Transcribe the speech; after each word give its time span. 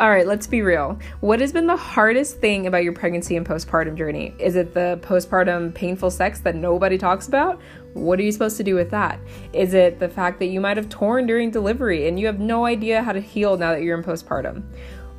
All 0.00 0.08
right, 0.08 0.26
let's 0.26 0.46
be 0.46 0.62
real. 0.62 0.98
What 1.20 1.40
has 1.40 1.52
been 1.52 1.66
the 1.66 1.76
hardest 1.76 2.38
thing 2.38 2.66
about 2.66 2.84
your 2.84 2.94
pregnancy 2.94 3.36
and 3.36 3.46
postpartum 3.46 3.98
journey? 3.98 4.34
Is 4.38 4.56
it 4.56 4.72
the 4.72 4.98
postpartum 5.02 5.74
painful 5.74 6.10
sex 6.10 6.40
that 6.40 6.54
nobody 6.54 6.96
talks 6.96 7.28
about? 7.28 7.60
What 7.92 8.18
are 8.18 8.22
you 8.22 8.32
supposed 8.32 8.56
to 8.56 8.62
do 8.62 8.74
with 8.74 8.88
that? 8.92 9.20
Is 9.52 9.74
it 9.74 9.98
the 9.98 10.08
fact 10.08 10.38
that 10.38 10.46
you 10.46 10.58
might 10.58 10.78
have 10.78 10.88
torn 10.88 11.26
during 11.26 11.50
delivery 11.50 12.08
and 12.08 12.18
you 12.18 12.24
have 12.28 12.40
no 12.40 12.64
idea 12.64 13.02
how 13.02 13.12
to 13.12 13.20
heal 13.20 13.58
now 13.58 13.72
that 13.72 13.82
you're 13.82 13.98
in 13.98 14.02
postpartum? 14.02 14.62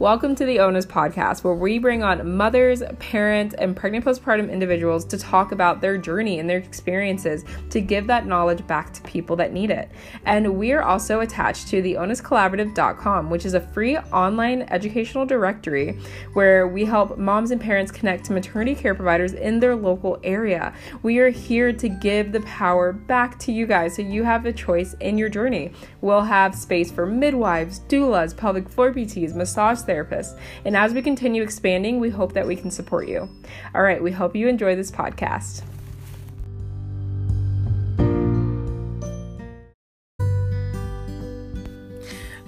Welcome 0.01 0.33
to 0.37 0.45
the 0.45 0.57
Onus 0.57 0.87
podcast, 0.87 1.43
where 1.43 1.53
we 1.53 1.77
bring 1.77 2.01
on 2.01 2.35
mothers, 2.35 2.81
parents, 2.97 3.53
and 3.59 3.75
pregnant 3.75 4.03
postpartum 4.03 4.51
individuals 4.51 5.05
to 5.05 5.15
talk 5.15 5.51
about 5.51 5.79
their 5.79 5.95
journey 5.95 6.39
and 6.39 6.49
their 6.49 6.57
experiences 6.57 7.45
to 7.69 7.81
give 7.81 8.07
that 8.07 8.25
knowledge 8.25 8.65
back 8.65 8.91
to 8.93 9.01
people 9.03 9.35
that 9.35 9.53
need 9.53 9.69
it. 9.69 9.91
And 10.25 10.57
we 10.57 10.71
are 10.71 10.81
also 10.81 11.19
attached 11.19 11.67
to 11.67 11.83
the 11.83 11.93
onuscollaborative.com, 11.93 13.29
which 13.29 13.45
is 13.45 13.53
a 13.53 13.59
free 13.59 13.95
online 13.95 14.63
educational 14.71 15.23
directory 15.23 15.99
where 16.33 16.67
we 16.67 16.83
help 16.83 17.19
moms 17.19 17.51
and 17.51 17.61
parents 17.61 17.91
connect 17.91 18.25
to 18.25 18.33
maternity 18.33 18.73
care 18.73 18.95
providers 18.95 19.33
in 19.33 19.59
their 19.59 19.75
local 19.75 20.19
area. 20.23 20.73
We 21.03 21.19
are 21.19 21.29
here 21.29 21.71
to 21.73 21.87
give 21.87 22.31
the 22.31 22.41
power 22.41 22.91
back 22.91 23.37
to 23.41 23.51
you 23.51 23.67
guys 23.67 23.97
so 23.97 24.01
you 24.01 24.23
have 24.23 24.47
a 24.47 24.51
choice 24.51 24.95
in 24.95 25.19
your 25.19 25.29
journey. 25.29 25.73
We'll 26.01 26.21
have 26.21 26.55
space 26.55 26.91
for 26.91 27.05
midwives, 27.05 27.81
doulas, 27.81 28.35
pelvic 28.35 28.67
floor 28.67 28.91
PTs, 28.91 29.35
massage 29.35 29.77
therapists. 29.91 30.37
And 30.65 30.75
as 30.77 30.93
we 30.93 31.01
continue 31.01 31.43
expanding, 31.43 31.99
we 31.99 32.09
hope 32.09 32.33
that 32.33 32.47
we 32.47 32.55
can 32.55 32.71
support 32.71 33.07
you. 33.07 33.29
All 33.75 33.81
right, 33.81 34.01
we 34.01 34.11
hope 34.11 34.35
you 34.35 34.47
enjoy 34.47 34.75
this 34.75 34.91
podcast. 34.91 35.63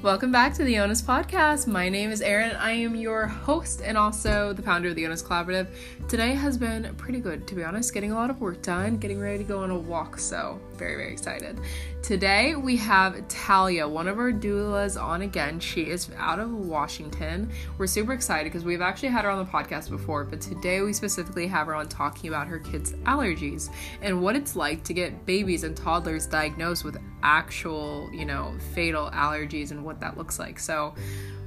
Welcome 0.03 0.33
back 0.33 0.53
to 0.55 0.65
the 0.65 0.79
Onus 0.79 1.01
podcast. 1.01 1.65
My 1.65 1.87
name 1.87 2.11
is 2.11 2.19
Erin. 2.19 2.57
I 2.57 2.71
am 2.71 2.93
your 2.93 3.25
host 3.25 3.81
and 3.81 3.97
also 3.97 4.51
the 4.51 4.61
founder 4.61 4.89
of 4.89 4.95
the 4.95 5.05
Onus 5.05 5.23
Collaborative. 5.23 5.67
Today 6.09 6.33
has 6.33 6.57
been 6.57 6.93
pretty 6.95 7.21
good, 7.21 7.47
to 7.47 7.55
be 7.55 7.63
honest. 7.63 7.93
Getting 7.93 8.11
a 8.11 8.15
lot 8.15 8.29
of 8.29 8.41
work 8.41 8.61
done, 8.61 8.97
getting 8.97 9.17
ready 9.17 9.37
to 9.37 9.43
go 9.45 9.63
on 9.63 9.71
a 9.71 9.79
walk, 9.79 10.19
so 10.19 10.59
very, 10.73 10.97
very 10.97 11.13
excited. 11.13 11.57
Today 12.03 12.53
we 12.53 12.75
have 12.75 13.25
Talia, 13.29 13.87
one 13.87 14.09
of 14.09 14.19
our 14.19 14.33
doulas, 14.33 15.01
on 15.01 15.21
again. 15.21 15.57
She 15.61 15.83
is 15.83 16.11
out 16.17 16.37
of 16.37 16.51
Washington. 16.51 17.49
We're 17.77 17.87
super 17.87 18.11
excited 18.11 18.51
because 18.51 18.65
we've 18.65 18.81
actually 18.81 19.07
had 19.07 19.23
her 19.23 19.29
on 19.29 19.37
the 19.37 19.49
podcast 19.49 19.89
before, 19.89 20.25
but 20.25 20.41
today 20.41 20.81
we 20.81 20.91
specifically 20.91 21.47
have 21.47 21.67
her 21.67 21.75
on 21.75 21.87
talking 21.87 22.27
about 22.27 22.47
her 22.47 22.59
kids' 22.59 22.91
allergies 23.05 23.69
and 24.01 24.21
what 24.21 24.35
it's 24.35 24.57
like 24.57 24.83
to 24.83 24.93
get 24.93 25.25
babies 25.25 25.63
and 25.63 25.77
toddlers 25.77 26.27
diagnosed 26.27 26.83
with 26.83 26.97
actual, 27.23 28.09
you 28.11 28.25
know, 28.25 28.53
fatal 28.73 29.09
allergies 29.11 29.71
and 29.71 29.85
what 29.85 30.01
that 30.01 30.17
looks 30.17 30.39
like. 30.39 30.59
So, 30.59 30.93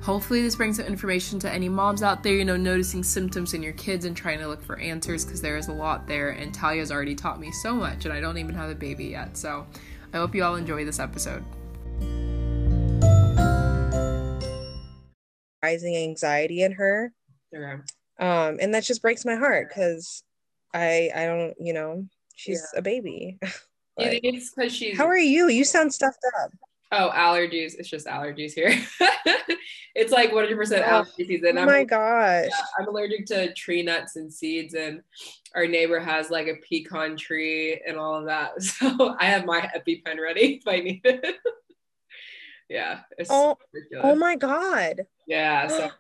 hopefully, 0.01 0.41
this 0.41 0.57
brings 0.57 0.79
some 0.79 0.87
information 0.87 1.39
to 1.41 1.53
any 1.53 1.69
moms 1.69 2.03
out 2.03 2.23
there, 2.23 2.33
you 2.33 2.47
know, 2.47 2.57
noticing 2.57 3.03
symptoms 3.03 3.53
in 3.53 3.63
your 3.63 3.75
kids 3.75 4.07
and 4.07 4.17
trying 4.17 4.39
to 4.39 4.49
look 4.49 4.63
for 4.63 4.79
answers 4.79 5.23
because 5.23 5.43
there 5.43 5.59
is 5.59 5.69
a 5.69 5.73
lot 5.75 6.07
there. 6.07 6.31
And 6.31 6.55
Talia's 6.55 6.91
already 6.91 7.15
taught 7.15 7.39
me 7.39 7.53
so 7.53 7.75
much, 7.75 8.07
and 8.07 8.15
I 8.15 8.21
don't 8.21 8.39
even 8.39 8.55
have 8.55 8.71
a 8.71 8.75
baby 8.75 9.05
yet. 9.05 9.37
So, 9.37 9.67
I 10.13 10.19
hope 10.19 10.35
you 10.35 10.45
all 10.45 10.57
enjoy 10.57 10.85
this 10.85 10.99
episode. 10.99 11.45
Rising 15.63 15.97
anxiety 15.97 16.63
in 16.63 16.73
her. 16.73 17.13
Okay. 17.55 17.83
Um, 18.19 18.59
and 18.61 18.75
that 18.75 18.85
just 18.85 19.03
breaks 19.03 19.25
my 19.25 19.35
heart 19.35 19.69
because 19.69 20.23
I 20.73 21.11
I 21.15 21.27
don't, 21.27 21.55
you 21.59 21.73
know, 21.73 22.07
she's 22.35 22.67
yeah. 22.73 22.79
a 22.79 22.83
baby. 22.83 23.39
you 23.43 24.21
it's 24.23 24.53
because 24.55 24.75
she's 24.75 24.97
How 24.97 25.07
are 25.07 25.19
you? 25.19 25.49
You 25.49 25.65
sound 25.65 25.93
stuffed 25.93 26.25
up. 26.43 26.51
Oh, 26.93 27.11
allergies. 27.15 27.75
It's 27.79 27.89
just 27.89 28.07
allergies 28.07 28.53
here. 28.53 28.73
it's 29.95 30.13
like 30.13 30.31
100% 30.31 30.83
allergy 30.83 31.25
season. 31.27 31.59
Oh 31.59 31.67
my 31.67 31.79
I'm, 31.79 31.87
gosh. 31.87 32.47
Yeah, 32.49 32.65
I'm 32.79 32.89
allergic 32.89 33.27
to 33.27 33.53
tree 33.55 33.83
nuts 33.83 34.17
and 34.17 34.33
seeds, 34.33 34.75
and 34.75 35.03
our 35.55 35.67
neighbor 35.67 35.99
has 35.99 36.31
like 36.31 36.47
a 36.47 36.57
pecan 36.69 37.17
tree 37.17 37.81
and 37.87 37.97
all 37.97 38.15
of 38.15 38.27
that. 38.27 38.53
So 38.63 39.17
I 39.19 39.27
have 39.27 39.47
my 39.47 39.69
EpiPen 39.77 40.21
ready 40.21 40.61
if 40.61 40.69
I 40.69 40.81
need 40.81 41.01
it. 41.05 41.37
yeah. 42.69 43.01
oh, 43.31 43.57
oh 44.03 44.15
my 44.15 44.37
God. 44.37 45.07
Yeah. 45.27 45.67
So 45.67 45.91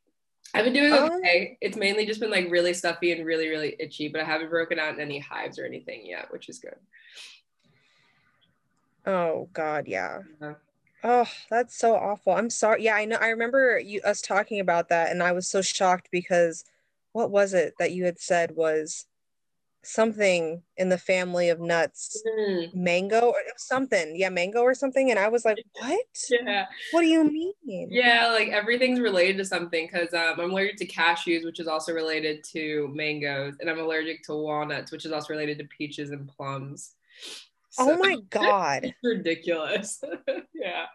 I've 0.54 0.64
been 0.64 0.74
doing 0.74 0.92
oh. 0.92 1.18
okay. 1.18 1.56
It's 1.60 1.76
mainly 1.76 2.04
just 2.04 2.20
been 2.20 2.30
like 2.30 2.50
really 2.50 2.74
stuffy 2.74 3.12
and 3.12 3.24
really, 3.24 3.48
really 3.48 3.76
itchy, 3.78 4.08
but 4.08 4.20
I 4.20 4.24
haven't 4.24 4.50
broken 4.50 4.78
out 4.78 4.94
in 4.94 5.00
any 5.00 5.18
hives 5.18 5.58
or 5.58 5.66
anything 5.66 6.04
yet, 6.04 6.32
which 6.32 6.48
is 6.48 6.58
good. 6.58 6.76
Oh 9.06 9.48
God, 9.52 9.86
yeah. 9.86 10.20
yeah. 10.40 10.54
Oh, 11.04 11.28
that's 11.50 11.76
so 11.76 11.94
awful. 11.96 12.32
I'm 12.32 12.50
sorry. 12.50 12.84
Yeah, 12.84 12.94
I 12.94 13.04
know. 13.04 13.16
I 13.16 13.28
remember 13.28 13.78
you 13.78 14.00
us 14.02 14.20
talking 14.20 14.60
about 14.60 14.88
that, 14.90 15.10
and 15.10 15.22
I 15.22 15.32
was 15.32 15.48
so 15.48 15.60
shocked 15.60 16.08
because 16.12 16.64
what 17.12 17.30
was 17.30 17.54
it 17.54 17.74
that 17.78 17.92
you 17.92 18.04
had 18.04 18.20
said 18.20 18.52
was 18.54 19.06
something 19.84 20.62
in 20.76 20.88
the 20.88 20.98
family 20.98 21.48
of 21.48 21.60
nuts, 21.60 22.22
mm. 22.38 22.72
mango 22.74 23.30
or 23.30 23.42
something. 23.56 24.14
Yeah, 24.16 24.30
mango 24.30 24.60
or 24.60 24.74
something. 24.74 25.10
And 25.10 25.18
I 25.18 25.28
was 25.28 25.44
like, 25.44 25.58
what? 25.80 26.06
Yeah. 26.30 26.66
What 26.92 27.00
do 27.02 27.08
you 27.08 27.24
mean? 27.24 27.88
Yeah, 27.90 28.28
like 28.28 28.48
everything's 28.48 29.00
related 29.00 29.36
to 29.38 29.44
something 29.44 29.88
because 29.90 30.14
um, 30.14 30.40
I'm 30.40 30.52
allergic 30.52 30.76
to 30.78 30.86
cashews, 30.86 31.44
which 31.44 31.60
is 31.60 31.66
also 31.66 31.92
related 31.92 32.44
to 32.52 32.88
mangoes, 32.94 33.56
and 33.60 33.68
I'm 33.68 33.80
allergic 33.80 34.22
to 34.24 34.34
walnuts, 34.34 34.92
which 34.92 35.04
is 35.04 35.12
also 35.12 35.32
related 35.32 35.58
to 35.58 35.64
peaches 35.64 36.10
and 36.10 36.28
plums. 36.28 36.94
Oh 37.78 37.86
so, 37.86 37.94
oh 37.94 37.98
my 37.98 38.16
god. 38.30 38.84
It's 38.84 38.98
ridiculous. 39.02 40.02
yeah. 40.54 40.86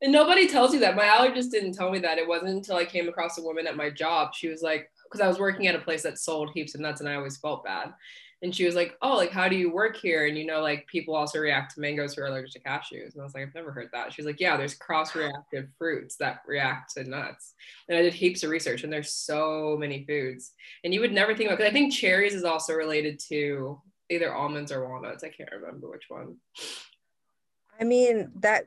And 0.00 0.12
nobody 0.12 0.46
tells 0.46 0.72
you 0.72 0.80
that. 0.80 0.96
My 0.96 1.04
allergist 1.04 1.50
didn't 1.50 1.72
tell 1.72 1.90
me 1.90 1.98
that. 2.00 2.18
It 2.18 2.28
wasn't 2.28 2.50
until 2.50 2.76
I 2.76 2.84
came 2.84 3.08
across 3.08 3.38
a 3.38 3.42
woman 3.42 3.66
at 3.66 3.76
my 3.76 3.90
job. 3.90 4.34
She 4.34 4.48
was 4.48 4.62
like, 4.62 4.90
because 5.04 5.20
I 5.20 5.28
was 5.28 5.40
working 5.40 5.66
at 5.66 5.74
a 5.74 5.80
place 5.80 6.02
that 6.02 6.18
sold 6.18 6.50
heaps 6.54 6.74
of 6.74 6.80
nuts 6.80 7.00
and 7.00 7.08
I 7.08 7.14
always 7.14 7.38
felt 7.38 7.64
bad. 7.64 7.92
And 8.40 8.54
she 8.54 8.64
was 8.64 8.76
like, 8.76 8.96
Oh, 9.02 9.16
like, 9.16 9.32
how 9.32 9.48
do 9.48 9.56
you 9.56 9.72
work 9.72 9.96
here? 9.96 10.26
And 10.26 10.38
you 10.38 10.46
know, 10.46 10.60
like, 10.60 10.86
people 10.86 11.16
also 11.16 11.40
react 11.40 11.74
to 11.74 11.80
mangoes 11.80 12.14
who 12.14 12.22
are 12.22 12.26
allergic 12.26 12.52
to 12.52 12.60
cashews. 12.60 13.14
And 13.14 13.20
I 13.20 13.24
was 13.24 13.34
like, 13.34 13.42
I've 13.42 13.54
never 13.54 13.72
heard 13.72 13.88
that. 13.92 14.12
She's 14.12 14.26
like, 14.26 14.38
Yeah, 14.38 14.56
there's 14.56 14.74
cross 14.74 15.16
reactive 15.16 15.66
fruits 15.76 16.14
that 16.16 16.42
react 16.46 16.94
to 16.94 17.02
nuts. 17.02 17.54
And 17.88 17.98
I 17.98 18.02
did 18.02 18.14
heaps 18.14 18.44
of 18.44 18.50
research, 18.50 18.84
and 18.84 18.92
there's 18.92 19.10
so 19.10 19.76
many 19.78 20.04
foods. 20.04 20.52
And 20.84 20.94
you 20.94 21.00
would 21.00 21.12
never 21.12 21.34
think 21.34 21.48
about 21.48 21.58
because 21.58 21.70
I 21.70 21.74
think 21.74 21.92
cherries 21.92 22.34
is 22.34 22.44
also 22.44 22.74
related 22.74 23.18
to 23.28 23.80
either 24.10 24.34
almonds 24.34 24.72
or 24.72 24.88
walnuts. 24.88 25.24
I 25.24 25.28
can't 25.28 25.50
remember 25.52 25.90
which 25.90 26.04
one. 26.08 26.36
I 27.80 27.84
mean, 27.84 28.32
that 28.40 28.64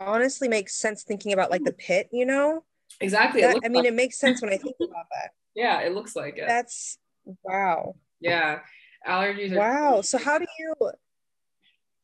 honestly 0.00 0.48
makes 0.48 0.74
sense 0.74 1.02
thinking 1.02 1.32
about 1.32 1.50
like 1.50 1.64
the 1.64 1.72
pit, 1.72 2.08
you 2.12 2.26
know? 2.26 2.64
Exactly. 3.00 3.40
That, 3.40 3.60
I 3.64 3.68
mean, 3.68 3.82
like- 3.82 3.92
it 3.92 3.94
makes 3.94 4.18
sense 4.18 4.42
when 4.42 4.52
I 4.52 4.56
think 4.56 4.76
about 4.80 5.06
that. 5.12 5.30
Yeah, 5.56 5.82
it 5.82 5.94
looks 5.94 6.16
like 6.16 6.36
it. 6.36 6.46
That's 6.48 6.98
wow. 7.44 7.94
Yeah. 8.18 8.58
Allergies 9.06 9.52
are 9.52 9.58
Wow. 9.58 9.92
Crazy. 9.92 10.06
So 10.08 10.18
how 10.18 10.38
do 10.38 10.46
you 10.58 10.74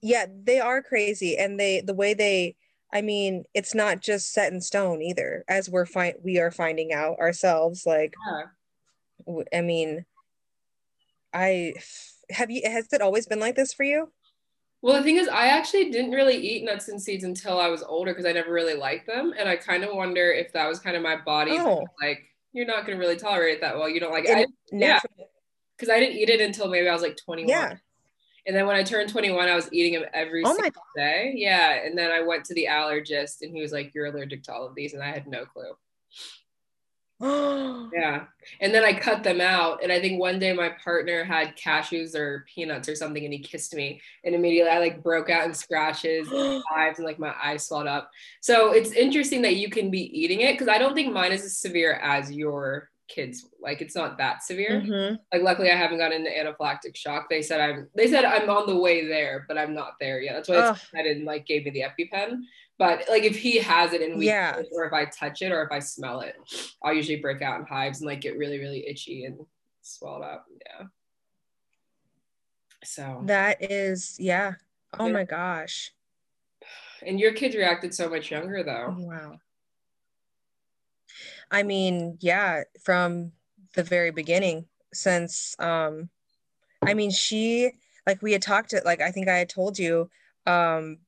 Yeah, 0.01 0.27
they 0.45 0.61
are 0.61 0.81
crazy 0.83 1.37
and 1.37 1.59
they 1.59 1.81
the 1.81 1.93
way 1.95 2.15
they 2.15 2.55
I 2.93 3.03
mean, 3.03 3.43
it's 3.53 3.75
not 3.75 4.03
just 4.03 4.33
set 4.33 4.53
in 4.53 4.61
stone 4.61 5.03
either 5.03 5.45
as 5.49 5.69
we're 5.69 5.85
find 5.85 6.15
we 6.23 6.39
are 6.39 6.53
finding 6.53 6.93
out 6.93 7.19
ourselves 7.19 7.85
like 7.85 8.15
yeah. 9.27 9.43
I 9.53 9.63
mean, 9.63 10.05
I 11.33 11.75
have 12.31 12.51
you 12.51 12.63
has 12.65 12.93
it 12.93 13.03
always 13.03 13.27
been 13.27 13.41
like 13.41 13.57
this 13.57 13.73
for 13.73 13.85
you? 13.85 14.11
Well, 14.83 14.97
the 14.97 15.03
thing 15.03 15.17
is, 15.17 15.29
I 15.29 15.49
actually 15.49 15.91
didn't 15.91 16.13
really 16.13 16.37
eat 16.37 16.65
nuts 16.65 16.89
and 16.89 17.01
seeds 17.01 17.25
until 17.25 17.61
I 17.61 17.69
was 17.69 17.83
older 17.83 18.13
because 18.13 18.25
I 18.25 18.33
never 18.33 18.53
really 18.53 18.75
liked 18.75 19.07
them, 19.07 19.35
and 19.39 19.49
I 19.49 19.57
kind 19.57 19.85
of 19.85 19.95
wonder 19.95 20.33
if 20.33 20.53
that 20.55 20.69
was 20.69 20.81
kind 20.81 20.97
of 20.97 21.03
my 21.03 21.17
body 21.17 21.59
oh. 21.59 21.85
like 22.01 22.23
you're 22.53 22.67
not 22.67 22.87
going 22.87 22.99
to 22.99 23.05
really 23.05 23.17
tolerate 23.17 23.57
it 23.57 23.61
that 23.61 23.77
well. 23.77 23.89
You 23.89 24.01
don't 24.01 24.13
like 24.13 24.25
it. 24.27 24.49
yeah, 24.73 25.01
because 25.77 25.89
I 25.89 25.99
didn't 25.99 26.17
eat 26.17 26.31
it 26.31 26.41
until 26.41 26.69
maybe 26.69 26.89
I 26.89 26.93
was 26.93 27.03
like 27.03 27.17
21. 27.17 27.49
Yeah. 27.49 27.77
And 28.47 28.57
then 28.57 28.67
when 28.67 28.77
I 28.77 28.83
turned 28.83 29.11
21, 29.11 29.49
I 29.49 29.55
was 29.55 29.69
eating 29.73 30.01
them 30.01 30.09
every 30.15 30.43
oh 30.45 30.55
single 30.55 30.83
day. 30.97 31.33
Yeah. 31.37 31.85
And 31.85 31.97
then 31.97 32.11
I 32.11 32.23
went 32.23 32.45
to 32.47 32.55
the 32.55 32.67
allergist 32.71 33.43
and 33.43 33.55
he 33.55 33.61
was 33.61 33.71
like, 33.71 33.95
You're 33.95 34.07
allergic 34.07 34.43
to 34.45 34.53
all 34.53 34.67
of 34.67 34.75
these. 34.75 34.95
And 34.95 35.03
I 35.03 35.11
had 35.11 35.27
no 35.27 35.45
clue. 35.45 35.73
yeah. 37.93 38.25
And 38.61 38.75
then 38.75 38.83
I 38.83 38.95
cut 38.95 39.23
them 39.23 39.41
out. 39.41 39.83
And 39.83 39.93
I 39.93 40.01
think 40.01 40.19
one 40.19 40.39
day 40.39 40.53
my 40.55 40.71
partner 40.83 41.23
had 41.23 41.57
cashews 41.57 42.15
or 42.15 42.47
peanuts 42.53 42.89
or 42.89 42.97
something 42.97 43.23
and 43.25 43.33
he 43.33 43.41
kissed 43.41 43.75
me. 43.75 44.01
And 44.25 44.35
immediately 44.35 44.71
I 44.71 44.79
like 44.79 45.03
broke 45.03 45.29
out 45.29 45.45
in 45.45 45.53
scratches 45.53 46.29
and 46.33 46.63
hives 46.71 46.99
and 46.99 47.07
like 47.07 47.19
my 47.19 47.35
eyes 47.43 47.67
swelled 47.67 47.87
up. 47.87 48.11
So 48.41 48.73
it's 48.73 48.93
interesting 48.93 49.43
that 49.43 49.57
you 49.57 49.69
can 49.69 49.91
be 49.91 50.19
eating 50.19 50.41
it 50.41 50.53
because 50.53 50.69
I 50.69 50.79
don't 50.79 50.95
think 50.95 51.13
mine 51.13 51.33
is 51.33 51.45
as 51.45 51.59
severe 51.59 51.93
as 51.95 52.33
your 52.33 52.91
kids 53.11 53.49
like 53.61 53.83
it's 53.83 53.97
not 53.97 54.17
that 54.19 54.41
severe 54.41 54.81
mm-hmm. 54.81 55.17
like 55.33 55.43
luckily 55.43 55.69
i 55.69 55.75
haven't 55.75 55.99
gotten 55.99 56.25
into 56.25 56.31
anaphylactic 56.31 56.95
shock 56.95 57.29
they 57.29 57.43
said 57.43 57.61
i'm 57.61 57.89
they 57.97 58.07
said 58.07 58.25
i'm 58.25 58.49
on 58.49 58.69
the 58.69 58.77
way 58.77 59.09
there 59.09 59.45
but 59.49 59.59
i'm 59.59 59.75
not 59.75 59.95
there 59.99 60.21
yet 60.21 60.33
that's 60.33 60.49
why 60.49 60.77
i 60.95 61.03
didn't 61.03 61.25
like 61.25 61.45
gave 61.45 61.65
me 61.65 61.73
the 61.73 61.83
epipen 61.83 62.43
but 62.81 63.05
like 63.11 63.25
if 63.25 63.37
he 63.37 63.59
has 63.59 63.93
it 63.93 64.01
and 64.01 64.19
we 64.19 64.25
yeah. 64.25 64.57
or 64.73 64.87
if 64.87 64.93
I 64.95 65.05
touch 65.05 65.43
it 65.43 65.53
or 65.53 65.63
if 65.63 65.71
I 65.71 65.81
smell 65.81 66.21
it, 66.21 66.35
I'll 66.83 66.95
usually 66.95 67.21
break 67.21 67.43
out 67.43 67.61
in 67.61 67.67
hives 67.67 68.01
and 68.01 68.09
like 68.09 68.23
get 68.23 68.39
really, 68.39 68.59
really 68.59 68.87
itchy 68.89 69.27
and 69.27 69.39
swelled 69.83 70.23
up. 70.23 70.47
Yeah. 70.65 70.87
So 72.83 73.21
that 73.27 73.63
is 73.63 74.17
yeah. 74.19 74.55
Oh 74.99 75.09
yeah. 75.09 75.13
my 75.13 75.25
gosh. 75.25 75.93
And 77.07 77.21
your 77.21 77.35
kids 77.35 77.55
reacted 77.55 77.93
so 77.93 78.09
much 78.09 78.31
younger 78.31 78.63
though. 78.63 78.97
wow. 78.97 79.37
I 81.51 81.63
mean, 81.65 82.17
yeah, 82.21 82.63
from 82.83 83.33
the 83.75 83.83
very 83.83 84.11
beginning, 84.11 84.65
since 84.95 85.55
um 85.59 86.09
I 86.81 86.95
mean 86.95 87.11
she 87.11 87.73
like 88.07 88.23
we 88.23 88.33
had 88.33 88.41
talked 88.41 88.73
it 88.73 88.87
like 88.87 89.03
I 89.03 89.11
think 89.11 89.29
I 89.29 89.37
had 89.37 89.51
told 89.51 89.79
you, 89.79 90.09
um 90.47 91.01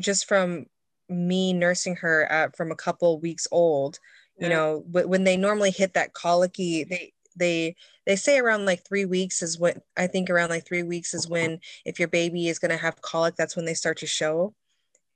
just 0.00 0.26
from 0.26 0.66
me 1.08 1.52
nursing 1.52 1.96
her 1.96 2.24
at 2.30 2.56
from 2.56 2.70
a 2.70 2.76
couple 2.76 3.20
weeks 3.20 3.46
old, 3.50 3.98
yeah. 4.38 4.46
you 4.46 4.54
know, 4.54 4.84
when 4.86 5.24
they 5.24 5.36
normally 5.36 5.70
hit 5.70 5.94
that 5.94 6.14
colicky, 6.14 6.84
they 6.84 7.12
they 7.36 7.76
they 8.06 8.16
say 8.16 8.38
around 8.38 8.66
like 8.66 8.84
three 8.86 9.04
weeks 9.04 9.42
is 9.42 9.58
what 9.58 9.78
I 9.96 10.06
think 10.06 10.30
around 10.30 10.50
like 10.50 10.66
three 10.66 10.82
weeks 10.82 11.14
is 11.14 11.28
when 11.28 11.60
if 11.84 11.98
your 11.98 12.08
baby 12.08 12.48
is 12.48 12.58
gonna 12.58 12.76
have 12.76 13.02
colic, 13.02 13.36
that's 13.36 13.56
when 13.56 13.64
they 13.64 13.74
start 13.74 13.98
to 13.98 14.06
show. 14.06 14.54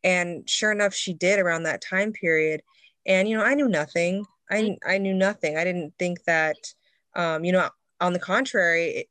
And 0.04 0.48
sure 0.48 0.72
enough, 0.72 0.94
she 0.94 1.12
did 1.12 1.38
around 1.38 1.64
that 1.64 1.82
time 1.82 2.12
period. 2.12 2.62
And 3.06 3.28
you 3.28 3.36
know, 3.36 3.44
I 3.44 3.54
knew 3.54 3.68
nothing. 3.68 4.24
I 4.50 4.76
I 4.86 4.98
knew 4.98 5.14
nothing. 5.14 5.56
I 5.56 5.64
didn't 5.64 5.94
think 5.98 6.24
that 6.24 6.56
um, 7.14 7.44
you 7.44 7.52
know, 7.52 7.68
on 8.00 8.12
the 8.12 8.18
contrary, 8.18 9.08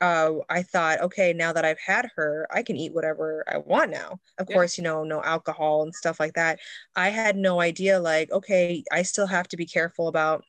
uh, 0.00 0.32
I 0.50 0.62
thought, 0.62 1.00
okay, 1.00 1.32
now 1.32 1.52
that 1.52 1.64
I've 1.64 1.80
had 1.80 2.10
her, 2.16 2.46
I 2.50 2.62
can 2.62 2.76
eat 2.76 2.94
whatever 2.94 3.44
I 3.48 3.58
want 3.58 3.90
now. 3.90 4.20
Of 4.38 4.46
yeah. 4.48 4.54
course, 4.54 4.76
you 4.76 4.84
know, 4.84 5.04
no 5.04 5.22
alcohol 5.22 5.82
and 5.82 5.94
stuff 5.94 6.20
like 6.20 6.34
that. 6.34 6.58
I 6.94 7.08
had 7.08 7.36
no 7.36 7.60
idea, 7.60 7.98
like, 7.98 8.30
okay, 8.30 8.84
I 8.92 9.02
still 9.02 9.26
have 9.26 9.48
to 9.48 9.56
be 9.56 9.66
careful 9.66 10.08
about 10.08 10.44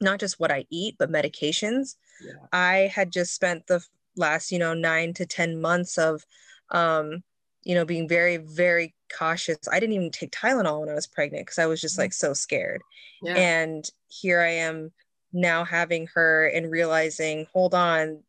not 0.00 0.20
just 0.20 0.38
what 0.38 0.52
I 0.52 0.66
eat, 0.70 0.96
but 0.98 1.10
medications. 1.10 1.96
Yeah. 2.22 2.32
I 2.52 2.90
had 2.94 3.10
just 3.10 3.34
spent 3.34 3.66
the 3.66 3.82
last, 4.16 4.52
you 4.52 4.58
know, 4.58 4.74
nine 4.74 5.14
to 5.14 5.24
10 5.24 5.60
months 5.60 5.96
of, 5.96 6.24
um, 6.70 7.22
you 7.62 7.74
know, 7.74 7.86
being 7.86 8.06
very, 8.06 8.36
very 8.36 8.94
cautious. 9.16 9.58
I 9.70 9.80
didn't 9.80 9.94
even 9.94 10.10
take 10.10 10.32
Tylenol 10.32 10.80
when 10.80 10.90
I 10.90 10.94
was 10.94 11.06
pregnant 11.06 11.46
because 11.46 11.58
I 11.58 11.66
was 11.66 11.80
just 11.80 11.98
like 11.98 12.10
mm. 12.10 12.14
so 12.14 12.34
scared. 12.34 12.82
Yeah. 13.22 13.34
And 13.34 13.90
here 14.08 14.42
I 14.42 14.50
am 14.50 14.92
now 15.32 15.64
having 15.64 16.08
her 16.14 16.46
and 16.48 16.70
realizing, 16.70 17.46
hold 17.52 17.74
on, 17.74 18.22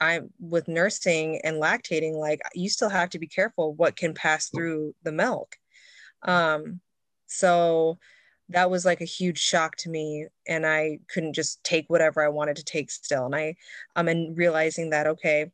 I'm 0.00 0.30
with 0.38 0.68
nursing 0.68 1.40
and 1.44 1.56
lactating, 1.56 2.14
like 2.14 2.40
you 2.54 2.68
still 2.68 2.88
have 2.88 3.10
to 3.10 3.18
be 3.18 3.26
careful 3.26 3.74
what 3.74 3.96
can 3.96 4.14
pass 4.14 4.48
through 4.48 4.94
the 5.02 5.12
milk. 5.12 5.56
Um, 6.22 6.80
so 7.26 7.98
that 8.50 8.70
was 8.70 8.84
like 8.84 9.00
a 9.00 9.06
huge 9.06 9.38
shock 9.38 9.76
to 9.76 9.90
me 9.90 10.26
and 10.46 10.64
i 10.64 10.98
couldn't 11.12 11.34
just 11.34 11.62
take 11.64 11.84
whatever 11.88 12.24
i 12.24 12.28
wanted 12.28 12.56
to 12.56 12.64
take 12.64 12.90
still 12.90 13.26
and 13.26 13.36
i 13.36 13.54
um 13.94 14.08
and 14.08 14.38
realizing 14.38 14.88
that 14.88 15.06
okay 15.06 15.50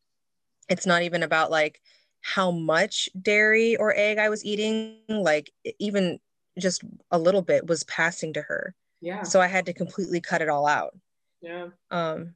it's 0.69 0.87
not 0.87 1.03
even 1.03 1.25
about 1.25 1.51
like 1.51 1.81
how 2.21 2.53
much 2.53 3.09
dairy 3.21 3.77
or 3.77 3.93
egg 3.97 4.19
i 4.19 4.29
was 4.29 4.45
eating 4.45 5.01
like 5.09 5.51
even 5.81 6.21
just 6.59 6.83
a 7.11 7.19
little 7.19 7.43
bit 7.43 7.67
was 7.67 7.85
passing 7.85 8.33
to 8.35 8.43
her. 8.43 8.75
Yeah. 9.01 9.23
So 9.23 9.41
i 9.41 9.47
had 9.47 9.67
to 9.67 9.73
completely 9.73 10.21
cut 10.21 10.43
it 10.43 10.49
all 10.49 10.67
out. 10.67 10.97
Yeah. 11.41 11.69
Um 11.91 12.35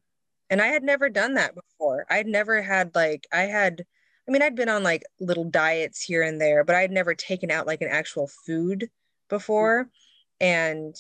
and 0.51 0.61
i 0.61 0.67
had 0.67 0.83
never 0.83 1.09
done 1.09 1.35
that 1.35 1.55
before 1.55 2.07
i'd 2.11 2.27
never 2.27 2.63
had 2.63 2.95
like 2.95 3.27
i 3.33 3.43
had 3.43 3.85
i 4.27 4.31
mean 4.31 4.43
i'd 4.43 4.55
been 4.57 4.69
on 4.69 4.83
like 4.83 5.03
little 5.21 5.45
diets 5.45 6.03
here 6.03 6.23
and 6.23 6.41
there 6.41 6.65
but 6.65 6.77
i'd 6.77 6.91
never 6.91 7.15
taken 7.15 7.51
out 7.51 7.67
like 7.67 7.81
an 7.83 7.89
actual 7.91 8.29
food 8.47 8.91
before 9.29 9.89
and 10.41 10.95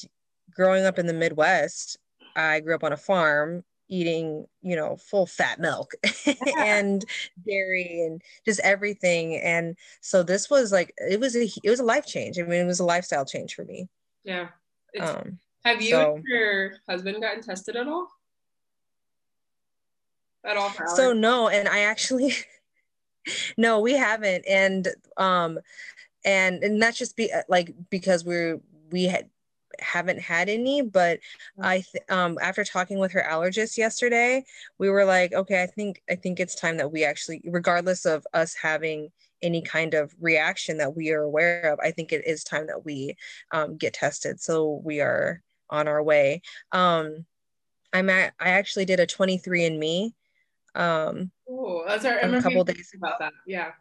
growing 0.52 0.84
up 0.84 0.98
in 0.98 1.06
the 1.06 1.12
Midwest, 1.12 1.98
I 2.36 2.60
grew 2.60 2.74
up 2.74 2.84
on 2.84 2.92
a 2.92 2.96
farm 2.96 3.64
eating, 3.90 4.46
you 4.60 4.76
know, 4.76 4.96
full 4.96 5.26
fat 5.26 5.58
milk 5.58 5.92
and 6.58 7.04
dairy 7.46 8.02
and 8.02 8.20
just 8.44 8.60
everything. 8.60 9.36
And 9.36 9.76
so 10.00 10.22
this 10.22 10.50
was 10.50 10.72
like 10.72 10.92
it 10.98 11.20
was 11.20 11.36
a 11.36 11.48
it 11.64 11.70
was 11.70 11.80
a 11.80 11.84
life 11.84 12.06
change. 12.06 12.38
I 12.38 12.42
mean, 12.42 12.60
it 12.60 12.66
was 12.66 12.80
a 12.80 12.84
lifestyle 12.84 13.24
change 13.24 13.54
for 13.54 13.64
me. 13.64 13.88
Yeah. 14.24 14.48
Um, 15.00 15.38
have 15.64 15.82
you 15.82 15.90
so, 15.90 16.16
and 16.16 16.24
your 16.26 16.72
husband 16.88 17.22
gotten 17.22 17.42
tested 17.42 17.76
at 17.76 17.88
all? 17.88 18.08
At 20.44 20.56
all? 20.56 20.73
So 20.94 21.12
no, 21.12 21.49
and 21.49 21.69
I 21.69 21.81
actually 21.81 22.35
no, 23.56 23.81
we 23.81 23.94
haven't. 23.94 24.44
And 24.49 24.88
um 25.17 25.58
and 26.25 26.62
and 26.62 26.81
that's 26.81 26.99
just 26.99 27.17
be 27.17 27.32
like 27.49 27.75
because 27.90 28.25
we're 28.25 28.61
we 28.90 29.05
had 29.05 29.29
haven't 29.81 30.20
had 30.20 30.49
any 30.49 30.82
but 30.82 31.20
mm. 31.58 31.64
i 31.64 31.75
th- 31.76 32.02
um 32.08 32.37
after 32.43 32.64
talking 32.64 32.99
with 32.99 33.12
her 33.12 33.25
allergist 33.29 33.76
yesterday 33.76 34.44
we 34.79 34.90
were 34.90 35.05
like 35.05 35.32
okay 35.32 35.62
i 35.62 35.67
think 35.67 36.02
i 36.11 36.17
think 36.17 36.40
it's 36.40 36.56
time 36.56 36.76
that 36.76 36.90
we 36.90 37.05
actually 37.05 37.40
regardless 37.44 38.05
of 38.05 38.26
us 38.35 38.55
having 38.55 39.08
any 39.40 39.62
kind 39.62 39.94
of 39.94 40.12
reaction 40.20 40.79
that 40.79 40.96
we 40.96 41.12
are 41.12 41.23
aware 41.23 41.73
of 41.73 41.79
i 41.81 41.93
think 41.93 42.12
it 42.12 42.26
is 42.26 42.43
time 42.43 42.67
that 42.67 42.85
we 42.85 43.17
um, 43.52 43.76
get 43.76 43.94
tested 43.94 44.40
so 44.40 44.81
we 44.85 45.00
are 45.00 45.40
on 45.70 45.87
our 45.87 46.02
way 46.02 46.43
um 46.73 47.25
i'm 47.93 48.11
at 48.11 48.35
i 48.40 48.49
actually 48.49 48.85
did 48.85 48.99
a 48.99 49.06
23andme 49.06 50.12
um 50.78 51.30
oh 51.50 51.84
that's 51.86 52.04
our, 52.04 52.19
a 52.19 52.42
couple 52.42 52.64
days 52.64 52.92
about 52.96 53.19
that 53.19 53.32
yeah 53.46 53.72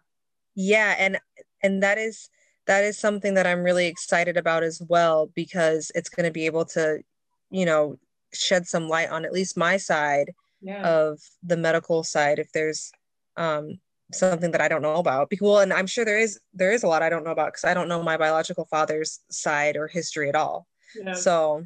yeah 0.55 0.95
and 0.97 1.17
and 1.63 1.81
that 1.81 1.97
is 1.97 2.29
that 2.67 2.83
is 2.83 2.97
something 2.97 3.33
that 3.33 3.47
I'm 3.47 3.63
really 3.63 3.87
excited 3.87 4.37
about 4.37 4.61
as 4.61 4.81
well 4.87 5.31
because 5.33 5.91
it's 5.95 6.09
going 6.09 6.25
to 6.25 6.31
be 6.31 6.45
able 6.45 6.65
to, 6.65 7.01
you 7.49 7.65
know, 7.65 7.97
shed 8.33 8.67
some 8.67 8.87
light 8.87 9.09
on 9.09 9.25
at 9.25 9.31
least 9.31 9.57
my 9.57 9.77
side 9.77 10.33
yeah. 10.61 10.81
of 10.83 11.19
the 11.41 11.57
medical 11.57 12.03
side 12.03 12.39
if 12.39 12.51
there's 12.51 12.91
um, 13.37 13.79
something 14.11 14.51
that 14.51 14.61
I 14.61 14.67
don't 14.67 14.81
know 14.81 14.95
about. 14.95 15.29
Because, 15.29 15.45
well, 15.45 15.59
and 15.59 15.73
I'm 15.73 15.87
sure 15.87 16.03
there 16.03 16.19
is 16.19 16.39
there 16.53 16.71
is 16.71 16.83
a 16.83 16.87
lot 16.87 17.01
I 17.01 17.09
don't 17.09 17.23
know 17.23 17.31
about 17.31 17.53
because 17.53 17.63
I 17.63 17.73
don't 17.73 17.87
know 17.87 18.03
my 18.03 18.17
biological 18.17 18.65
father's 18.65 19.21
side 19.29 19.77
or 19.77 19.87
history 19.87 20.27
at 20.27 20.35
all. 20.35 20.67
Yeah. 20.93 21.13
So, 21.13 21.63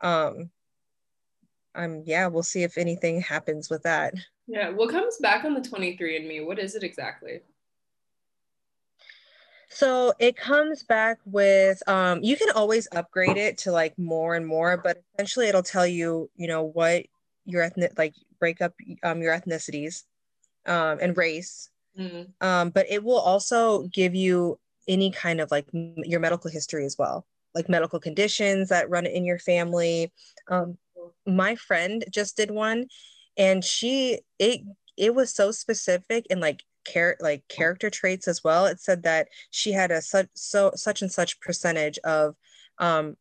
um, 0.00 0.50
I'm 1.74 2.04
yeah, 2.06 2.28
we'll 2.28 2.44
see 2.44 2.62
if 2.62 2.78
anything 2.78 3.20
happens 3.20 3.68
with 3.68 3.82
that. 3.82 4.14
Yeah, 4.48 4.70
what 4.70 4.90
comes 4.90 5.16
back 5.18 5.44
on 5.44 5.54
the 5.54 5.60
23andMe? 5.60 6.46
What 6.46 6.58
is 6.58 6.74
it 6.74 6.82
exactly? 6.84 7.40
So 9.68 10.14
it 10.18 10.36
comes 10.36 10.84
back 10.84 11.18
with 11.26 11.82
um, 11.88 12.22
you 12.22 12.36
can 12.36 12.50
always 12.50 12.88
upgrade 12.92 13.36
it 13.36 13.58
to 13.58 13.72
like 13.72 13.98
more 13.98 14.34
and 14.34 14.46
more, 14.46 14.76
but 14.76 15.02
essentially 15.14 15.48
it'll 15.48 15.62
tell 15.62 15.86
you, 15.86 16.30
you 16.36 16.46
know, 16.46 16.62
what 16.62 17.04
your 17.44 17.62
ethnic 17.62 17.92
like 17.98 18.14
break 18.38 18.60
up 18.60 18.72
um, 19.02 19.20
your 19.20 19.38
ethnicities 19.38 20.04
um, 20.66 20.98
and 21.00 21.16
race. 21.16 21.70
Mm-hmm. 21.98 22.46
Um, 22.46 22.70
but 22.70 22.86
it 22.88 23.02
will 23.02 23.18
also 23.18 23.88
give 23.88 24.14
you 24.14 24.58
any 24.88 25.10
kind 25.10 25.40
of 25.40 25.50
like 25.50 25.66
m- 25.74 25.94
your 26.04 26.20
medical 26.20 26.50
history 26.50 26.84
as 26.84 26.96
well, 26.98 27.26
like 27.54 27.68
medical 27.68 27.98
conditions 27.98 28.68
that 28.68 28.88
run 28.88 29.06
in 29.06 29.24
your 29.24 29.38
family. 29.38 30.12
Um, 30.48 30.78
my 31.26 31.54
friend 31.56 32.04
just 32.10 32.36
did 32.36 32.50
one, 32.50 32.86
and 33.36 33.64
she 33.64 34.20
it 34.38 34.62
it 34.96 35.14
was 35.14 35.34
so 35.34 35.50
specific 35.50 36.26
and 36.30 36.40
like 36.40 36.62
care 36.84 37.16
like 37.20 37.46
character 37.48 37.90
traits 37.90 38.28
as 38.28 38.42
well. 38.42 38.66
It 38.66 38.80
said 38.80 39.02
that 39.02 39.28
she 39.50 39.72
had 39.72 39.90
a 39.90 40.00
such 40.00 40.28
so 40.34 40.72
such 40.74 41.02
and 41.02 41.10
such 41.10 41.40
percentage 41.40 41.98
of 41.98 42.36
um 42.78 43.16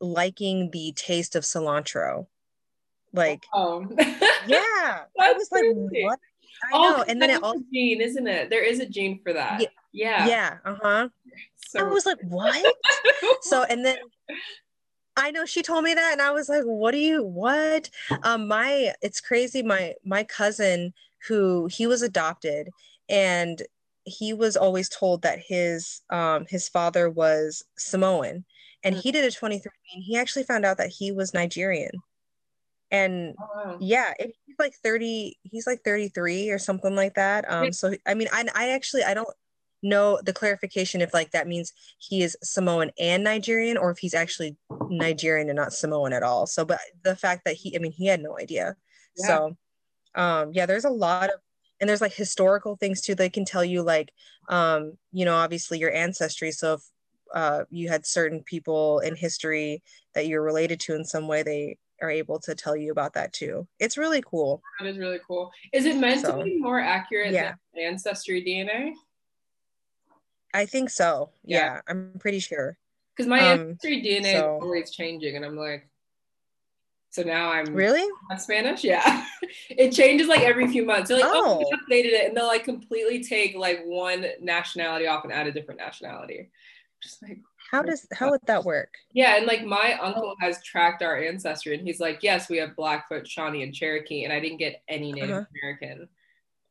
liking 0.00 0.70
the 0.70 0.92
taste 0.92 1.34
of 1.34 1.44
cilantro. 1.44 2.26
Like 3.12 3.44
oh 3.54 3.86
yeah. 4.46 5.04
I 5.18 5.32
was 5.32 5.48
crazy. 5.48 5.74
like, 5.74 6.04
what? 6.04 6.20
I 6.64 6.70
oh, 6.72 6.96
know. 6.96 7.04
And 7.08 7.20
then 7.20 7.30
it 7.30 7.42
also 7.42 7.60
gene, 7.72 8.00
isn't 8.00 8.26
it? 8.26 8.50
There 8.50 8.64
is 8.64 8.80
a 8.80 8.86
gene 8.86 9.20
for 9.22 9.32
that. 9.32 9.60
Yeah. 9.60 9.68
Yeah. 9.92 10.26
Yeah. 10.26 10.56
Uh-huh. 10.64 11.08
So 11.68 11.80
I 11.80 11.82
was 11.84 12.06
like, 12.06 12.18
what? 12.22 12.74
so 13.42 13.64
and 13.64 13.84
then 13.84 13.96
I 15.16 15.30
know 15.30 15.46
she 15.46 15.62
told 15.62 15.84
me 15.84 15.94
that 15.94 16.12
and 16.12 16.22
I 16.22 16.30
was 16.30 16.48
like, 16.48 16.64
what 16.64 16.92
do 16.92 16.98
you 16.98 17.24
what? 17.24 17.90
Um 18.22 18.48
my 18.48 18.92
it's 19.02 19.20
crazy. 19.20 19.62
My 19.62 19.94
my 20.04 20.24
cousin 20.24 20.92
who 21.28 21.66
he 21.66 21.86
was 21.86 22.02
adopted 22.02 22.68
and 23.08 23.62
he 24.06 24.32
was 24.32 24.56
always 24.56 24.88
told 24.88 25.22
that 25.22 25.40
his 25.40 26.00
um, 26.10 26.46
his 26.48 26.68
father 26.68 27.10
was 27.10 27.64
Samoan, 27.76 28.44
and 28.84 28.94
mm-hmm. 28.94 29.02
he 29.02 29.12
did 29.12 29.24
a 29.24 29.30
23 29.30 29.70
and 29.94 30.04
he 30.04 30.16
actually 30.16 30.44
found 30.44 30.64
out 30.64 30.78
that 30.78 30.90
he 30.90 31.12
was 31.12 31.34
Nigerian. 31.34 31.90
And 32.92 33.34
oh, 33.40 33.50
wow. 33.54 33.76
yeah, 33.80 34.14
it, 34.18 34.36
he's 34.46 34.54
like 34.60 34.74
30, 34.74 35.36
he's 35.42 35.66
like 35.66 35.82
33 35.82 36.50
or 36.50 36.58
something 36.58 36.94
like 36.94 37.14
that. 37.14 37.50
Um, 37.50 37.72
so 37.72 37.94
I 38.06 38.14
mean, 38.14 38.28
I, 38.32 38.46
I 38.54 38.70
actually 38.70 39.02
I 39.02 39.12
don't 39.12 39.28
know 39.88 40.18
the 40.24 40.32
clarification 40.32 41.00
if 41.00 41.14
like 41.14 41.30
that 41.30 41.48
means 41.48 41.72
he 41.98 42.22
is 42.22 42.36
Samoan 42.42 42.90
and 42.98 43.24
Nigerian 43.24 43.76
or 43.76 43.90
if 43.90 43.98
he's 43.98 44.14
actually 44.14 44.56
Nigerian 44.88 45.48
and 45.48 45.56
not 45.56 45.72
Samoan 45.72 46.12
at 46.12 46.22
all. 46.22 46.46
So, 46.46 46.64
but 46.64 46.80
the 47.02 47.16
fact 47.16 47.44
that 47.44 47.54
he, 47.54 47.74
I 47.76 47.78
mean, 47.78 47.92
he 47.92 48.06
had 48.06 48.22
no 48.22 48.38
idea. 48.38 48.76
Yeah. 49.16 49.26
So, 49.26 49.56
um, 50.14 50.52
yeah, 50.52 50.66
there's 50.66 50.84
a 50.84 50.90
lot 50.90 51.30
of 51.30 51.40
and 51.80 51.88
there's 51.88 52.00
like 52.00 52.14
historical 52.14 52.76
things 52.76 53.00
too 53.00 53.14
they 53.14 53.28
can 53.28 53.44
tell 53.44 53.64
you 53.64 53.82
like 53.82 54.12
um 54.48 54.96
you 55.12 55.24
know 55.24 55.34
obviously 55.34 55.78
your 55.78 55.92
ancestry 55.92 56.50
so 56.50 56.74
if 56.74 56.80
uh 57.34 57.64
you 57.70 57.88
had 57.88 58.06
certain 58.06 58.42
people 58.42 59.00
in 59.00 59.14
history 59.14 59.82
that 60.14 60.26
you're 60.26 60.42
related 60.42 60.80
to 60.80 60.94
in 60.94 61.04
some 61.04 61.28
way 61.28 61.42
they 61.42 61.76
are 62.02 62.10
able 62.10 62.38
to 62.38 62.54
tell 62.54 62.76
you 62.76 62.92
about 62.92 63.14
that 63.14 63.32
too 63.32 63.66
it's 63.78 63.96
really 63.96 64.22
cool 64.22 64.62
that 64.78 64.86
is 64.86 64.98
really 64.98 65.20
cool 65.26 65.50
is 65.72 65.86
it 65.86 65.96
meant 65.96 66.20
so, 66.20 66.38
to 66.38 66.44
be 66.44 66.58
more 66.58 66.80
accurate 66.80 67.32
yeah. 67.32 67.54
than 67.74 67.84
ancestry 67.84 68.42
dna 68.42 68.92
i 70.54 70.64
think 70.66 70.90
so 70.90 71.30
yeah. 71.44 71.58
yeah 71.58 71.80
i'm 71.88 72.12
pretty 72.18 72.38
sure 72.38 72.76
Because 73.16 73.28
my 73.28 73.40
um, 73.40 73.60
ancestry 73.60 74.02
DNA 74.02 74.32
so. 74.32 74.56
is 74.58 74.62
always 74.62 74.90
changing, 74.90 75.36
and 75.36 75.44
I'm 75.44 75.56
like, 75.56 75.88
so 77.08 77.22
now 77.22 77.50
I'm 77.50 77.74
really 77.74 78.06
on 78.30 78.38
Spanish. 78.38 78.84
Yeah, 78.84 79.24
it 79.70 79.92
changes 79.92 80.28
like 80.28 80.42
every 80.42 80.68
few 80.68 80.84
months. 80.84 81.08
They're 81.08 81.20
like, 81.20 81.30
oh, 81.32 81.58
oh 81.58 81.58
we 81.58 81.64
updated 81.64 82.12
it, 82.12 82.28
and 82.28 82.36
they'll 82.36 82.46
like 82.46 82.64
completely 82.64 83.24
take 83.24 83.56
like 83.56 83.82
one 83.86 84.26
nationality 84.42 85.06
off 85.06 85.24
and 85.24 85.32
add 85.32 85.46
a 85.46 85.52
different 85.52 85.80
nationality. 85.80 86.50
Just 87.02 87.22
like 87.22 87.38
how 87.70 87.80
does 87.80 88.06
how 88.12 88.30
would 88.30 88.42
that 88.46 88.64
work? 88.64 88.92
Yeah, 89.14 89.36
and 89.36 89.46
like 89.46 89.64
my 89.64 89.98
uncle 90.00 90.34
has 90.40 90.62
tracked 90.62 91.02
our 91.02 91.16
ancestry, 91.16 91.74
and 91.74 91.86
he's 91.86 92.00
like, 92.00 92.22
yes, 92.22 92.50
we 92.50 92.58
have 92.58 92.76
Blackfoot, 92.76 93.26
Shawnee, 93.26 93.62
and 93.62 93.74
Cherokee, 93.74 94.24
and 94.24 94.32
I 94.32 94.40
didn't 94.40 94.58
get 94.58 94.82
any 94.88 95.10
Native 95.12 95.30
uh-huh. 95.30 95.44
American 95.62 96.08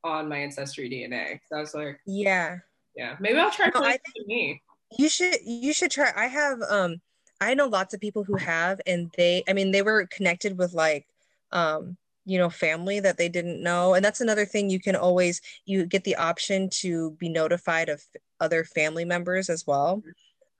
on 0.03 0.29
my 0.29 0.38
ancestry 0.38 0.91
DNA. 0.91 1.39
So 1.50 1.58
I 1.58 1.60
was 1.60 1.74
like, 1.74 2.00
yeah, 2.05 2.60
yeah, 2.96 3.16
maybe 3.20 3.40
I'll 3.40 3.52
try. 3.52 3.72
No, 3.74 3.82
I 3.82 3.98
think 3.98 4.28
me. 4.28 4.62
You 4.98 5.10
should 5.10 5.36
you 5.44 5.74
should 5.74 5.92
try. 5.92 6.12
I 6.16 6.28
have 6.28 6.62
um 6.70 7.02
I 7.42 7.54
know 7.54 7.68
lots 7.68 7.94
of 7.94 8.00
people 8.00 8.24
who 8.24 8.38
have, 8.38 8.80
and 8.86 9.14
they, 9.18 9.44
I 9.48 9.54
mean, 9.54 9.72
they 9.72 9.82
were 9.82 10.08
connected 10.08 10.58
with 10.58 10.74
like, 10.74 11.06
um, 11.52 11.98
you 12.24 12.38
know, 12.38 12.50
family 12.50 13.00
that 13.02 13.18
they 13.18 13.30
didn't 13.30 13.62
know. 13.62 13.94
And 13.94 14.04
that's 14.04 14.22
another 14.22 14.46
thing 14.46 14.70
you 14.70 14.80
can 14.80 14.96
always, 14.96 15.42
you 15.66 15.86
get 15.86 16.04
the 16.06 16.16
option 16.16 16.70
to 16.82 17.12
be 17.12 17.30
notified 17.30 17.90
of 17.90 18.02
other 18.40 18.64
family 18.64 19.06
members 19.06 19.50
as 19.50 19.68
well. 19.68 20.02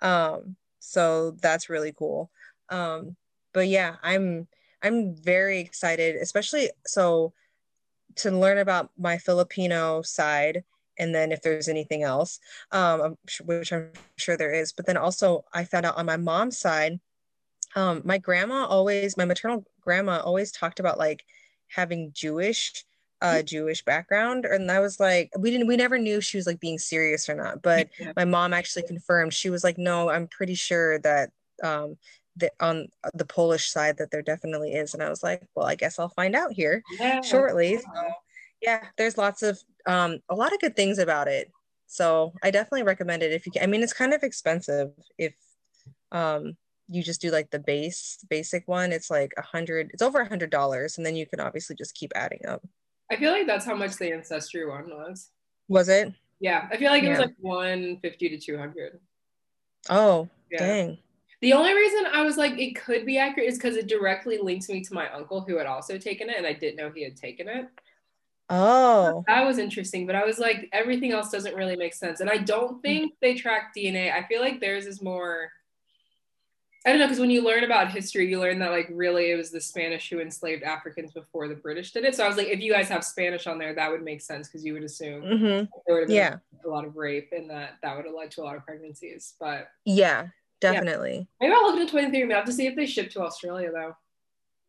Um, 0.02 0.58
so 0.80 1.32
that's 1.32 1.70
really 1.70 1.94
cool. 1.98 2.30
Um, 2.70 3.16
but 3.54 3.68
yeah, 3.68 3.96
I'm, 4.04 4.48
I'm 4.84 5.16
very 5.16 5.60
excited, 5.60 6.18
especially 6.18 6.70
so 6.86 7.34
to 8.18 8.32
learn 8.32 8.58
about 8.58 8.92
my 8.98 9.18
Filipino 9.18 10.02
side 10.02 10.64
and 10.98 11.14
then 11.14 11.32
if 11.32 11.42
there's 11.42 11.68
anything 11.68 12.04
else, 12.04 12.40
um, 12.72 13.18
which 13.44 13.74
I'm 13.74 13.92
sure 14.18 14.38
there 14.38 14.54
is. 14.54 14.72
But 14.72 14.86
then 14.86 14.98
also, 14.98 15.46
I 15.54 15.66
found 15.66 15.86
out 15.86 15.98
on 15.98 16.06
my 16.06 16.18
mom's 16.18 16.58
side, 16.58 17.00
um, 17.76 18.02
my 18.06 18.18
grandma 18.18 18.66
always, 18.66 19.18
my 19.18 19.26
maternal 19.26 19.66
grandma 19.82 20.22
always 20.22 20.52
talked 20.52 20.80
about 20.80 20.98
like 20.98 21.24
having 21.68 22.12
Jewish, 22.14 22.86
uh, 23.22 23.42
Jewish 23.42 23.84
background, 23.84 24.46
and 24.46 24.72
I 24.72 24.80
was 24.80 25.00
like, 25.00 25.32
we 25.38 25.52
didn't, 25.52 25.68
we 25.68 25.78
never 25.78 25.98
knew 25.98 26.22
she 26.22 26.38
was 26.38 26.48
like 26.48 26.60
being 26.60 26.78
serious 26.78 27.28
or 27.28 27.36
not. 27.36 27.62
But 27.62 27.90
my 28.16 28.26
mom 28.26 28.54
actually 28.54 28.84
confirmed. 28.84 29.34
She 29.34 29.50
was 29.50 29.64
like, 29.64 29.78
no, 29.78 30.10
I'm 30.10 30.28
pretty 30.28 30.56
sure 30.56 31.00
that 31.00 31.32
um, 31.64 31.98
that 32.38 32.54
on 32.60 32.88
the 33.14 33.26
Polish 33.26 33.70
side 33.70 33.98
that 33.98 34.12
there 34.12 34.22
definitely 34.22 34.74
is. 34.74 34.94
And 34.94 35.02
I 35.02 35.10
was 35.10 35.24
like, 35.24 35.42
well, 35.56 35.66
I 35.66 35.76
guess 35.76 36.00
I'll 36.00 36.10
find 36.10 36.36
out 36.36 36.52
here 36.52 36.84
yeah. 37.00 37.22
shortly. 37.22 37.78
So, 37.78 38.12
yeah, 38.62 38.86
there's 38.98 39.18
lots 39.18 39.42
of 39.42 39.62
um, 39.86 40.20
a 40.30 40.36
lot 40.36 40.54
of 40.54 40.60
good 40.60 40.76
things 40.76 41.00
about 41.00 41.28
it. 41.28 41.52
So 41.88 42.34
I 42.44 42.52
definitely 42.52 42.84
recommend 42.84 43.24
it 43.24 43.32
if 43.32 43.46
you 43.46 43.52
can. 43.52 43.64
I 43.64 43.68
mean, 43.68 43.84
it's 43.84 43.94
kind 43.94 44.14
of 44.14 44.24
expensive 44.24 44.92
if 45.18 45.36
um, 46.12 46.58
you 46.88 47.04
just 47.04 47.22
do 47.22 47.32
like 47.32 47.52
the 47.52 47.60
base 47.60 48.18
basic 48.30 48.68
one. 48.68 48.92
It's 48.92 49.10
like 49.10 49.34
a 49.38 49.42
hundred. 49.42 49.92
It's 49.94 50.02
over 50.02 50.20
a 50.22 50.28
hundred 50.28 50.50
dollars, 50.50 50.98
and 50.98 51.06
then 51.06 51.16
you 51.16 51.26
can 51.26 51.40
obviously 51.40 51.76
just 51.76 51.96
keep 51.96 52.12
adding 52.16 52.46
up. 52.48 52.66
I 53.12 53.18
feel 53.18 53.32
like 53.32 53.48
that's 53.48 53.66
how 53.66 53.76
much 53.76 53.98
the 53.98 54.12
ancestry 54.12 54.68
one 54.68 54.90
was. 54.90 55.30
Was 55.68 55.90
it? 55.90 56.12
Yeah, 56.40 56.68
I 56.72 56.78
feel 56.78 56.92
like 56.92 57.04
it 57.04 57.08
yeah. 57.08 57.12
was 57.12 57.20
like 57.20 57.36
one 57.40 58.00
fifty 58.02 58.30
to 58.30 58.40
two 58.40 58.58
hundred. 58.58 59.00
Oh, 59.90 60.28
yeah. 60.52 60.60
dang. 60.60 60.98
The 61.42 61.54
only 61.54 61.74
reason 61.74 62.08
I 62.12 62.24
was 62.24 62.38
like 62.38 62.58
it 62.58 62.76
could 62.76 63.06
be 63.06 63.20
accurate 63.20 63.50
is 63.50 63.58
because 63.58 63.76
it 63.76 63.88
directly 63.88 64.40
links 64.42 64.68
me 64.68 64.82
to 64.82 64.94
my 64.94 65.12
uncle 65.12 65.42
who 65.42 65.58
had 65.58 65.68
also 65.68 65.98
taken 65.98 66.30
it, 66.30 66.38
and 66.38 66.48
I 66.48 66.54
didn't 66.54 66.78
know 66.78 66.92
he 66.94 67.04
had 67.04 67.16
taken 67.16 67.48
it. 67.48 67.68
Oh, 68.50 69.24
that 69.28 69.46
was 69.46 69.58
interesting. 69.58 70.06
But 70.06 70.16
I 70.16 70.24
was 70.24 70.38
like, 70.38 70.70
everything 70.72 71.12
else 71.12 71.32
doesn't 71.32 71.56
really 71.56 71.76
make 71.76 71.94
sense. 71.94 72.20
And 72.20 72.30
I 72.30 72.38
don't 72.38 72.82
think 72.82 73.14
they 73.22 73.34
track 73.34 73.74
DNA. 73.76 74.14
I 74.14 74.24
feel 74.28 74.42
like 74.42 74.60
theirs 74.60 74.86
is 74.86 75.02
more. 75.02 75.52
I 76.86 76.92
don't 76.92 77.00
know, 77.00 77.08
because 77.08 77.20
when 77.20 77.32
you 77.32 77.44
learn 77.44 77.64
about 77.64 77.90
history, 77.90 78.30
you 78.30 78.40
learn 78.40 78.60
that 78.60 78.70
like 78.70 78.88
really 78.92 79.32
it 79.32 79.36
was 79.36 79.50
the 79.50 79.60
Spanish 79.60 80.08
who 80.08 80.20
enslaved 80.20 80.62
Africans 80.62 81.12
before 81.14 81.48
the 81.48 81.56
British 81.56 81.92
did 81.92 82.06
it. 82.06 82.14
So 82.14 82.24
I 82.24 82.28
was 82.28 82.38
like, 82.38 82.50
if 82.50 82.60
you 82.60 82.72
guys 82.72 82.88
have 82.90 83.04
Spanish 83.04 83.48
on 83.48 83.58
there, 83.58 83.74
that 83.74 83.90
would 83.90 84.04
make 84.04 84.22
sense 84.22 84.48
because 84.48 84.64
you 84.64 84.74
would 84.74 84.84
assume 84.84 85.24
mm-hmm. 85.24 85.66
there 85.88 86.00
would 86.00 86.12
yeah 86.12 86.36
a 86.64 86.68
lot 86.70 86.86
of 86.86 86.96
rape 86.96 87.30
and 87.32 87.50
that 87.50 87.78
that 87.82 87.96
would 87.96 88.06
have 88.06 88.14
led 88.14 88.30
to 88.32 88.42
a 88.42 88.44
lot 88.44 88.56
of 88.56 88.64
pregnancies. 88.64 89.34
But 89.40 89.70
yeah, 89.84 90.28
definitely. 90.62 91.28
Yeah. 91.42 91.48
Maybe 91.48 91.54
I'll 91.56 91.72
look 91.72 91.80
into 91.80 91.90
23 91.92 92.32
I 92.32 92.36
have 92.36 92.46
to 92.46 92.54
see 92.54 92.68
if 92.68 92.76
they 92.76 92.86
ship 92.86 93.10
to 93.12 93.24
Australia 93.24 93.72
though. 93.72 93.96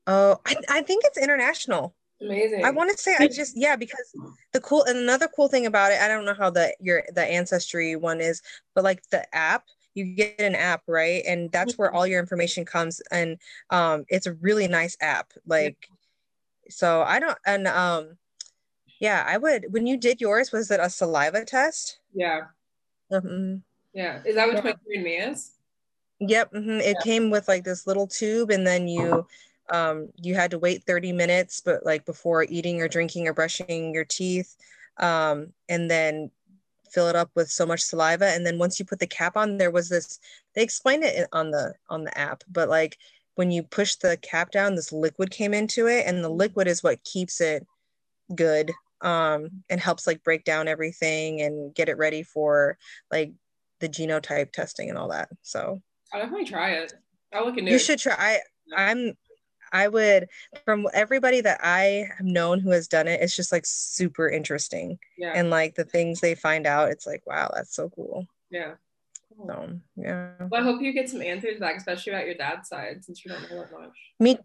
Oh, 0.07 0.41
I, 0.47 0.57
I 0.71 0.83
think 0.83 1.05
it's 1.05 1.19
international. 1.19 1.95
Amazing. 2.21 2.65
I 2.65 2.71
want 2.71 2.91
to 2.91 2.97
say 2.97 3.15
I 3.19 3.29
just 3.29 3.57
yeah 3.57 3.77
because 3.77 4.15
the 4.53 4.61
cool 4.61 4.85
and 4.85 4.99
another 4.99 5.29
cool 5.35 5.49
thing 5.49 5.67
about 5.67 5.93
it 5.93 6.01
I 6.01 6.09
don't 6.09 6.25
know 6.25 6.35
how 6.35 6.49
the 6.49 6.75
your 6.81 7.03
the 7.15 7.23
ancestry 7.23 7.95
one 7.95 8.21
is 8.21 8.41
but 8.75 8.85
like 8.85 9.03
the 9.11 9.23
app 9.35 9.65
you 9.95 10.15
get 10.15 10.41
an 10.41 10.55
app 10.55 10.83
right 10.87 11.23
and 11.27 11.53
that's 11.53 11.77
where 11.77 11.93
all 11.93 12.07
your 12.07 12.21
information 12.21 12.65
comes 12.65 13.03
and 13.11 13.37
um 13.69 14.05
it's 14.09 14.27
a 14.27 14.33
really 14.35 14.67
nice 14.67 14.97
app 15.03 15.33
like 15.47 15.91
so 16.71 17.03
I 17.03 17.21
don't 17.21 17.39
and 17.45 17.67
um 17.67 18.17
yeah 18.99 19.23
I 19.27 19.37
would 19.37 19.67
when 19.71 19.87
you 19.87 19.99
did 19.99 20.21
yours 20.23 20.53
was 20.53 20.71
it 20.71 20.81
a 20.81 20.89
saliva 20.89 21.45
test 21.45 21.99
yeah 22.15 22.45
mm-hmm. 23.13 23.57
yeah 23.93 24.21
is 24.25 24.37
that 24.37 24.49
what 24.49 24.65
yeah. 24.65 24.73
23andMe 24.73 25.33
is 25.33 25.51
Yep, 26.21 26.53
mm-hmm. 26.55 26.81
it 26.81 26.97
yeah. 26.99 27.05
came 27.05 27.31
with 27.31 27.47
like 27.47 27.65
this 27.65 27.87
little 27.87 28.07
tube, 28.07 28.51
and 28.51 28.67
then 28.67 28.89
you 28.89 29.27
um, 29.71 30.09
you 30.17 30.35
had 30.35 30.51
to 30.53 30.59
wait 30.59 30.85
30 30.85 31.13
minutes 31.13 31.61
but 31.65 31.85
like 31.85 32.05
before 32.05 32.47
eating 32.49 32.81
or 32.81 32.89
drinking 32.89 33.27
or 33.29 33.33
brushing 33.33 33.93
your 33.95 34.05
teeth 34.05 34.57
um, 34.99 35.49
and 35.69 35.91
then 35.91 36.31
fill 36.91 37.09
it 37.09 37.17
up 37.17 37.31
with 37.35 37.51
so 37.51 37.67
much 37.67 37.83
saliva. 37.83 38.27
And 38.27 38.47
then 38.47 38.59
once 38.59 38.79
you 38.79 38.85
put 38.87 39.01
the 39.01 39.07
cap 39.07 39.37
on 39.37 39.57
there 39.59 39.71
was 39.71 39.89
this 39.89 40.19
they 40.55 40.63
explained 40.63 41.05
it 41.05 41.29
on 41.33 41.51
the 41.51 41.75
on 41.91 42.05
the 42.05 42.17
app 42.19 42.43
but 42.51 42.69
like 42.69 42.97
when 43.35 43.51
you 43.51 43.63
push 43.63 43.97
the 43.97 44.17
cap 44.23 44.51
down 44.51 44.75
this 44.75 44.93
liquid 44.93 45.31
came 45.31 45.53
into 45.53 45.87
it 45.87 46.07
and 46.07 46.25
the 46.25 46.29
liquid 46.29 46.67
is 46.67 46.83
what 46.83 47.05
keeps 47.05 47.41
it 47.41 47.67
good 48.35 48.73
um, 49.03 49.51
and 49.69 49.81
helps 49.81 50.07
like 50.07 50.25
break 50.25 50.45
down 50.45 50.69
everything 50.69 51.43
and 51.43 51.75
get 51.75 51.89
it 51.89 51.99
ready 51.99 52.23
for 52.23 52.79
like 53.11 53.33
the 53.81 53.89
genotype 53.89 54.53
testing 54.53 54.89
and 54.89 54.99
all 54.99 55.09
that 55.09 55.29
so. 55.43 55.83
I'll 56.13 56.23
definitely 56.23 56.47
try 56.47 56.71
it. 56.71 56.95
I'll 57.35 57.45
look 57.45 57.59
into 57.59 57.71
you 57.71 57.77
it. 57.77 57.81
should 57.81 57.99
try 57.99 58.15
I, 58.17 58.39
i'm 58.75 59.13
I 59.77 59.89
would, 59.89 60.29
from 60.65 60.87
everybody 60.95 61.41
that 61.43 61.61
I 61.63 62.09
have 62.17 62.27
known 62.27 62.61
who 62.61 62.71
has 62.71 62.89
done 62.89 63.09
it, 63.09 63.21
it's 63.21 63.37
just 63.37 63.53
like 63.53 63.67
super 63.67 64.29
interesting. 64.29 64.99
Yeah. 65.19 65.33
And 65.35 65.51
like 65.51 65.75
the 65.75 65.85
things 65.85 66.21
they 66.21 66.35
find 66.35 66.67
out, 66.67 66.91
it's 66.91 67.07
like, 67.07 67.23
wow, 67.27 67.51
that's 67.55 67.75
so 67.75 67.89
cool. 67.91 68.27
Yeah. 68.51 68.75
Cool. 69.37 69.47
So, 69.49 69.81
yeah. 69.97 70.31
Well, 70.51 70.61
I 70.61 70.65
hope 70.65 70.81
you 70.81 70.93
get 70.93 71.11
some 71.11 71.21
answers 71.21 71.61
back, 71.61 71.77
especially 71.77 72.13
about 72.15 72.27
your 72.27 72.37
dad's 72.37 72.69
side, 72.69 73.05
since 73.05 73.25
you 73.25 73.31
don't 73.31 73.43
know 73.51 73.61
that 73.61 73.73
much. 73.73 73.97
Me, 74.19 74.39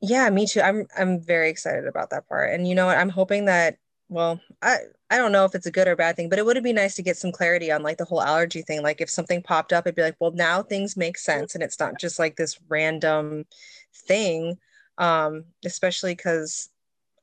yeah, 0.00 0.30
me 0.30 0.46
too. 0.46 0.60
I'm 0.60 0.86
I'm 0.96 1.20
very 1.20 1.50
excited 1.50 1.86
about 1.86 2.10
that 2.10 2.28
part, 2.28 2.54
and 2.54 2.66
you 2.66 2.74
know 2.74 2.86
what? 2.86 2.98
I'm 2.98 3.08
hoping 3.08 3.46
that. 3.46 3.76
Well, 4.08 4.40
I 4.62 4.76
I 5.10 5.18
don't 5.18 5.32
know 5.32 5.44
if 5.44 5.54
it's 5.54 5.66
a 5.66 5.70
good 5.70 5.88
or 5.88 5.96
bad 5.96 6.16
thing, 6.16 6.28
but 6.28 6.38
it 6.38 6.46
would 6.46 6.62
be 6.62 6.72
nice 6.72 6.94
to 6.96 7.02
get 7.02 7.16
some 7.16 7.32
clarity 7.32 7.70
on 7.70 7.82
like 7.82 7.98
the 7.98 8.04
whole 8.04 8.22
allergy 8.22 8.62
thing. 8.62 8.82
Like 8.82 9.00
if 9.00 9.10
something 9.10 9.42
popped 9.42 9.72
up, 9.72 9.86
it'd 9.86 9.96
be 9.96 10.02
like, 10.02 10.16
well, 10.20 10.32
now 10.32 10.62
things 10.62 10.96
make 10.96 11.18
sense, 11.18 11.54
and 11.54 11.62
it's 11.62 11.78
not 11.78 11.98
just 12.00 12.18
like 12.18 12.36
this 12.36 12.58
random 12.68 13.44
thing 13.94 14.56
um, 14.98 15.44
especially 15.64 16.14
because 16.14 16.68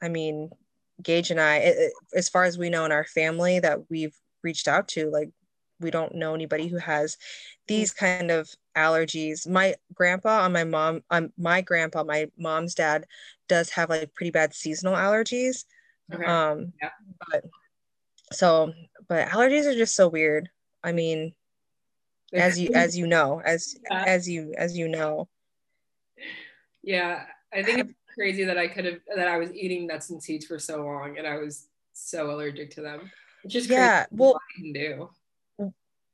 i 0.01 0.07
mean 0.07 0.49
gage 1.01 1.31
and 1.31 1.39
i 1.39 1.57
it, 1.57 1.91
as 2.15 2.29
far 2.29 2.43
as 2.43 2.57
we 2.57 2.69
know 2.69 2.85
in 2.85 2.91
our 2.91 3.05
family 3.05 3.59
that 3.59 3.79
we've 3.89 4.15
reached 4.43 4.67
out 4.67 4.87
to 4.87 5.09
like 5.09 5.29
we 5.79 5.91
don't 5.91 6.15
know 6.15 6.33
anybody 6.33 6.67
who 6.67 6.77
has 6.77 7.17
these 7.67 7.91
kind 7.93 8.31
of 8.31 8.49
allergies 8.75 9.47
my 9.47 9.75
grandpa 9.93 10.41
on 10.41 10.51
my 10.51 10.63
mom 10.63 11.01
on 11.09 11.31
my 11.37 11.61
grandpa 11.61 12.03
my 12.03 12.29
mom's 12.37 12.75
dad 12.75 13.05
does 13.47 13.69
have 13.69 13.89
like 13.89 14.13
pretty 14.13 14.31
bad 14.31 14.53
seasonal 14.53 14.95
allergies 14.95 15.65
okay. 16.13 16.25
um 16.25 16.73
yeah. 16.81 16.89
but 17.29 17.43
so 18.31 18.73
but 19.07 19.27
allergies 19.29 19.65
are 19.65 19.75
just 19.75 19.95
so 19.95 20.07
weird 20.07 20.49
i 20.83 20.91
mean 20.91 21.33
as 22.33 22.59
you 22.59 22.71
as 22.73 22.97
you 22.97 23.07
know 23.07 23.41
as 23.43 23.75
yeah. 23.89 24.03
as 24.05 24.27
you 24.27 24.53
as 24.57 24.77
you 24.77 24.87
know 24.87 25.27
yeah, 26.83 27.23
I 27.53 27.63
think 27.63 27.79
it's 27.79 27.93
crazy 28.15 28.43
that 28.45 28.57
I 28.57 28.67
could 28.67 28.85
have 28.85 28.99
that 29.15 29.27
I 29.27 29.37
was 29.37 29.53
eating 29.53 29.87
nuts 29.87 30.09
and 30.09 30.21
seeds 30.21 30.45
for 30.45 30.59
so 30.59 30.83
long 30.83 31.17
and 31.17 31.27
I 31.27 31.37
was 31.37 31.67
so 31.93 32.31
allergic 32.31 32.71
to 32.71 32.81
them. 32.81 33.11
It's 33.43 33.53
just 33.53 33.69
yeah, 33.69 34.05
well, 34.11 34.39
can 34.55 34.73
do. 34.73 35.09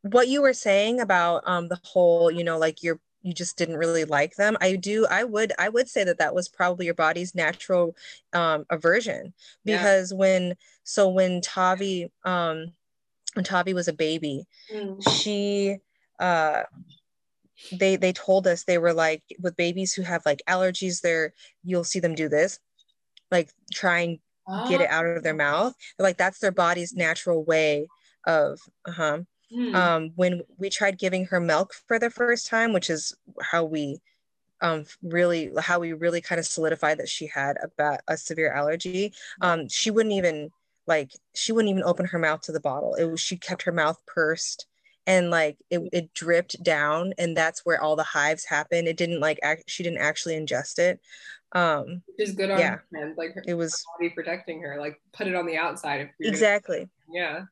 What 0.01 0.27
you 0.27 0.41
were 0.41 0.53
saying 0.53 0.99
about 0.99 1.43
um 1.47 1.67
the 1.67 1.79
whole, 1.83 2.29
you 2.29 2.43
know, 2.43 2.57
like 2.57 2.83
you're 2.83 2.99
you 3.23 3.33
just 3.33 3.57
didn't 3.57 3.77
really 3.77 4.03
like 4.03 4.35
them. 4.35 4.57
I 4.59 4.75
do. 4.75 5.07
I 5.09 5.23
would. 5.23 5.53
I 5.57 5.69
would 5.69 5.87
say 5.89 6.03
that 6.03 6.17
that 6.19 6.35
was 6.35 6.49
probably 6.49 6.85
your 6.85 6.93
body's 6.93 7.33
natural 7.33 7.95
um, 8.33 8.65
aversion 8.69 9.33
because 9.63 10.11
yeah. 10.11 10.17
when 10.17 10.57
so 10.83 11.07
when 11.09 11.39
Tavi 11.41 12.11
um, 12.25 12.73
when 13.33 13.45
Tavi 13.45 13.73
was 13.73 13.87
a 13.87 13.93
baby, 13.93 14.45
mm. 14.71 15.01
she 15.17 15.77
uh 16.19 16.63
they 17.71 17.95
they 17.95 18.13
told 18.13 18.47
us 18.47 18.63
they 18.63 18.77
were 18.77 18.93
like 18.93 19.23
with 19.39 19.55
babies 19.55 19.93
who 19.93 20.01
have 20.01 20.21
like 20.25 20.41
allergies 20.47 21.01
there 21.01 21.33
you'll 21.63 21.83
see 21.83 21.99
them 21.99 22.15
do 22.15 22.27
this 22.27 22.59
like 23.31 23.49
try 23.71 23.99
and 23.99 24.19
get 24.67 24.81
it 24.81 24.89
out 24.89 25.05
of 25.05 25.23
their 25.23 25.33
mouth 25.33 25.73
They're 25.97 26.05
like 26.05 26.17
that's 26.17 26.39
their 26.39 26.51
body's 26.51 26.93
natural 26.93 27.43
way 27.43 27.87
of 28.25 28.59
uh-huh 28.85 29.19
mm. 29.53 29.75
um, 29.75 30.11
when 30.15 30.41
we 30.57 30.69
tried 30.69 30.97
giving 30.97 31.25
her 31.25 31.39
milk 31.39 31.73
for 31.87 31.99
the 31.99 32.09
first 32.09 32.47
time, 32.47 32.73
which 32.73 32.89
is 32.89 33.15
how 33.41 33.63
we 33.63 33.99
um, 34.61 34.85
really 35.01 35.51
how 35.59 35.79
we 35.79 35.93
really 35.93 36.21
kind 36.21 36.39
of 36.39 36.45
solidified 36.45 36.97
that 36.99 37.09
she 37.09 37.27
had 37.27 37.57
a, 37.57 37.67
ba- 37.77 37.99
a 38.07 38.17
severe 38.17 38.53
allergy. 38.53 39.13
Um, 39.41 39.67
she 39.67 39.91
wouldn't 39.91 40.15
even 40.15 40.51
like 40.87 41.11
she 41.35 41.51
wouldn't 41.51 41.71
even 41.71 41.83
open 41.83 42.05
her 42.07 42.19
mouth 42.19 42.41
to 42.41 42.51
the 42.51 42.59
bottle. 42.59 42.95
It 42.95 43.05
was 43.05 43.19
she 43.19 43.37
kept 43.37 43.63
her 43.63 43.71
mouth 43.71 43.97
pursed 44.07 44.67
and 45.05 45.29
like 45.29 45.57
it, 45.69 45.81
it 45.91 46.13
dripped 46.13 46.61
down 46.63 47.13
and 47.17 47.35
that's 47.35 47.65
where 47.65 47.81
all 47.81 47.95
the 47.95 48.03
hives 48.03 48.45
happened. 48.45 48.87
It 48.87 48.97
didn't 48.97 49.19
like 49.19 49.39
act, 49.43 49.65
she 49.67 49.83
didn't 49.83 49.99
actually 49.99 50.35
ingest 50.35 50.79
it. 50.79 50.99
Um, 51.51 52.01
Which 52.07 52.29
is 52.29 52.35
good 52.35 52.49
on 52.49 52.59
yeah, 52.59 52.77
her 52.91 52.97
end, 52.99 53.17
like 53.17 53.33
her, 53.33 53.43
it 53.45 53.53
was 53.53 53.83
body 53.97 54.09
protecting 54.09 54.61
her. 54.61 54.79
Like 54.79 54.99
put 55.11 55.27
it 55.27 55.35
on 55.35 55.45
the 55.45 55.57
outside 55.57 56.01
if 56.01 56.09
exactly. 56.19 56.89
yeah. 57.11 57.45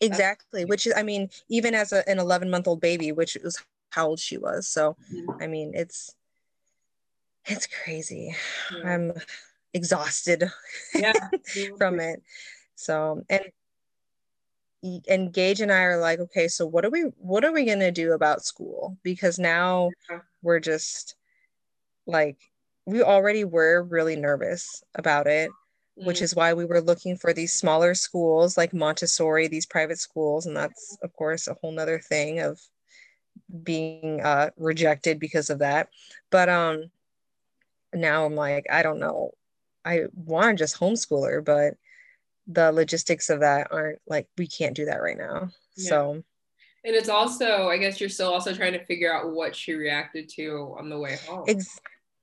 Exactly. 0.00 0.64
Which 0.64 0.86
is, 0.86 0.94
I 0.96 1.02
mean, 1.02 1.28
even 1.48 1.74
as 1.74 1.92
a, 1.92 2.08
an 2.08 2.20
11 2.20 2.48
month 2.50 2.68
old 2.68 2.80
baby, 2.80 3.10
which 3.10 3.36
was 3.42 3.60
how 3.90 4.08
old 4.08 4.20
she 4.20 4.38
was. 4.38 4.68
So, 4.68 4.96
mm-hmm. 5.12 5.42
I 5.42 5.46
mean, 5.48 5.72
it's 5.74 6.14
it's 7.44 7.66
crazy. 7.66 8.34
Yeah. 8.74 8.92
I'm 8.92 9.12
exhausted 9.74 10.44
yeah. 10.94 11.12
from 11.78 12.00
it. 12.00 12.22
So 12.74 13.24
and 13.28 13.42
and 14.82 15.32
Gage 15.32 15.60
and 15.60 15.72
I 15.72 15.82
are 15.82 15.98
like, 15.98 16.20
okay, 16.20 16.48
so 16.48 16.66
what 16.66 16.84
are 16.84 16.90
we 16.90 17.02
what 17.18 17.44
are 17.44 17.52
we 17.52 17.64
gonna 17.64 17.90
do 17.90 18.12
about 18.12 18.44
school? 18.44 18.96
Because 19.02 19.38
now 19.38 19.90
we're 20.42 20.60
just 20.60 21.16
like 22.06 22.38
we 22.86 23.02
already 23.02 23.44
were 23.44 23.82
really 23.82 24.16
nervous 24.16 24.82
about 24.94 25.26
it, 25.26 25.50
mm-hmm. 25.50 26.06
which 26.06 26.22
is 26.22 26.34
why 26.34 26.54
we 26.54 26.64
were 26.64 26.80
looking 26.80 27.16
for 27.16 27.32
these 27.32 27.52
smaller 27.52 27.94
schools 27.94 28.56
like 28.56 28.72
Montessori, 28.72 29.48
these 29.48 29.66
private 29.66 29.98
schools, 29.98 30.46
and 30.46 30.56
that's 30.56 30.96
of 31.02 31.12
course 31.12 31.48
a 31.48 31.54
whole 31.54 31.72
nother 31.72 31.98
thing 31.98 32.40
of 32.40 32.60
being 33.62 34.20
uh 34.20 34.50
rejected 34.56 35.18
because 35.18 35.50
of 35.50 35.58
that. 35.60 35.88
But 36.30 36.48
um 36.48 36.90
now 37.92 38.26
I'm 38.26 38.36
like, 38.36 38.66
I 38.70 38.82
don't 38.82 39.00
know. 39.00 39.32
I 39.84 40.04
want 40.14 40.58
to 40.58 40.62
just 40.62 40.78
homeschooler, 40.78 41.44
but 41.44 41.74
the 42.48 42.72
logistics 42.72 43.30
of 43.30 43.40
that 43.40 43.68
aren't 43.70 44.00
like 44.08 44.26
we 44.36 44.46
can't 44.46 44.74
do 44.74 44.86
that 44.86 45.02
right 45.02 45.18
now. 45.18 45.50
Yeah. 45.76 45.88
So 45.88 46.22
and 46.84 46.94
it's 46.94 47.08
also, 47.08 47.68
I 47.68 47.76
guess 47.76 48.00
you're 48.00 48.08
still 48.08 48.32
also 48.32 48.54
trying 48.54 48.72
to 48.72 48.84
figure 48.84 49.12
out 49.12 49.32
what 49.32 49.54
she 49.54 49.74
reacted 49.74 50.28
to 50.36 50.74
on 50.78 50.88
the 50.88 50.98
way 50.98 51.18
home. 51.28 51.44
Ex- 51.48 51.80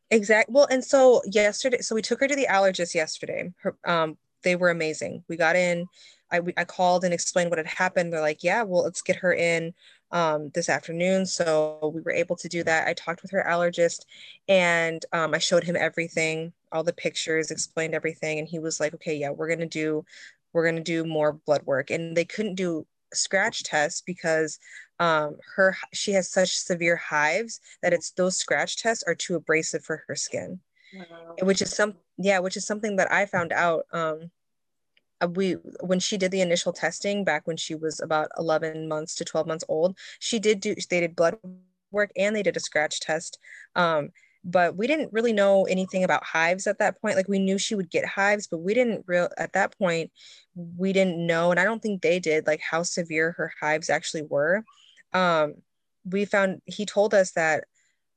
exact. 0.10 0.50
Well, 0.50 0.68
and 0.72 0.84
so 0.84 1.22
yesterday, 1.26 1.80
so 1.82 1.94
we 1.94 2.02
took 2.02 2.20
her 2.22 2.28
to 2.28 2.36
the 2.36 2.48
allergist 2.50 2.96
yesterday. 2.96 3.52
Her, 3.58 3.76
um, 3.86 4.18
they 4.44 4.56
were 4.56 4.70
amazing. 4.70 5.24
We 5.28 5.36
got 5.36 5.56
in. 5.56 5.86
I, 6.32 6.40
I 6.58 6.64
called 6.64 7.04
and 7.04 7.14
explained 7.14 7.50
what 7.50 7.60
had 7.60 7.68
happened. 7.68 8.12
They're 8.12 8.22
like, 8.22 8.44
yeah, 8.44 8.64
well, 8.64 8.84
let's 8.84 9.02
get 9.02 9.18
her 9.18 9.34
in 9.34 9.74
um, 10.12 10.50
this 10.56 10.70
afternoon. 10.70 11.26
So 11.26 11.92
we 11.94 12.02
were 12.02 12.14
able 12.14 12.36
to 12.38 12.50
do 12.50 12.64
that. 12.64 12.88
I 12.88 12.94
talked 12.94 13.22
with 13.22 13.32
her 13.32 13.46
allergist 13.48 14.06
and 14.48 15.06
um, 15.14 15.34
I 15.34 15.38
showed 15.38 15.64
him 15.64 15.76
everything, 15.76 16.54
all 16.76 16.84
the 16.84 16.94
pictures, 16.94 17.50
explained 17.50 17.96
everything. 17.96 18.38
And 18.40 18.48
he 18.48 18.60
was 18.60 18.80
like, 18.80 18.94
okay, 18.96 19.16
yeah, 19.16 19.32
we're 19.32 19.48
going 19.48 19.60
to 19.60 19.66
do, 19.66 20.06
we're 20.54 20.64
going 20.64 20.76
to 20.76 20.84
do 20.84 21.06
more 21.06 21.34
blood 21.34 21.64
work. 21.64 21.90
And 21.90 22.16
they 22.16 22.26
couldn't 22.26 22.56
do 22.56 22.86
scratch 23.14 23.64
tests 23.64 24.02
because 24.02 24.60
um, 25.00 25.38
her, 25.56 25.76
she 25.94 26.12
has 26.12 26.30
such 26.30 26.56
severe 26.56 26.98
hives 26.98 27.62
that 27.82 27.94
it's 27.94 28.12
those 28.12 28.38
scratch 28.38 28.78
tests 28.78 29.04
are 29.08 29.16
too 29.16 29.36
abrasive 29.36 29.84
for 29.84 30.04
her 30.08 30.16
skin. 30.16 30.60
Wow. 30.94 31.36
Which 31.42 31.62
is 31.62 31.74
some, 31.74 31.96
yeah, 32.18 32.40
which 32.40 32.58
is 32.58 32.68
something 32.68 32.98
that 32.98 33.12
I 33.12 33.26
found 33.26 33.52
out 33.52 33.86
um, 33.92 34.32
uh, 35.22 35.28
we 35.28 35.54
when 35.80 36.00
she 36.00 36.18
did 36.18 36.32
the 36.32 36.42
initial 36.42 36.74
testing 36.74 37.24
back 37.24 37.48
when 37.48 37.56
she 37.56 37.74
was 37.74 38.02
about 38.02 38.28
11 38.38 38.88
months 38.90 39.16
to 39.16 39.24
12 39.24 39.48
months 39.48 39.64
old 39.70 39.98
she 40.20 40.40
did 40.40 40.60
do 40.60 40.76
they 40.90 41.00
did 41.00 41.16
blood 41.16 41.38
work 41.92 42.12
and 42.18 42.36
they 42.36 42.44
did 42.44 42.58
a 42.58 42.60
scratch 42.60 43.00
test 43.00 43.40
um, 43.76 44.10
but 44.46 44.78
we 44.78 44.86
didn't 44.86 45.12
really 45.12 45.34
know 45.34 45.64
anything 45.64 46.04
about 46.04 46.24
hives 46.24 46.68
at 46.68 46.78
that 46.78 47.02
point 47.02 47.16
like 47.16 47.28
we 47.28 47.40
knew 47.40 47.58
she 47.58 47.76
would 47.76 47.90
get 47.90 48.06
hives 48.06 48.48
but 48.48 48.60
we 48.60 48.74
didn't 48.74 49.04
real 49.08 49.28
at 49.38 49.54
that 49.54 49.76
point 49.78 50.12
we 50.78 50.94
didn't 50.94 51.18
know 51.18 51.50
and 51.52 51.60
i 51.60 51.64
don't 51.64 51.82
think 51.82 52.02
they 52.02 52.20
did 52.20 52.46
like 52.46 52.62
how 52.62 52.84
severe 52.84 53.32
her 53.34 53.52
hives 53.60 53.90
actually 53.90 54.24
were. 54.24 54.64
Um, 55.14 55.56
we 56.06 56.26
found 56.26 56.62
he 56.66 56.86
told 56.86 57.14
us 57.14 57.32
that 57.32 57.66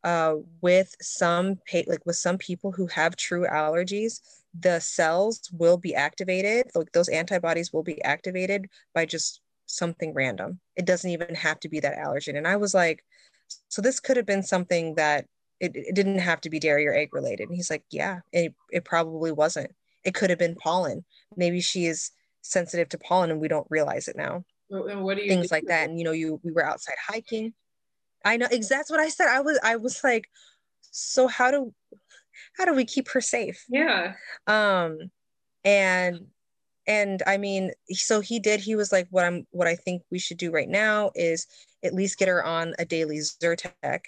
uh, 0.04 0.34
with 0.60 0.94
some 1.00 1.56
like 1.72 2.04
with 2.04 2.16
some 2.16 2.38
people 2.38 2.70
who 2.72 2.86
have 2.88 3.16
true 3.16 3.46
allergies 3.46 4.20
the 4.58 4.80
cells 4.80 5.40
will 5.52 5.76
be 5.76 5.94
activated 5.94 6.66
like 6.74 6.92
those 6.92 7.08
antibodies 7.08 7.72
will 7.72 7.82
be 7.82 8.02
activated 8.04 8.68
by 8.94 9.04
just 9.04 9.40
something 9.66 10.14
random. 10.14 10.60
It 10.76 10.86
doesn't 10.86 11.10
even 11.10 11.34
have 11.34 11.60
to 11.60 11.68
be 11.68 11.80
that 11.80 11.98
allergen 11.98 12.36
and 12.36 12.46
i 12.46 12.56
was 12.56 12.74
like 12.74 13.04
so 13.68 13.80
this 13.80 14.00
could 14.00 14.16
have 14.16 14.26
been 14.26 14.42
something 14.42 14.94
that 14.96 15.26
it, 15.60 15.72
it 15.74 15.94
didn't 15.94 16.18
have 16.18 16.40
to 16.42 16.50
be 16.50 16.58
dairy 16.58 16.86
or 16.86 16.94
egg 16.94 17.14
related. 17.14 17.48
And 17.48 17.56
he's 17.56 17.70
like 17.70 17.84
yeah 17.90 18.20
it, 18.32 18.54
it 18.70 18.84
probably 18.84 19.32
wasn't. 19.32 19.74
It 20.04 20.14
could 20.14 20.30
have 20.30 20.38
been 20.38 20.54
pollen. 20.54 21.04
Maybe 21.36 21.60
she 21.60 21.86
is 21.86 22.10
sensitive 22.42 22.88
to 22.90 22.98
pollen 22.98 23.30
and 23.30 23.40
we 23.40 23.48
don't 23.48 23.66
realize 23.68 24.08
it 24.08 24.16
now. 24.16 24.44
And 24.70 25.02
what 25.02 25.16
do 25.16 25.22
you 25.22 25.28
things 25.28 25.50
like 25.50 25.64
that. 25.66 25.88
And 25.88 25.98
you 25.98 26.04
know 26.04 26.12
you 26.12 26.40
we 26.42 26.52
were 26.52 26.64
outside 26.64 26.96
hiking. 27.06 27.52
I 28.24 28.36
know 28.36 28.48
exactly 28.50 28.76
that's 28.78 28.90
what 28.90 29.00
i 29.00 29.08
said. 29.08 29.28
I 29.28 29.40
was 29.40 29.60
i 29.62 29.76
was 29.76 30.02
like 30.02 30.28
so 30.90 31.28
how 31.28 31.50
do 31.50 31.72
how 32.56 32.64
do 32.64 32.74
we 32.74 32.84
keep 32.84 33.08
her 33.10 33.20
safe? 33.20 33.64
Yeah. 33.68 34.14
Um, 34.46 35.10
and 35.64 36.26
and 36.86 37.22
I 37.26 37.36
mean, 37.36 37.72
so 37.90 38.20
he 38.20 38.40
did. 38.40 38.60
He 38.60 38.74
was 38.74 38.92
like, 38.92 39.08
"What 39.10 39.24
I'm, 39.24 39.46
what 39.50 39.68
I 39.68 39.76
think 39.76 40.02
we 40.10 40.18
should 40.18 40.38
do 40.38 40.50
right 40.50 40.68
now 40.68 41.10
is 41.14 41.46
at 41.82 41.94
least 41.94 42.18
get 42.18 42.28
her 42.28 42.44
on 42.44 42.74
a 42.78 42.84
daily 42.84 43.18
Zyrtec, 43.18 44.00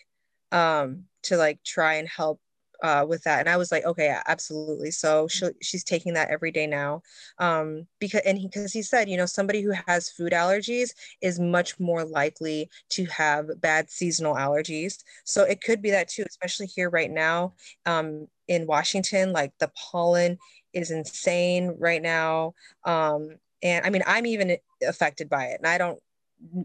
um, 0.53 1.05
to 1.25 1.37
like 1.37 1.63
try 1.65 1.95
and 1.95 2.09
help 2.09 2.41
uh, 2.83 3.05
with 3.09 3.23
that. 3.25 3.41
And 3.41 3.49
I 3.49 3.57
was 3.57 3.71
like, 3.71 3.85
okay, 3.85 4.17
absolutely. 4.27 4.91
So 4.91 5.29
she, 5.29 5.49
she's 5.61 5.85
taking 5.85 6.15
that 6.15 6.31
every 6.31 6.51
day 6.51 6.67
now. 6.67 7.03
Um, 7.39 7.87
because, 7.99 8.23
and 8.25 8.39
he, 8.39 8.49
cause 8.49 8.73
he 8.73 8.83
said, 8.83 9.09
you 9.09 9.17
know, 9.17 9.27
somebody 9.27 9.63
who 9.63 9.73
has 9.87 10.11
food 10.11 10.33
allergies 10.33 10.91
is 11.21 11.39
much 11.39 11.79
more 11.79 12.05
likely 12.05 12.71
to 12.91 13.05
have 13.07 13.61
bad 13.61 13.91
seasonal 13.91 14.35
allergies. 14.35 15.03
So 15.25 15.43
it 15.43 15.63
could 15.63 15.83
be 15.83 15.91
that 15.91 16.09
too, 16.09 16.25
especially 16.27 16.67
here 16.67 16.91
right 16.91 17.11
now 17.11 17.55
um, 17.87 18.29
in 18.49 18.67
Washington, 18.67 19.33
like 19.33 19.53
the 19.59 19.71
pollen 19.77 20.39
is 20.73 20.91
insane 20.91 21.75
right 21.79 22.03
now. 22.03 22.55
Um, 22.85 23.37
and 23.63 23.85
I 23.85 23.91
mean, 23.91 24.03
I'm 24.07 24.27
even 24.27 24.57
affected 24.87 25.29
by 25.29 25.47
it 25.47 25.59
and 25.59 25.67
I 25.67 25.77
don't 25.77 26.01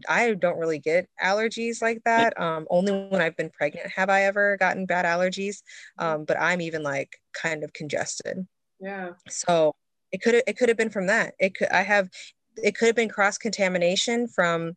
I 0.08 0.34
don't 0.34 0.58
really 0.58 0.78
get 0.78 1.08
allergies 1.22 1.82
like 1.82 2.02
that. 2.04 2.38
Um, 2.40 2.66
only 2.70 2.92
when 2.92 3.20
I've 3.20 3.36
been 3.36 3.50
pregnant 3.50 3.90
have 3.90 4.08
I 4.08 4.22
ever 4.22 4.56
gotten 4.56 4.86
bad 4.86 5.04
allergies. 5.04 5.62
Um, 5.98 6.24
but 6.24 6.40
I'm 6.40 6.60
even 6.60 6.82
like 6.82 7.20
kind 7.32 7.62
of 7.62 7.72
congested. 7.72 8.46
Yeah. 8.80 9.10
So 9.28 9.74
it 10.12 10.22
could 10.22 10.42
it 10.46 10.56
could 10.56 10.68
have 10.68 10.78
been 10.78 10.90
from 10.90 11.06
that. 11.08 11.34
It 11.38 11.54
could 11.54 11.68
I 11.68 11.82
have 11.82 12.08
it 12.56 12.76
could 12.76 12.86
have 12.86 12.96
been 12.96 13.08
cross 13.08 13.38
contamination 13.38 14.28
from 14.28 14.76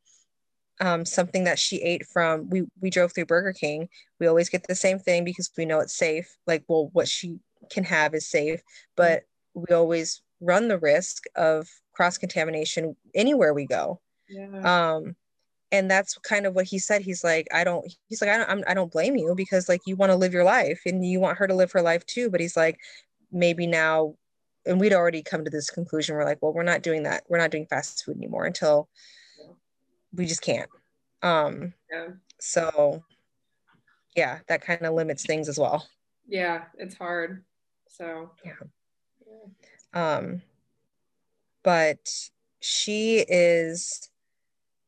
um, 0.82 1.06
something 1.06 1.44
that 1.44 1.60
she 1.60 1.82
ate 1.82 2.06
from. 2.06 2.50
We 2.50 2.64
we 2.82 2.90
drove 2.90 3.14
through 3.14 3.26
Burger 3.26 3.54
King. 3.54 3.90
We 4.20 4.28
always 4.28 4.50
get 4.50 4.68
the 4.68 4.76
same 4.76 5.00
thing 5.00 5.24
because 5.24 5.50
we 5.58 5.66
know 5.66 5.80
it's 5.80 5.96
safe. 5.96 6.38
Like, 6.48 6.64
well, 6.68 6.90
what 6.94 7.08
she 7.08 7.40
can 7.70 7.84
have 7.84 8.14
is 8.14 8.30
safe, 8.30 8.62
but 8.96 9.24
we 9.54 9.74
always 9.74 10.22
run 10.42 10.68
the 10.68 10.78
risk 10.78 11.24
of 11.36 11.68
cross 11.94 12.18
contamination 12.18 12.96
anywhere 13.14 13.54
we 13.54 13.66
go. 13.66 14.00
Yeah. 14.30 14.94
Um, 14.96 15.16
and 15.72 15.90
that's 15.90 16.18
kind 16.20 16.46
of 16.46 16.56
what 16.56 16.66
he 16.66 16.80
said. 16.80 17.02
He's 17.02 17.24
like, 17.24 17.48
I 17.54 17.64
don't. 17.64 17.86
He's 18.08 18.22
like, 18.22 18.30
I 18.30 18.38
don't. 18.38 18.50
I'm, 18.50 18.64
I 18.68 18.74
don't 18.74 18.92
blame 18.92 19.16
you 19.16 19.34
because 19.36 19.70
like 19.70 19.82
you 19.86 19.96
want 19.96 20.12
to 20.12 20.16
live 20.16 20.34
your 20.34 20.44
life 20.44 20.82
and 20.86 21.06
you 21.06 21.20
want 21.20 21.38
her 21.38 21.48
to 21.48 21.54
live 21.54 21.72
her 21.74 21.82
life 21.82 22.06
too. 22.06 22.30
But 22.30 22.42
he's 22.42 22.58
like, 22.58 22.80
maybe 23.32 23.68
now, 23.68 24.16
and 24.66 24.80
we'd 24.80 24.94
already 24.94 25.22
come 25.22 25.44
to 25.44 25.52
this 25.52 25.70
conclusion. 25.70 26.16
We're 26.16 26.26
like, 26.26 26.42
well, 26.42 26.54
we're 26.54 26.64
not 26.64 26.82
doing 26.82 27.04
that. 27.04 27.24
We're 27.30 27.38
not 27.38 27.52
doing 27.52 27.68
fast 27.68 28.04
food 28.04 28.18
anymore 28.18 28.46
until 28.46 28.90
we 30.14 30.26
just 30.26 30.42
can't. 30.42 30.70
Um, 31.22 31.74
yeah. 31.92 32.08
So, 32.40 33.04
yeah, 34.16 34.40
that 34.48 34.62
kind 34.62 34.86
of 34.86 34.94
limits 34.94 35.26
things 35.26 35.50
as 35.50 35.60
well. 35.60 35.88
Yeah, 36.28 36.64
it's 36.78 36.96
hard. 36.96 37.44
So 37.88 38.32
yeah. 38.46 38.54
yeah. 39.94 40.18
Um, 40.18 40.42
but 41.64 42.10
she 42.60 43.20
is 43.28 44.10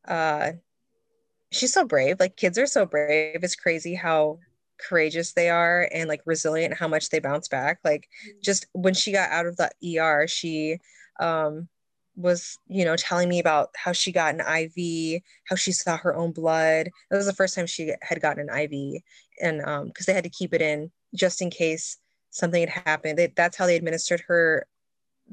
uh 0.08 0.52
she's 1.52 1.74
so 1.74 1.86
brave. 1.86 2.20
Like 2.20 2.38
kids 2.38 2.58
are 2.58 2.68
so 2.68 2.86
brave. 2.86 3.44
It's 3.44 3.56
crazy 3.56 3.94
how 3.96 4.40
courageous 4.80 5.34
they 5.34 5.50
are 5.50 5.88
and 5.94 6.10
like 6.10 6.22
resilient 6.26 6.74
how 6.74 6.88
much 6.88 7.10
they 7.10 7.20
bounce 7.20 7.48
back. 7.48 7.80
Like 7.84 8.08
just 8.42 8.66
when 8.74 8.94
she 8.94 9.12
got 9.12 9.30
out 9.30 9.46
of 9.46 9.58
the 9.58 9.70
ER 10.00 10.28
she 10.28 10.80
um 11.20 11.68
was 12.18 12.58
you 12.68 12.84
know 12.84 12.96
telling 12.96 13.30
me 13.30 13.40
about 13.40 13.70
how 13.76 13.92
she 13.94 14.12
got 14.12 14.36
an 14.36 14.42
IV 14.42 15.22
how 15.48 15.56
she 15.56 15.72
saw 15.72 15.98
her 15.98 16.16
own 16.16 16.32
blood. 16.32 16.90
That 17.10 17.18
was 17.18 17.26
the 17.28 17.34
first 17.34 17.56
time 17.56 17.68
she 17.68 17.94
had 18.02 18.22
gotten 18.22 18.50
an 18.50 18.58
IV 18.58 19.02
and 19.42 19.62
um 19.64 19.88
because 19.88 20.06
they 20.06 20.14
had 20.14 20.24
to 20.24 20.30
keep 20.30 20.54
it 20.54 20.62
in 20.62 20.92
just 21.16 21.42
in 21.42 21.50
case 21.50 21.98
something 22.32 22.62
had 22.62 22.84
happened. 22.86 23.20
They, 23.20 23.28
that's 23.28 23.58
how 23.58 23.66
they 23.66 23.76
administered 23.76 24.24
her 24.28 24.66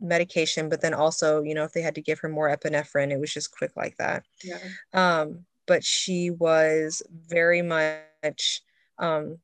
medication, 0.00 0.68
but 0.68 0.80
then 0.80 0.94
also, 0.94 1.42
you 1.42 1.54
know, 1.54 1.64
if 1.64 1.72
they 1.72 1.82
had 1.82 1.94
to 1.94 2.02
give 2.02 2.18
her 2.20 2.28
more 2.28 2.54
epinephrine, 2.54 3.10
it 3.10 3.20
was 3.20 3.32
just 3.32 3.56
quick 3.56 3.72
like 3.76 3.96
that. 3.96 4.24
Yeah. 4.42 4.58
Um, 4.92 5.44
but 5.66 5.84
she 5.84 6.30
was 6.30 7.02
very 7.10 7.62
much 7.62 8.62
um, 8.98 9.38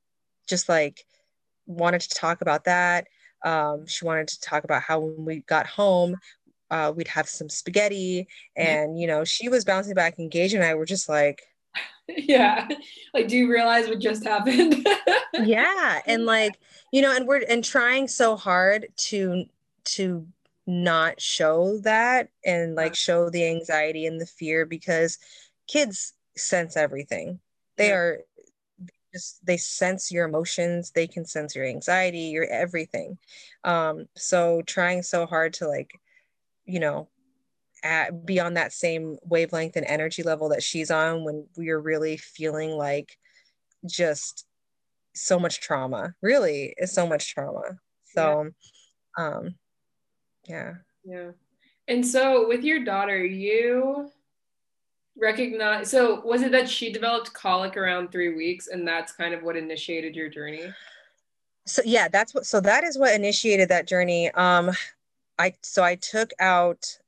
just 0.48 0.68
like 0.68 1.04
wanted 1.66 2.00
to 2.02 2.08
talk 2.10 2.40
about 2.40 2.64
that. 2.64 3.06
Um, 3.44 3.86
she 3.86 4.04
wanted 4.04 4.28
to 4.28 4.40
talk 4.40 4.64
about 4.64 4.82
how 4.82 5.00
when 5.00 5.24
we 5.24 5.40
got 5.40 5.66
home, 5.66 6.16
uh, 6.70 6.92
we'd 6.96 7.08
have 7.08 7.28
some 7.28 7.48
spaghetti, 7.48 8.26
and 8.56 8.98
you 8.98 9.06
know, 9.06 9.22
she 9.24 9.48
was 9.48 9.64
bouncing 9.64 9.94
back. 9.94 10.18
And 10.18 10.30
Gage 10.30 10.54
and 10.54 10.64
I 10.64 10.74
were 10.74 10.86
just 10.86 11.08
like, 11.08 11.42
yeah, 12.08 12.66
like, 13.12 13.28
do 13.28 13.36
you 13.36 13.50
realize 13.50 13.86
what 13.86 14.00
just 14.00 14.24
happened? 14.24 14.86
yeah, 15.44 16.00
and 16.06 16.24
like, 16.24 16.58
you 16.90 17.02
know, 17.02 17.14
and 17.14 17.26
we're 17.26 17.44
and 17.48 17.62
trying 17.62 18.08
so 18.08 18.34
hard 18.34 18.88
to 18.96 19.44
to 19.84 20.26
not 20.66 21.20
show 21.20 21.78
that 21.78 22.28
and 22.44 22.74
like 22.74 22.94
show 22.94 23.28
the 23.28 23.46
anxiety 23.46 24.06
and 24.06 24.20
the 24.20 24.26
fear 24.26 24.64
because 24.64 25.18
kids 25.66 26.14
sense 26.36 26.76
everything. 26.76 27.40
They 27.76 27.88
yeah. 27.88 27.94
are 27.94 28.20
just 29.12 29.44
they 29.44 29.56
sense 29.56 30.10
your 30.10 30.26
emotions, 30.26 30.90
they 30.90 31.06
can 31.06 31.24
sense 31.24 31.54
your 31.54 31.66
anxiety, 31.66 32.26
your 32.26 32.46
everything. 32.46 33.18
Um 33.62 34.06
so 34.16 34.62
trying 34.62 35.02
so 35.02 35.26
hard 35.26 35.54
to 35.54 35.68
like 35.68 35.92
you 36.64 36.80
know 36.80 37.08
at, 37.82 38.24
be 38.24 38.40
on 38.40 38.54
that 38.54 38.72
same 38.72 39.18
wavelength 39.22 39.76
and 39.76 39.84
energy 39.86 40.22
level 40.22 40.48
that 40.48 40.62
she's 40.62 40.90
on 40.90 41.22
when 41.22 41.46
we're 41.56 41.78
really 41.78 42.16
feeling 42.16 42.70
like 42.70 43.18
just 43.84 44.46
so 45.14 45.38
much 45.38 45.60
trauma 45.60 46.14
really 46.22 46.74
is 46.78 46.92
so 46.92 47.06
much 47.06 47.32
trauma 47.32 47.78
so 48.04 48.50
yeah. 49.18 49.26
um 49.26 49.54
yeah. 50.46 50.74
Yeah. 51.04 51.30
And 51.88 52.06
so 52.06 52.48
with 52.48 52.64
your 52.64 52.84
daughter 52.84 53.24
you 53.24 54.10
recognize 55.16 55.90
so 55.90 56.20
was 56.24 56.42
it 56.42 56.50
that 56.50 56.68
she 56.68 56.92
developed 56.92 57.32
colic 57.32 57.76
around 57.76 58.10
three 58.10 58.34
weeks 58.34 58.66
and 58.66 58.86
that's 58.86 59.12
kind 59.12 59.32
of 59.32 59.42
what 59.42 59.56
initiated 59.56 60.16
your 60.16 60.28
journey? 60.28 60.72
So 61.66 61.82
yeah 61.84 62.08
that's 62.08 62.34
what 62.34 62.46
so 62.46 62.60
that 62.60 62.84
is 62.84 62.98
what 62.98 63.14
initiated 63.14 63.68
that 63.68 63.86
journey. 63.86 64.30
Um 64.32 64.70
i 65.38 65.54
so 65.62 65.82
i 65.82 65.96
took 65.96 66.30
out 66.40 66.98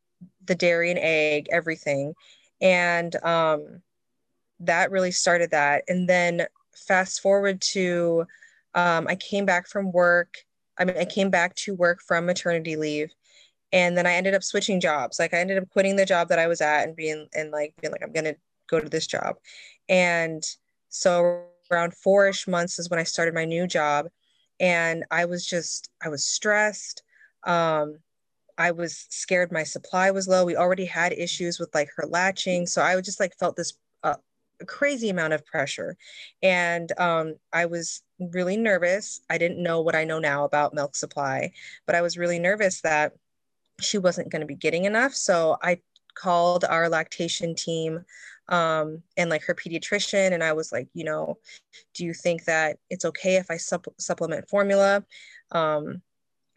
the 0.44 0.54
dairy 0.54 0.90
and 0.90 0.98
egg 1.00 1.48
everything 1.50 2.14
and 2.60 3.14
um 3.24 3.82
that 4.60 4.90
really 4.90 5.10
started 5.10 5.50
that. 5.50 5.84
And 5.86 6.08
then 6.08 6.46
fast 6.76 7.20
forward 7.20 7.60
to 7.60 8.26
um 8.74 9.06
i 9.08 9.16
came 9.16 9.46
back 9.46 9.66
from 9.66 9.90
work 9.90 10.36
i 10.78 10.84
mean 10.84 10.96
i 10.98 11.04
came 11.04 11.30
back 11.30 11.54
to 11.54 11.74
work 11.74 12.00
from 12.06 12.26
maternity 12.26 12.76
leave 12.76 13.10
and 13.76 13.94
then 13.94 14.06
i 14.06 14.14
ended 14.14 14.34
up 14.34 14.42
switching 14.42 14.80
jobs. 14.80 15.18
Like 15.18 15.34
i 15.34 15.38
ended 15.38 15.58
up 15.58 15.68
quitting 15.68 15.96
the 15.96 16.06
job 16.06 16.28
that 16.28 16.38
i 16.38 16.46
was 16.46 16.60
at 16.62 16.84
and 16.84 16.96
being 16.96 17.28
and 17.34 17.50
like 17.50 17.74
being 17.80 17.92
like 17.92 18.02
i'm 18.02 18.12
gonna 18.12 18.34
go 18.68 18.80
to 18.80 18.88
this 18.88 19.06
job. 19.06 19.36
And 19.88 20.42
so 20.88 21.44
around 21.70 21.94
four-ish 21.94 22.48
months 22.48 22.78
is 22.78 22.88
when 22.88 22.98
i 22.98 23.04
started 23.04 23.34
my 23.34 23.44
new 23.44 23.66
job 23.66 24.06
and 24.58 25.04
i 25.10 25.26
was 25.26 25.46
just 25.46 25.90
i 26.02 26.08
was 26.08 26.26
stressed. 26.26 27.02
Um 27.46 27.98
i 28.58 28.70
was 28.70 29.06
scared 29.10 29.52
my 29.52 29.64
supply 29.64 30.10
was 30.10 30.26
low. 30.26 30.44
We 30.46 30.56
already 30.56 30.86
had 30.86 31.12
issues 31.12 31.60
with 31.60 31.74
like 31.74 31.90
her 31.96 32.06
latching. 32.08 32.66
So 32.66 32.82
i 32.82 32.98
just 33.02 33.20
like 33.20 33.36
felt 33.38 33.56
this 33.56 33.74
uh, 34.02 34.16
crazy 34.66 35.10
amount 35.10 35.34
of 35.34 35.44
pressure. 35.44 35.98
And 36.42 36.90
um, 36.98 37.34
i 37.52 37.66
was 37.66 38.02
really 38.18 38.56
nervous. 38.56 39.20
I 39.28 39.36
didn't 39.36 39.62
know 39.62 39.82
what 39.82 39.94
i 39.94 40.04
know 40.04 40.18
now 40.18 40.44
about 40.44 40.72
milk 40.72 40.96
supply 40.96 41.52
but 41.84 41.94
i 41.94 42.00
was 42.00 42.16
really 42.16 42.38
nervous 42.38 42.80
that 42.80 43.12
she 43.80 43.98
wasn't 43.98 44.30
going 44.30 44.40
to 44.40 44.46
be 44.46 44.54
getting 44.54 44.84
enough. 44.84 45.14
So 45.14 45.56
I 45.62 45.80
called 46.14 46.64
our 46.64 46.88
lactation 46.88 47.54
team 47.54 48.04
um, 48.48 49.02
and 49.16 49.28
like 49.28 49.42
her 49.44 49.54
pediatrician, 49.54 50.32
and 50.32 50.42
I 50.42 50.52
was 50.52 50.72
like, 50.72 50.88
you 50.94 51.04
know, 51.04 51.38
do 51.94 52.04
you 52.04 52.14
think 52.14 52.44
that 52.44 52.78
it's 52.90 53.04
okay 53.04 53.36
if 53.36 53.50
I 53.50 53.56
supp- 53.56 53.92
supplement 53.98 54.48
formula? 54.48 55.04
Um, 55.50 56.02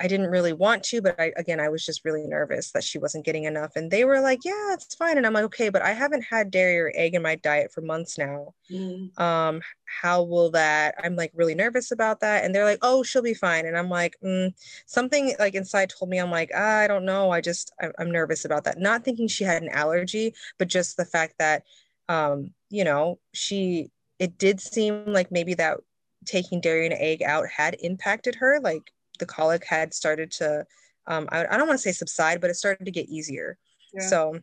I 0.01 0.07
didn't 0.07 0.27
really 0.27 0.53
want 0.53 0.83
to, 0.85 1.01
but 1.01 1.19
I, 1.19 1.33
again, 1.35 1.59
I 1.59 1.67
was 1.67 1.85
just 1.85 2.05
really 2.05 2.25
nervous 2.25 2.71
that 2.71 2.85
she 2.85 2.97
wasn't 2.97 3.25
getting 3.25 3.43
enough. 3.43 3.75
And 3.75 3.91
they 3.91 4.05
were 4.05 4.21
like, 4.21 4.45
yeah, 4.45 4.73
it's 4.73 4.95
fine. 4.95 5.17
And 5.17 5.25
I'm 5.25 5.33
like, 5.33 5.43
okay, 5.45 5.67
but 5.67 5.81
I 5.81 5.91
haven't 5.91 6.21
had 6.21 6.51
dairy 6.51 6.79
or 6.79 6.93
egg 6.95 7.15
in 7.15 7.21
my 7.21 7.35
diet 7.35 7.73
for 7.73 7.81
months 7.81 8.17
now. 8.17 8.53
Mm. 8.71 9.19
Um, 9.19 9.61
how 9.83 10.23
will 10.23 10.51
that? 10.51 10.95
I'm 11.03 11.17
like 11.17 11.31
really 11.35 11.53
nervous 11.53 11.91
about 11.91 12.21
that. 12.21 12.45
And 12.45 12.55
they're 12.55 12.63
like, 12.63 12.79
oh, 12.81 13.03
she'll 13.03 13.21
be 13.21 13.33
fine. 13.33 13.65
And 13.65 13.77
I'm 13.77 13.89
like, 13.89 14.15
mm. 14.23 14.53
something 14.85 15.35
like 15.37 15.55
inside 15.55 15.89
told 15.89 16.09
me, 16.09 16.17
I'm 16.17 16.31
like, 16.31 16.55
I 16.55 16.87
don't 16.87 17.05
know. 17.05 17.31
I 17.31 17.41
just, 17.41 17.73
I'm 17.97 18.11
nervous 18.11 18.45
about 18.45 18.63
that. 18.63 18.79
Not 18.79 19.03
thinking 19.03 19.27
she 19.27 19.43
had 19.43 19.61
an 19.61 19.69
allergy, 19.69 20.33
but 20.57 20.69
just 20.69 20.95
the 20.95 21.05
fact 21.05 21.35
that, 21.39 21.63
um, 22.07 22.53
you 22.69 22.85
know, 22.85 23.19
she, 23.33 23.91
it 24.17 24.37
did 24.37 24.61
seem 24.61 25.03
like 25.07 25.29
maybe 25.29 25.55
that 25.55 25.77
taking 26.25 26.61
dairy 26.61 26.85
and 26.85 26.95
egg 26.95 27.21
out 27.21 27.47
had 27.47 27.75
impacted 27.81 28.35
her. 28.35 28.59
Like, 28.61 28.93
the 29.19 29.25
colic 29.25 29.65
had 29.65 29.93
started 29.93 30.31
to 30.31 30.65
um, 31.09 31.27
I, 31.31 31.45
I 31.45 31.57
don't 31.57 31.67
want 31.67 31.79
to 31.79 31.83
say 31.83 31.91
subside, 31.91 32.39
but 32.39 32.49
it 32.49 32.55
started 32.55 32.85
to 32.85 32.91
get 32.91 33.09
easier. 33.09 33.57
Yeah. 33.93 34.07
So 34.07 34.39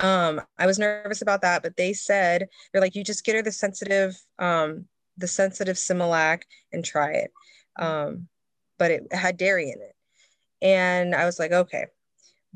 um, 0.00 0.42
I 0.58 0.66
was 0.66 0.78
nervous 0.78 1.22
about 1.22 1.42
that, 1.42 1.62
but 1.62 1.76
they 1.76 1.92
said 1.92 2.48
they're 2.72 2.82
like, 2.82 2.96
you 2.96 3.04
just 3.04 3.24
get 3.24 3.36
her 3.36 3.42
the 3.42 3.52
sensitive, 3.52 4.20
um, 4.40 4.86
the 5.16 5.28
sensitive 5.28 5.76
Similac 5.76 6.42
and 6.72 6.84
try 6.84 7.12
it. 7.12 7.32
Um, 7.78 8.28
but 8.76 8.90
it 8.90 9.12
had 9.12 9.36
dairy 9.36 9.70
in 9.70 9.80
it. 9.80 9.94
And 10.60 11.14
I 11.14 11.24
was 11.24 11.38
like, 11.38 11.52
okay. 11.52 11.86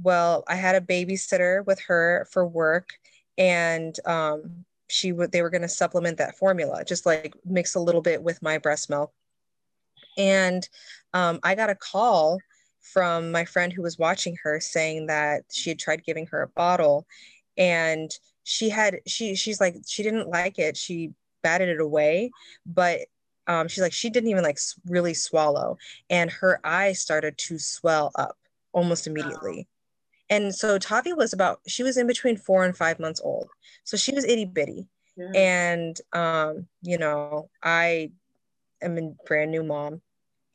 Well, 0.02 0.44
I 0.48 0.56
had 0.56 0.74
a 0.74 0.80
babysitter 0.80 1.64
with 1.64 1.80
her 1.82 2.26
for 2.32 2.46
work 2.46 2.90
and 3.36 3.94
um, 4.04 4.64
she 4.88 5.12
would 5.12 5.30
they 5.30 5.42
were 5.42 5.50
going 5.50 5.62
to 5.62 5.68
supplement 5.68 6.18
that 6.18 6.36
formula, 6.36 6.84
just 6.84 7.06
like 7.06 7.34
mix 7.44 7.76
a 7.76 7.80
little 7.80 8.00
bit 8.00 8.22
with 8.22 8.42
my 8.42 8.58
breast 8.58 8.90
milk 8.90 9.12
and 10.18 10.68
um, 11.14 11.38
I 11.42 11.54
got 11.54 11.70
a 11.70 11.74
call 11.74 12.38
from 12.80 13.30
my 13.30 13.44
friend 13.44 13.72
who 13.72 13.82
was 13.82 13.98
watching 13.98 14.36
her 14.42 14.60
saying 14.60 15.06
that 15.06 15.42
she 15.50 15.70
had 15.70 15.78
tried 15.78 16.04
giving 16.04 16.26
her 16.26 16.42
a 16.42 16.48
bottle 16.48 17.06
and 17.56 18.10
she 18.44 18.68
had 18.68 19.00
she 19.06 19.34
she's 19.34 19.60
like 19.60 19.76
she 19.86 20.02
didn't 20.02 20.28
like 20.28 20.58
it. 20.58 20.76
She 20.76 21.12
batted 21.42 21.68
it 21.68 21.80
away 21.80 22.30
but 22.66 23.00
um, 23.46 23.68
she's 23.68 23.80
like 23.82 23.92
she 23.92 24.10
didn't 24.10 24.30
even 24.30 24.42
like 24.44 24.58
really 24.86 25.14
swallow. 25.14 25.76
And 26.10 26.30
her 26.30 26.60
eye 26.64 26.92
started 26.92 27.38
to 27.38 27.58
swell 27.58 28.10
up 28.14 28.36
almost 28.72 29.06
immediately. 29.06 29.66
Wow. 30.30 30.36
and 30.36 30.54
so 30.54 30.78
tavi 30.78 31.12
was 31.12 31.32
about 31.32 31.60
she 31.66 31.82
was 31.82 31.96
in 31.96 32.06
between 32.06 32.36
four 32.36 32.64
and 32.64 32.76
five 32.76 32.98
months 32.98 33.20
old. 33.22 33.48
So 33.84 33.96
she 33.96 34.12
was 34.12 34.24
itty 34.24 34.44
bitty. 34.46 34.86
Yeah. 35.16 35.32
and 35.34 36.00
um, 36.12 36.66
you 36.82 36.96
know 36.96 37.50
i 37.62 38.12
am 38.80 38.96
a 38.98 39.10
brand 39.26 39.50
new 39.50 39.64
mom 39.64 40.00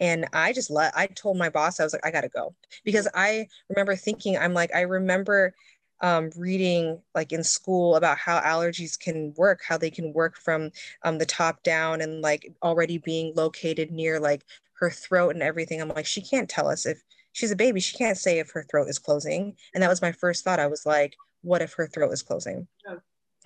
and 0.03 0.27
i 0.33 0.51
just 0.51 0.69
let 0.69 0.95
i 0.95 1.07
told 1.07 1.37
my 1.37 1.49
boss 1.49 1.79
i 1.79 1.83
was 1.83 1.93
like 1.93 2.05
i 2.05 2.11
gotta 2.11 2.29
go. 2.29 2.53
Because 2.83 3.07
i 3.13 3.47
remember 3.69 3.95
thinking 3.95 4.37
i'm 4.37 4.53
like 4.53 4.73
i 4.75 4.81
remember 4.81 5.53
um, 6.01 6.31
reading 6.35 7.01
like 7.15 7.31
in 7.31 7.45
school 7.45 7.95
about 7.95 8.17
how 8.17 8.37
allergies 8.41 8.99
can 8.99 9.33
work 9.37 9.61
how 9.65 9.77
they 9.77 9.89
can 9.89 10.11
work 10.11 10.35
from 10.35 10.69
um, 11.03 11.17
the 11.17 11.25
top 11.25 11.63
down 11.63 12.01
and 12.01 12.21
like 12.21 12.51
already 12.61 12.97
being 12.97 13.33
located 13.35 13.89
near 13.89 14.19
like 14.19 14.43
her 14.73 14.89
throat 14.89 15.29
and 15.29 15.41
everything. 15.41 15.81
I'm 15.81 15.87
like 15.87 16.05
she 16.05 16.21
can't 16.21 16.49
tell 16.49 16.67
us 16.67 16.85
if 16.85 17.01
she's 17.31 17.51
a 17.51 17.55
baby 17.55 17.79
she 17.79 17.97
can't 17.97 18.17
say 18.17 18.39
if 18.39 18.51
her 18.51 18.65
throat 18.69 18.89
is 18.89 18.99
closing. 18.99 19.55
And 19.73 19.81
that 19.81 19.89
was 19.89 20.01
my 20.01 20.11
first 20.11 20.43
thought. 20.43 20.59
I 20.59 20.67
was 20.67 20.85
like 20.85 21.15
what 21.41 21.61
if 21.61 21.73
her 21.73 21.87
throat 21.87 22.11
is 22.11 22.21
closing? 22.21 22.67
Yeah. 22.85 22.97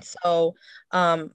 so 0.01 0.55
um, 0.91 1.31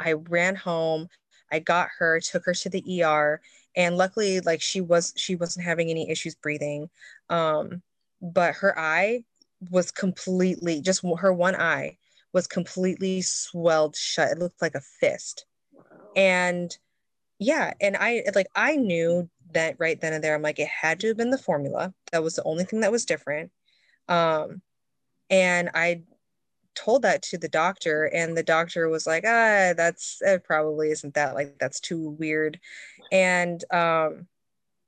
i 0.00 0.12
ran 0.12 0.56
home 0.56 1.08
i 1.52 1.58
got 1.60 1.88
her 1.98 2.18
took 2.20 2.44
her 2.44 2.54
to 2.54 2.68
the 2.68 3.04
er 3.04 3.40
and 3.76 3.96
luckily 3.96 4.40
like 4.40 4.62
she 4.62 4.80
was 4.80 5.12
she 5.16 5.36
wasn't 5.36 5.64
having 5.64 5.90
any 5.90 6.10
issues 6.10 6.34
breathing 6.34 6.88
um 7.30 7.82
but 8.22 8.54
her 8.54 8.78
eye 8.78 9.22
was 9.70 9.90
completely 9.90 10.80
just 10.80 11.04
her 11.18 11.32
one 11.32 11.54
eye 11.56 11.96
was 12.32 12.46
completely 12.46 13.22
swelled 13.22 13.96
shut. 13.96 14.32
It 14.32 14.38
looked 14.38 14.60
like 14.60 14.74
a 14.74 14.82
fist. 15.00 15.46
And 16.14 16.76
yeah 17.38 17.74
and 17.82 17.98
i 17.98 18.22
like 18.34 18.46
i 18.54 18.76
knew 18.76 19.28
that 19.52 19.76
right 19.78 20.00
then 20.00 20.14
and 20.14 20.24
there 20.24 20.34
i'm 20.34 20.40
like 20.40 20.58
it 20.58 20.68
had 20.68 20.98
to 21.00 21.08
have 21.08 21.16
been 21.18 21.30
the 21.30 21.38
formula. 21.38 21.92
That 22.12 22.22
was 22.22 22.34
the 22.34 22.44
only 22.44 22.64
thing 22.64 22.80
that 22.80 22.92
was 22.92 23.04
different. 23.04 23.50
Um 24.08 24.62
and 25.28 25.70
i 25.74 26.02
told 26.74 27.02
that 27.02 27.22
to 27.22 27.38
the 27.38 27.48
doctor 27.48 28.04
and 28.04 28.36
the 28.36 28.42
doctor 28.42 28.88
was 28.88 29.06
like 29.06 29.24
ah 29.26 29.72
that's 29.76 30.18
it 30.20 30.44
probably 30.44 30.90
isn't 30.90 31.14
that 31.14 31.34
like 31.34 31.56
that's 31.58 31.80
too 31.80 32.10
weird 32.18 32.60
and 33.12 33.64
um 33.72 34.26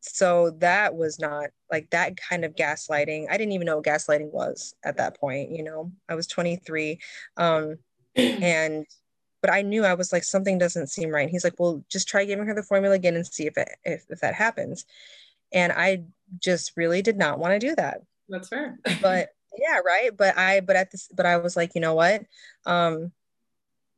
so 0.00 0.50
that 0.58 0.94
was 0.94 1.18
not 1.18 1.50
like 1.70 1.88
that 1.90 2.16
kind 2.16 2.44
of 2.44 2.54
gaslighting 2.54 3.26
i 3.30 3.36
didn't 3.36 3.52
even 3.52 3.66
know 3.66 3.76
what 3.76 3.84
gaslighting 3.84 4.30
was 4.32 4.74
at 4.84 4.96
that 4.96 5.18
point 5.18 5.50
you 5.50 5.62
know 5.62 5.90
i 6.08 6.14
was 6.14 6.26
23 6.26 6.98
um 7.36 7.76
and 8.16 8.86
but 9.40 9.52
i 9.52 9.62
knew 9.62 9.84
i 9.84 9.94
was 9.94 10.12
like 10.12 10.24
something 10.24 10.58
doesn't 10.58 10.88
seem 10.88 11.10
right 11.10 11.22
and 11.22 11.30
he's 11.30 11.44
like 11.44 11.58
well 11.58 11.84
just 11.90 12.08
try 12.08 12.24
giving 12.24 12.46
her 12.46 12.54
the 12.54 12.62
formula 12.62 12.94
again 12.94 13.16
and 13.16 13.26
see 13.26 13.46
if 13.46 13.56
it 13.56 13.68
if, 13.84 14.04
if 14.08 14.20
that 14.20 14.34
happens 14.34 14.84
and 15.52 15.72
i 15.72 16.02
just 16.38 16.72
really 16.76 17.02
did 17.02 17.16
not 17.16 17.38
want 17.38 17.52
to 17.52 17.66
do 17.66 17.74
that 17.74 18.00
That's 18.28 18.48
fair. 18.48 18.78
but 19.02 19.30
yeah, 19.58 19.78
right. 19.84 20.16
But 20.16 20.36
I, 20.38 20.60
but 20.60 20.76
at 20.76 20.90
this, 20.90 21.08
but 21.14 21.26
I 21.26 21.36
was 21.36 21.56
like, 21.56 21.74
you 21.74 21.80
know 21.80 21.94
what? 21.94 22.22
Um, 22.66 23.12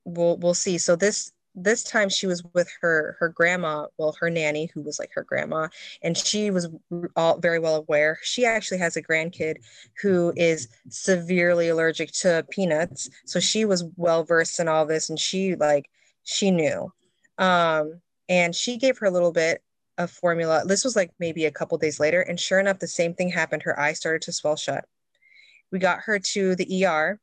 we'll 0.05 0.37
we'll 0.39 0.55
see. 0.55 0.79
So 0.79 0.97
this 0.97 1.33
this 1.55 1.83
time 1.83 2.09
she 2.09 2.27
was 2.27 2.45
with 2.55 2.71
her 2.81 3.17
her 3.19 3.29
grandma 3.29 3.87
well 3.99 4.15
her 4.21 4.31
nanny 4.31 4.71
who 4.73 4.83
was 4.83 4.99
like 4.99 5.11
her 5.13 5.25
grandma 5.25 5.67
and 6.03 6.17
she 6.17 6.51
was 6.51 6.69
all 7.17 7.39
very 7.39 7.59
well 7.59 7.77
aware. 7.77 8.19
She 8.23 8.45
actually 8.45 8.79
has 8.79 8.97
a 8.97 9.03
grandkid 9.03 9.57
who 10.01 10.33
is 10.37 10.69
severely 10.89 11.69
allergic 11.69 12.13
to 12.13 12.47
peanuts 12.51 13.11
so 13.27 13.41
she 13.41 13.65
was 13.65 13.85
well 13.97 14.25
versed 14.25 14.61
in 14.61 14.69
all 14.69 14.87
this 14.87 15.11
and 15.11 15.19
she 15.19 15.57
like 15.57 15.91
she 16.25 16.51
knew. 16.51 16.93
Um 17.39 18.01
and 18.29 18.55
she 18.55 18.77
gave 18.77 18.99
her 18.99 19.07
a 19.07 19.11
little 19.11 19.33
bit 19.33 19.63
of 19.99 20.11
formula. 20.11 20.63
This 20.65 20.85
was 20.85 20.95
like 20.95 21.11
maybe 21.19 21.47
a 21.47 21.51
couple 21.51 21.77
days 21.79 21.99
later 21.99 22.21
and 22.21 22.39
sure 22.39 22.61
enough 22.61 22.79
the 22.79 22.87
same 22.87 23.15
thing 23.15 23.29
happened. 23.29 23.63
Her 23.63 23.79
eye 23.79 23.93
started 23.95 24.23
to 24.23 24.33
swell 24.33 24.57
shut. 24.57 24.85
We 25.73 25.81
got 25.81 26.01
her 26.01 26.19
to 26.19 26.55
the 26.55 26.87
er 26.87 27.21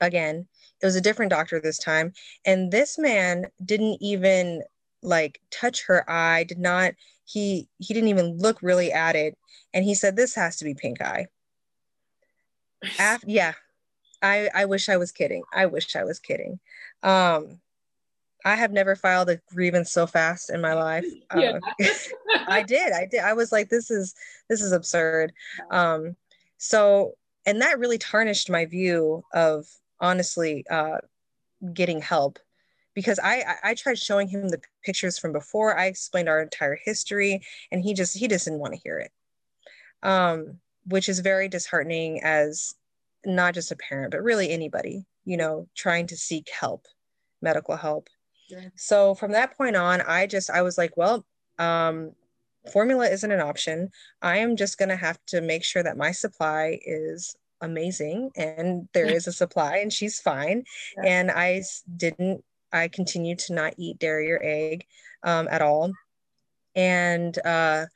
again 0.00 0.48
it 0.80 0.86
was 0.86 0.96
a 0.96 1.00
different 1.00 1.30
doctor 1.30 1.60
this 1.60 1.78
time. 1.78 2.12
And 2.44 2.70
this 2.70 2.98
man 2.98 3.46
didn't 3.64 3.98
even 4.00 4.62
like 5.02 5.40
touch 5.50 5.84
her 5.86 6.08
eye, 6.10 6.44
did 6.44 6.58
not, 6.58 6.94
he 7.24 7.68
he 7.78 7.94
didn't 7.94 8.08
even 8.08 8.38
look 8.38 8.62
really 8.62 8.92
at 8.92 9.16
it. 9.16 9.36
And 9.74 9.84
he 9.84 9.94
said, 9.94 10.16
This 10.16 10.34
has 10.34 10.56
to 10.56 10.64
be 10.64 10.74
pink 10.74 11.00
eye. 11.00 11.26
After, 12.98 13.26
yeah. 13.28 13.52
I, 14.20 14.50
I 14.52 14.64
wish 14.64 14.88
I 14.88 14.96
was 14.96 15.12
kidding. 15.12 15.44
I 15.52 15.66
wish 15.66 15.94
I 15.94 16.02
was 16.02 16.18
kidding. 16.18 16.58
Um, 17.04 17.60
I 18.44 18.56
have 18.56 18.72
never 18.72 18.96
filed 18.96 19.28
a 19.30 19.40
grievance 19.52 19.92
so 19.92 20.06
fast 20.06 20.50
in 20.50 20.60
my 20.60 20.74
life. 20.74 21.04
Yeah. 21.36 21.58
Uh, 21.80 21.88
I 22.48 22.62
did. 22.62 22.92
I 22.92 23.04
did. 23.04 23.20
I 23.20 23.34
was 23.34 23.52
like, 23.52 23.68
this 23.68 23.90
is 23.90 24.14
this 24.48 24.62
is 24.62 24.72
absurd. 24.72 25.32
Um, 25.70 26.16
so 26.56 27.16
and 27.44 27.60
that 27.60 27.78
really 27.78 27.98
tarnished 27.98 28.50
my 28.50 28.64
view 28.64 29.22
of 29.34 29.66
honestly 30.00 30.64
uh, 30.70 30.98
getting 31.72 32.00
help. 32.00 32.38
Because 32.94 33.20
I, 33.22 33.44
I, 33.62 33.74
tried 33.74 33.96
showing 33.96 34.26
him 34.26 34.48
the 34.48 34.60
pictures 34.84 35.20
from 35.20 35.32
before. 35.32 35.78
I 35.78 35.86
explained 35.86 36.28
our 36.28 36.42
entire 36.42 36.76
history 36.84 37.42
and 37.70 37.80
he 37.80 37.94
just 37.94 38.16
he 38.16 38.26
just 38.26 38.46
didn't 38.46 38.58
want 38.58 38.74
to 38.74 38.80
hear 38.80 38.98
it. 38.98 39.12
Um, 40.02 40.58
which 40.86 41.08
is 41.08 41.20
very 41.20 41.48
disheartening 41.48 42.22
as 42.24 42.74
not 43.24 43.54
just 43.54 43.70
a 43.70 43.76
parent 43.76 44.12
but 44.12 44.22
really 44.22 44.50
anybody 44.50 45.04
you 45.24 45.36
know 45.36 45.68
trying 45.76 46.06
to 46.06 46.16
seek 46.16 46.48
help 46.50 46.86
medical 47.42 47.76
help. 47.76 48.08
Yeah. 48.48 48.70
so 48.76 49.14
from 49.14 49.32
that 49.32 49.56
point 49.56 49.76
on 49.76 50.00
I 50.00 50.26
just 50.26 50.50
I 50.50 50.62
was 50.62 50.78
like 50.78 50.96
well 50.96 51.24
um, 51.58 52.12
formula 52.72 53.08
isn't 53.08 53.30
an 53.30 53.40
option. 53.40 53.90
I 54.22 54.38
am 54.38 54.56
just 54.56 54.78
going 54.78 54.88
to 54.90 54.96
have 54.96 55.18
to 55.26 55.40
make 55.40 55.64
sure 55.64 55.82
that 55.82 55.96
my 55.96 56.12
supply 56.12 56.78
is 56.84 57.36
amazing 57.60 58.30
and 58.36 58.88
there 58.94 59.06
is 59.06 59.26
a 59.26 59.32
supply 59.32 59.78
and 59.78 59.92
she's 59.92 60.20
fine 60.20 60.64
yeah. 60.96 61.04
and 61.04 61.30
i 61.30 61.62
didn't 61.96 62.44
i 62.72 62.88
continued 62.88 63.38
to 63.38 63.54
not 63.54 63.74
eat 63.76 63.98
dairy 63.98 64.30
or 64.30 64.40
egg 64.42 64.84
um, 65.22 65.48
at 65.50 65.62
all. 65.62 65.92
And 66.74 67.36
uh, 67.44 67.86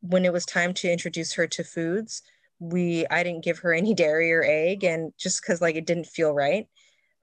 when 0.00 0.24
it 0.24 0.32
was 0.32 0.46
time 0.46 0.74
to 0.74 0.90
introduce 0.90 1.34
her 1.34 1.46
to 1.46 1.64
foods 1.64 2.22
we 2.58 3.04
i 3.10 3.24
didn't 3.24 3.44
give 3.44 3.58
her 3.58 3.72
any 3.72 3.92
dairy 4.02 4.32
or 4.32 4.44
egg 4.44 4.84
and 4.84 5.12
just 5.18 5.42
because 5.42 5.60
like 5.60 5.76
it 5.76 5.86
didn't 5.86 6.06
feel 6.06 6.32
right. 6.32 6.68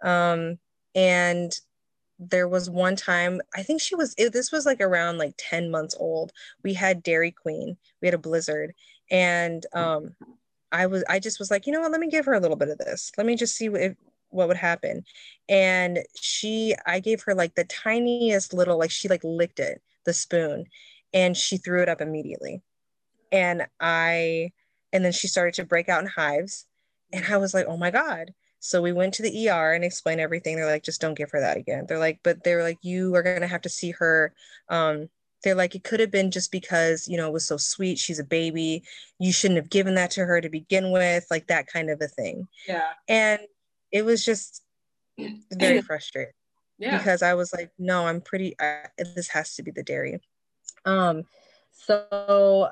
Um, 0.03 0.59
and 0.95 1.51
there 2.21 2.49
was 2.49 2.69
one 2.69 2.97
time 2.97 3.39
i 3.55 3.63
think 3.63 3.79
she 3.79 3.95
was 3.95 4.13
it, 4.17 4.33
this 4.33 4.51
was 4.51 4.65
like 4.65 4.81
around 4.81 5.17
like 5.17 5.33
10 5.37 5.71
months 5.71 5.95
old 5.97 6.33
we 6.63 6.73
had 6.73 7.01
dairy 7.01 7.31
queen 7.31 7.77
we 8.01 8.07
had 8.07 8.13
a 8.13 8.17
blizzard 8.17 8.73
and 9.09 9.65
um, 9.73 10.13
I 10.71 10.85
was 10.85 11.03
I 11.09 11.19
just 11.19 11.39
was 11.39 11.51
like, 11.51 11.65
you 11.65 11.73
know 11.73 11.81
what, 11.81 11.91
let 11.91 12.01
me 12.01 12.09
give 12.09 12.25
her 12.25 12.33
a 12.33 12.39
little 12.39 12.57
bit 12.57 12.69
of 12.69 12.77
this. 12.77 13.11
Let 13.17 13.27
me 13.27 13.35
just 13.35 13.55
see 13.55 13.69
what 13.69 13.95
what 14.29 14.47
would 14.47 14.57
happen. 14.57 15.03
And 15.47 15.99
she 16.19 16.75
I 16.85 16.99
gave 16.99 17.23
her 17.23 17.33
like 17.35 17.55
the 17.55 17.65
tiniest 17.65 18.53
little 18.53 18.77
like 18.77 18.91
she 18.91 19.07
like 19.07 19.23
licked 19.23 19.59
it, 19.59 19.81
the 20.05 20.13
spoon, 20.13 20.65
and 21.13 21.35
she 21.35 21.57
threw 21.57 21.81
it 21.81 21.89
up 21.89 22.01
immediately. 22.01 22.61
And 23.31 23.67
I 23.79 24.51
and 24.93 25.03
then 25.05 25.11
she 25.11 25.27
started 25.27 25.55
to 25.55 25.65
break 25.65 25.89
out 25.89 26.01
in 26.01 26.07
hives. 26.07 26.65
And 27.11 27.25
I 27.25 27.37
was 27.37 27.53
like, 27.53 27.65
oh 27.67 27.77
my 27.77 27.91
God. 27.91 28.33
So 28.59 28.81
we 28.81 28.91
went 28.91 29.13
to 29.15 29.23
the 29.23 29.49
ER 29.49 29.73
and 29.73 29.83
explained 29.83 30.21
everything. 30.21 30.55
They're 30.55 30.65
like, 30.65 30.83
just 30.83 31.01
don't 31.01 31.17
give 31.17 31.31
her 31.31 31.39
that 31.39 31.57
again. 31.57 31.85
They're 31.87 31.99
like, 31.99 32.19
but 32.23 32.43
they're 32.43 32.63
like, 32.63 32.77
you 32.81 33.15
are 33.15 33.23
gonna 33.23 33.47
have 33.47 33.61
to 33.61 33.69
see 33.69 33.91
her 33.91 34.33
um 34.69 35.09
they're 35.43 35.55
like 35.55 35.75
it 35.75 35.83
could 35.83 35.99
have 35.99 36.11
been 36.11 36.31
just 36.31 36.51
because 36.51 37.07
you 37.07 37.17
know 37.17 37.27
it 37.27 37.33
was 37.33 37.47
so 37.47 37.57
sweet 37.57 37.97
she's 37.97 38.19
a 38.19 38.23
baby 38.23 38.83
you 39.19 39.31
shouldn't 39.31 39.57
have 39.57 39.69
given 39.69 39.95
that 39.95 40.11
to 40.11 40.25
her 40.25 40.41
to 40.41 40.49
begin 40.49 40.91
with 40.91 41.25
like 41.31 41.47
that 41.47 41.67
kind 41.67 41.89
of 41.89 42.01
a 42.01 42.07
thing. 42.07 42.47
Yeah. 42.67 42.89
And 43.07 43.41
it 43.91 44.03
was 44.03 44.23
just 44.23 44.63
very 45.51 45.81
frustrating 45.81 46.33
yeah. 46.77 46.97
because 46.97 47.21
i 47.21 47.33
was 47.33 47.53
like 47.53 47.71
no 47.77 48.07
i'm 48.07 48.21
pretty 48.21 48.55
I, 48.59 48.85
this 49.15 49.27
has 49.29 49.55
to 49.55 49.63
be 49.63 49.71
the 49.71 49.83
dairy. 49.83 50.19
Um 50.85 51.23
so 51.71 52.69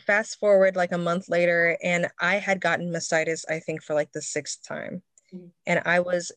fast 0.00 0.40
forward 0.40 0.74
like 0.74 0.92
a 0.92 0.98
month 0.98 1.28
later 1.28 1.78
and 1.82 2.08
i 2.20 2.36
had 2.36 2.60
gotten 2.60 2.90
mastitis 2.90 3.44
i 3.48 3.60
think 3.60 3.82
for 3.82 3.94
like 3.94 4.12
the 4.12 4.22
sixth 4.22 4.66
time. 4.66 5.02
Mm-hmm. 5.32 5.46
and 5.66 5.82
i 5.86 6.00
was 6.00 6.32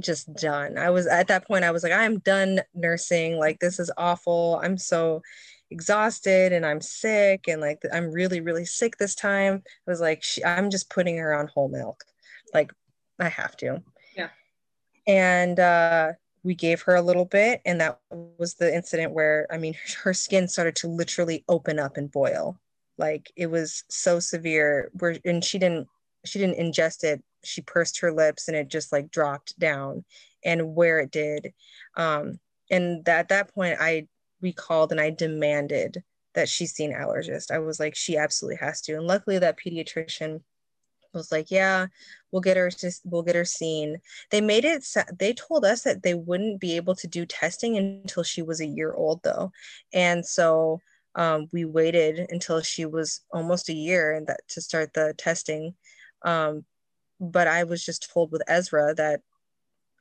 just 0.00 0.32
done. 0.34 0.78
I 0.78 0.90
was 0.90 1.06
at 1.06 1.28
that 1.28 1.46
point, 1.46 1.64
I 1.64 1.70
was 1.70 1.82
like, 1.82 1.92
I'm 1.92 2.18
done 2.18 2.60
nursing. 2.74 3.38
Like, 3.38 3.60
this 3.60 3.78
is 3.78 3.90
awful. 3.96 4.60
I'm 4.62 4.76
so 4.76 5.22
exhausted 5.70 6.52
and 6.52 6.66
I'm 6.66 6.80
sick. 6.80 7.46
And 7.48 7.60
like, 7.60 7.82
I'm 7.92 8.10
really, 8.10 8.40
really 8.40 8.64
sick 8.64 8.96
this 8.96 9.14
time. 9.14 9.62
I 9.66 9.90
was 9.90 10.00
like, 10.00 10.22
she, 10.22 10.44
I'm 10.44 10.70
just 10.70 10.90
putting 10.90 11.16
her 11.18 11.34
on 11.34 11.48
whole 11.48 11.68
milk. 11.68 12.04
Like, 12.52 12.72
I 13.18 13.28
have 13.28 13.56
to. 13.58 13.82
Yeah. 14.16 14.28
And 15.06 15.60
uh, 15.60 16.12
we 16.42 16.54
gave 16.54 16.82
her 16.82 16.94
a 16.94 17.02
little 17.02 17.24
bit. 17.24 17.60
And 17.64 17.80
that 17.80 18.00
was 18.10 18.54
the 18.54 18.74
incident 18.74 19.12
where, 19.12 19.46
I 19.50 19.58
mean, 19.58 19.74
her 20.02 20.14
skin 20.14 20.48
started 20.48 20.76
to 20.76 20.88
literally 20.88 21.44
open 21.48 21.78
up 21.78 21.96
and 21.96 22.10
boil. 22.10 22.58
Like, 22.98 23.30
it 23.36 23.46
was 23.46 23.84
so 23.88 24.20
severe. 24.20 24.90
Where, 24.94 25.16
and 25.24 25.44
she 25.44 25.58
didn't, 25.58 25.88
she 26.24 26.38
didn't 26.38 26.58
ingest 26.58 27.04
it 27.04 27.22
she 27.46 27.62
pursed 27.62 28.00
her 28.00 28.12
lips 28.12 28.48
and 28.48 28.56
it 28.56 28.68
just 28.68 28.92
like 28.92 29.10
dropped 29.10 29.58
down 29.58 30.04
and 30.44 30.74
where 30.74 31.00
it 31.00 31.10
did. 31.10 31.52
Um 31.96 32.38
and 32.70 33.06
at 33.08 33.28
that 33.28 33.54
point 33.54 33.76
i 33.80 34.06
we 34.40 34.52
called 34.52 34.90
and 34.90 35.00
i 35.00 35.10
demanded 35.10 36.02
that 36.34 36.48
she's 36.48 36.72
seen 36.72 36.92
allergist. 36.92 37.50
I 37.50 37.58
was 37.58 37.78
like 37.78 37.94
she 37.94 38.16
absolutely 38.16 38.56
has 38.56 38.80
to. 38.82 38.94
And 38.94 39.06
luckily 39.06 39.38
that 39.38 39.58
pediatrician 39.58 40.40
was 41.12 41.30
like 41.30 41.50
yeah 41.50 41.86
we'll 42.32 42.42
get 42.42 42.56
her 42.56 42.70
to, 42.70 42.90
we'll 43.04 43.22
get 43.22 43.36
her 43.36 43.44
seen. 43.44 43.98
They 44.30 44.40
made 44.40 44.64
it 44.64 44.84
they 45.18 45.32
told 45.32 45.64
us 45.64 45.82
that 45.82 46.02
they 46.02 46.14
wouldn't 46.14 46.60
be 46.60 46.76
able 46.76 46.96
to 46.96 47.06
do 47.06 47.24
testing 47.24 47.76
until 47.76 48.24
she 48.24 48.42
was 48.42 48.60
a 48.60 48.66
year 48.66 48.92
old 48.92 49.22
though. 49.22 49.52
And 49.92 50.26
so 50.26 50.80
um, 51.14 51.48
we 51.52 51.64
waited 51.64 52.26
until 52.30 52.60
she 52.60 52.86
was 52.86 53.20
almost 53.32 53.68
a 53.68 53.74
year 53.74 54.12
and 54.12 54.26
that 54.26 54.40
to 54.48 54.60
start 54.60 54.92
the 54.94 55.14
testing. 55.16 55.74
Um, 56.22 56.64
but 57.20 57.46
I 57.46 57.64
was 57.64 57.84
just 57.84 58.10
told 58.12 58.32
with 58.32 58.42
Ezra 58.48 58.94
that 58.94 59.20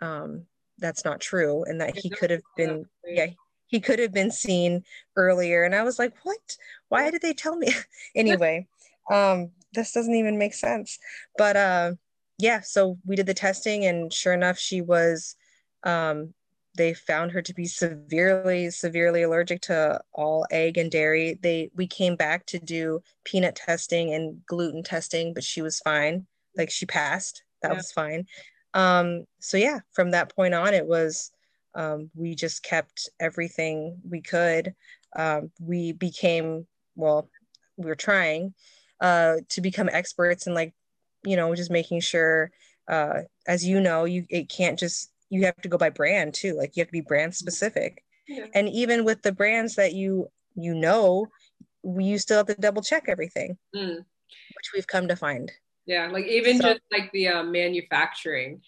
um, 0.01 0.45
that's 0.79 1.05
not 1.05 1.19
true 1.21 1.63
and 1.63 1.79
that 1.81 1.97
he 1.97 2.09
could 2.09 2.29
have 2.29 2.41
been 2.57 2.85
yeah 3.05 3.27
he 3.67 3.79
could 3.79 3.97
have 3.99 4.13
been 4.13 4.31
seen 4.31 4.83
earlier. 5.15 5.63
And 5.63 5.73
I 5.73 5.83
was 5.83 5.97
like 5.97 6.13
what? 6.23 6.57
Why 6.89 7.09
did 7.09 7.21
they 7.21 7.33
tell 7.33 7.55
me? 7.55 7.73
Anyway 8.15 8.67
um 9.11 9.51
this 9.73 9.91
doesn't 9.91 10.15
even 10.15 10.37
make 10.37 10.53
sense. 10.53 10.99
But 11.37 11.55
uh 11.55 11.93
yeah 12.37 12.61
so 12.61 12.97
we 13.05 13.15
did 13.15 13.25
the 13.25 13.33
testing 13.33 13.85
and 13.85 14.11
sure 14.11 14.33
enough 14.33 14.57
she 14.57 14.81
was 14.81 15.35
um 15.83 16.33
they 16.75 16.93
found 16.95 17.31
her 17.31 17.41
to 17.43 17.53
be 17.53 17.65
severely 17.65 18.71
severely 18.71 19.21
allergic 19.21 19.61
to 19.61 20.01
all 20.11 20.45
egg 20.51 20.77
and 20.77 20.91
dairy. 20.91 21.39
They 21.41 21.69
we 21.75 21.87
came 21.87 22.15
back 22.15 22.45
to 22.47 22.59
do 22.59 23.01
peanut 23.23 23.55
testing 23.55 24.13
and 24.13 24.45
gluten 24.45 24.83
testing 24.83 25.33
but 25.33 25.43
she 25.43 25.61
was 25.61 25.79
fine 25.79 26.25
like 26.57 26.69
she 26.69 26.85
passed 26.85 27.43
that 27.61 27.71
yeah. 27.71 27.77
was 27.77 27.91
fine 27.91 28.25
um 28.73 29.25
so 29.39 29.57
yeah 29.57 29.79
from 29.91 30.11
that 30.11 30.35
point 30.35 30.53
on 30.53 30.73
it 30.73 30.85
was 30.85 31.31
um 31.75 32.09
we 32.15 32.35
just 32.35 32.63
kept 32.63 33.09
everything 33.19 33.97
we 34.09 34.21
could 34.21 34.73
um 35.15 35.51
we 35.59 35.91
became 35.91 36.65
well 36.95 37.29
we 37.77 37.85
were 37.85 37.95
trying 37.95 38.53
uh 39.01 39.35
to 39.49 39.61
become 39.61 39.89
experts 39.91 40.47
in 40.47 40.53
like 40.53 40.73
you 41.23 41.35
know 41.35 41.53
just 41.55 41.71
making 41.71 41.99
sure 41.99 42.51
uh 42.87 43.21
as 43.47 43.65
you 43.65 43.79
know 43.79 44.05
you 44.05 44.25
it 44.29 44.49
can't 44.49 44.77
just 44.77 45.11
you 45.29 45.45
have 45.45 45.55
to 45.61 45.69
go 45.69 45.77
by 45.77 45.89
brand 45.89 46.33
too 46.33 46.55
like 46.55 46.75
you 46.75 46.81
have 46.81 46.87
to 46.87 46.93
be 46.93 47.01
brand 47.01 47.33
specific 47.33 48.03
yeah. 48.27 48.45
and 48.53 48.69
even 48.69 49.03
with 49.03 49.21
the 49.21 49.31
brands 49.31 49.75
that 49.75 49.93
you 49.93 50.27
you 50.55 50.73
know 50.73 51.27
you 51.83 52.17
still 52.17 52.37
have 52.37 52.47
to 52.47 52.55
double 52.55 52.81
check 52.81 53.05
everything 53.07 53.57
mm. 53.75 53.97
which 53.97 54.71
we've 54.73 54.87
come 54.87 55.07
to 55.07 55.15
find 55.15 55.51
yeah, 55.85 56.07
like 56.07 56.25
even 56.25 56.57
so, 56.57 56.73
just 56.73 56.81
like 56.91 57.11
the 57.11 57.27
um, 57.27 57.51
manufacturing, 57.51 58.61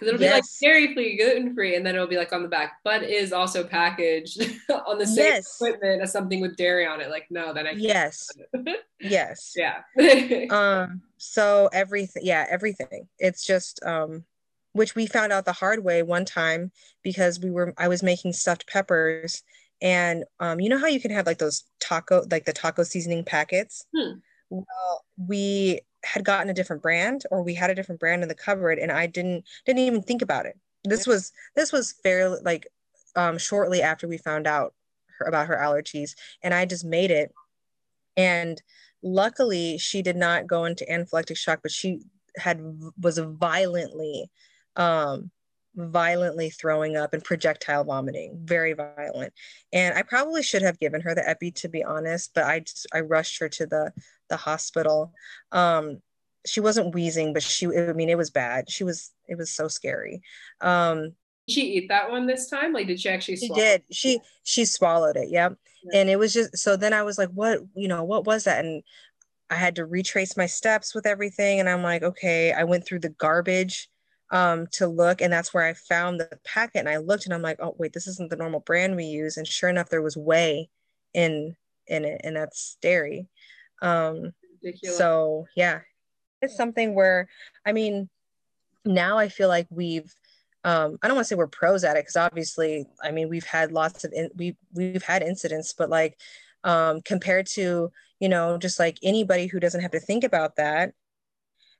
because 0.00 0.14
it'll 0.14 0.20
yes. 0.20 0.58
be 0.60 0.66
like 0.66 0.72
dairy 0.72 0.94
free, 0.94 1.16
gluten 1.16 1.54
free, 1.54 1.76
and 1.76 1.84
then 1.84 1.94
it'll 1.94 2.06
be 2.06 2.16
like 2.16 2.32
on 2.32 2.42
the 2.42 2.48
back, 2.48 2.78
but 2.84 3.02
is 3.02 3.32
also 3.32 3.62
packaged 3.64 4.40
on 4.86 4.98
the 4.98 5.06
same 5.06 5.26
yes. 5.26 5.56
equipment 5.60 6.00
as 6.00 6.12
something 6.12 6.40
with 6.40 6.56
dairy 6.56 6.86
on 6.86 7.00
it. 7.00 7.10
Like, 7.10 7.26
no, 7.30 7.52
then 7.52 7.66
I 7.66 7.70
can't. 7.70 7.82
Yes. 7.82 8.28
Yes. 9.02 9.54
Yeah. 9.56 9.80
um 10.50 11.00
so 11.16 11.70
everything 11.72 12.22
yeah, 12.24 12.46
everything. 12.50 13.08
It's 13.18 13.46
just 13.46 13.82
um 13.82 14.24
which 14.72 14.94
we 14.94 15.06
found 15.06 15.32
out 15.32 15.46
the 15.46 15.54
hard 15.54 15.82
way 15.82 16.02
one 16.02 16.26
time 16.26 16.70
because 17.02 17.40
we 17.40 17.50
were 17.50 17.72
I 17.78 17.88
was 17.88 18.02
making 18.02 18.34
stuffed 18.34 18.68
peppers 18.68 19.42
and 19.80 20.24
um 20.38 20.60
you 20.60 20.68
know 20.68 20.78
how 20.78 20.86
you 20.86 21.00
can 21.00 21.12
have 21.12 21.24
like 21.24 21.38
those 21.38 21.64
taco 21.80 22.26
like 22.30 22.44
the 22.44 22.52
taco 22.52 22.82
seasoning 22.82 23.24
packets? 23.24 23.86
Hmm. 23.96 24.18
Well, 24.50 25.04
we 25.16 25.80
had 26.04 26.24
gotten 26.24 26.50
a 26.50 26.54
different 26.54 26.82
brand 26.82 27.24
or 27.30 27.42
we 27.42 27.54
had 27.54 27.70
a 27.70 27.74
different 27.74 28.00
brand 28.00 28.22
in 28.22 28.28
the 28.28 28.34
cupboard 28.34 28.78
and 28.78 28.90
I 28.90 29.06
didn't 29.06 29.44
didn't 29.64 29.80
even 29.82 30.02
think 30.02 30.22
about 30.22 30.46
it. 30.46 30.58
This 30.84 31.06
was 31.06 31.32
this 31.54 31.72
was 31.72 31.92
fairly 32.02 32.40
like 32.42 32.66
um 33.16 33.38
shortly 33.38 33.82
after 33.82 34.08
we 34.08 34.18
found 34.18 34.46
out 34.46 34.74
her, 35.18 35.26
about 35.26 35.46
her 35.46 35.56
allergies 35.56 36.14
and 36.42 36.52
I 36.54 36.64
just 36.66 36.84
made 36.84 37.10
it. 37.10 37.32
And 38.16 38.60
luckily 39.02 39.78
she 39.78 40.02
did 40.02 40.16
not 40.16 40.46
go 40.46 40.64
into 40.64 40.84
anaphylactic 40.86 41.36
shock 41.36 41.60
but 41.62 41.70
she 41.72 42.00
had 42.36 42.60
was 43.00 43.18
violently 43.18 44.30
um 44.76 45.30
violently 45.76 46.50
throwing 46.50 46.96
up 46.96 47.14
and 47.14 47.22
projectile 47.22 47.84
vomiting 47.84 48.38
very 48.42 48.72
violent. 48.72 49.32
And 49.72 49.96
i 49.96 50.02
probably 50.02 50.42
should 50.42 50.62
have 50.62 50.80
given 50.80 51.00
her 51.02 51.14
the 51.14 51.28
epi 51.28 51.52
to 51.52 51.68
be 51.68 51.84
honest 51.84 52.32
but 52.34 52.44
i 52.44 52.60
just 52.60 52.86
i 52.92 53.00
rushed 53.00 53.38
her 53.40 53.48
to 53.48 53.66
the 53.66 53.92
the 54.28 54.36
hospital. 54.36 55.12
Um 55.52 56.00
she 56.46 56.60
wasn't 56.60 56.94
wheezing 56.94 57.32
but 57.32 57.42
she 57.42 57.66
i 57.66 57.92
mean 57.92 58.08
it 58.08 58.18
was 58.18 58.30
bad. 58.30 58.70
She 58.70 58.84
was 58.84 59.12
it 59.28 59.36
was 59.38 59.50
so 59.50 59.68
scary. 59.68 60.22
Um 60.60 61.12
did 61.46 61.54
she 61.54 61.62
eat 61.74 61.88
that 61.88 62.10
one 62.10 62.26
this 62.26 62.48
time? 62.48 62.72
Like 62.72 62.88
did 62.88 63.00
she 63.00 63.08
actually 63.08 63.36
she 63.36 63.48
did. 63.48 63.82
she 63.92 64.20
she 64.42 64.64
swallowed 64.64 65.16
it 65.16 65.30
yep. 65.30 65.54
Yeah. 65.84 66.00
and 66.00 66.10
it 66.10 66.18
was 66.18 66.34
just 66.34 66.58
so 66.58 66.76
then 66.76 66.92
i 66.92 67.02
was 67.02 67.16
like 67.16 67.30
what 67.30 67.60
you 67.74 67.88
know 67.88 68.02
what 68.04 68.24
was 68.24 68.44
that? 68.44 68.64
And 68.64 68.82
i 69.50 69.54
had 69.54 69.76
to 69.76 69.86
retrace 69.86 70.36
my 70.36 70.46
steps 70.46 70.96
with 70.96 71.06
everything. 71.06 71.60
And 71.60 71.68
i'm 71.68 71.84
like 71.84 72.02
okay 72.02 72.52
i 72.52 72.64
went 72.64 72.84
through 72.86 73.00
the 73.00 73.10
garbage 73.10 73.88
um, 74.30 74.66
to 74.72 74.86
look 74.86 75.20
and 75.20 75.32
that's 75.32 75.52
where 75.52 75.64
i 75.64 75.72
found 75.72 76.20
the 76.20 76.38
packet 76.44 76.78
and 76.78 76.88
i 76.88 76.96
looked 76.96 77.24
and 77.24 77.34
i'm 77.34 77.42
like 77.42 77.58
oh 77.60 77.74
wait 77.78 77.92
this 77.92 78.06
isn't 78.06 78.30
the 78.30 78.36
normal 78.36 78.60
brand 78.60 78.96
we 78.96 79.04
use 79.04 79.36
and 79.36 79.46
sure 79.46 79.68
enough 79.68 79.88
there 79.88 80.02
was 80.02 80.16
whey 80.16 80.68
in 81.14 81.56
in 81.86 82.04
it 82.04 82.20
and 82.22 82.36
that's 82.36 82.76
dairy 82.80 83.26
um 83.82 84.32
Ridiculous. 84.62 84.98
so 84.98 85.46
yeah 85.56 85.80
it's 86.42 86.56
something 86.56 86.94
where 86.94 87.28
i 87.66 87.72
mean 87.72 88.08
now 88.84 89.18
i 89.18 89.28
feel 89.28 89.48
like 89.48 89.66
we've 89.70 90.14
um, 90.64 90.98
I 91.02 91.08
don't 91.08 91.16
want 91.16 91.26
to 91.26 91.28
say 91.28 91.36
we're 91.36 91.46
pros 91.46 91.84
at 91.84 91.96
it 91.96 92.02
because 92.02 92.16
obviously, 92.16 92.86
I 93.02 93.12
mean, 93.12 93.28
we've 93.28 93.46
had 93.46 93.72
lots 93.72 94.04
of 94.04 94.12
in, 94.12 94.28
we 94.36 94.56
we've 94.74 95.02
had 95.02 95.22
incidents, 95.22 95.72
but 95.72 95.88
like 95.88 96.18
um, 96.64 97.00
compared 97.00 97.46
to 97.54 97.90
you 98.18 98.28
know 98.28 98.58
just 98.58 98.78
like 98.78 98.98
anybody 99.02 99.46
who 99.46 99.58
doesn't 99.58 99.80
have 99.80 99.92
to 99.92 100.00
think 100.00 100.22
about 100.22 100.56
that, 100.56 100.92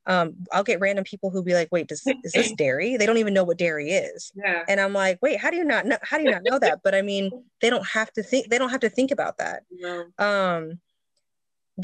um, 0.06 0.34
I'll 0.52 0.64
get 0.64 0.80
random 0.80 1.04
people 1.04 1.30
who 1.30 1.42
be 1.42 1.54
like, 1.54 1.68
"Wait, 1.70 1.88
does 1.88 2.06
is 2.24 2.32
this 2.32 2.52
dairy?" 2.52 2.96
They 2.96 3.06
don't 3.06 3.18
even 3.18 3.34
know 3.34 3.44
what 3.44 3.58
dairy 3.58 3.90
is, 3.90 4.32
yeah. 4.34 4.64
and 4.68 4.80
I'm 4.80 4.92
like, 4.92 5.18
"Wait, 5.22 5.38
how 5.38 5.50
do 5.50 5.56
you 5.56 5.64
not 5.64 5.86
know? 5.86 5.98
How 6.02 6.18
do 6.18 6.24
you 6.24 6.30
not 6.30 6.42
know 6.42 6.58
that?" 6.58 6.80
But 6.82 6.94
I 6.94 7.02
mean, 7.02 7.30
they 7.60 7.70
don't 7.70 7.86
have 7.86 8.12
to 8.14 8.22
think. 8.22 8.48
They 8.48 8.58
don't 8.58 8.70
have 8.70 8.80
to 8.80 8.88
think 8.88 9.10
about 9.10 9.38
that. 9.38 9.62
No. 9.70 10.06
Um, 10.18 10.80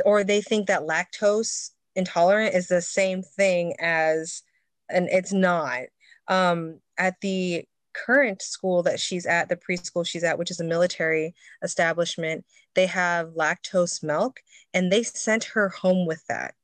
or 0.05 0.25
they 0.25 0.41
think 0.41 0.67
that 0.67 0.83
lactose 0.83 1.71
intolerant 1.95 2.55
is 2.55 2.69
the 2.69 2.83
same 2.83 3.23
thing 3.23 3.75
as, 3.81 4.43
and 4.89 5.09
it's 5.11 5.33
not. 5.33 5.83
Um, 6.29 6.81
at 6.99 7.21
the 7.21 7.65
current 7.93 8.43
school 8.43 8.83
that 8.83 9.01
she's 9.01 9.27
at, 9.27 9.49
the 9.49 9.57
preschool 9.57 10.07
she's 10.07 10.25
at, 10.25 10.39
which 10.39 10.51
is 10.51 10.61
a 10.61 10.65
military 10.65 11.35
establishment, 11.63 12.45
they 12.75 12.87
have 12.87 13.29
lactose 13.31 14.03
milk 14.03 14.41
and 14.75 14.93
they 14.93 15.03
sent 15.03 15.45
her 15.45 15.71
home 15.71 16.07
with 16.07 16.25
that. 16.29 16.55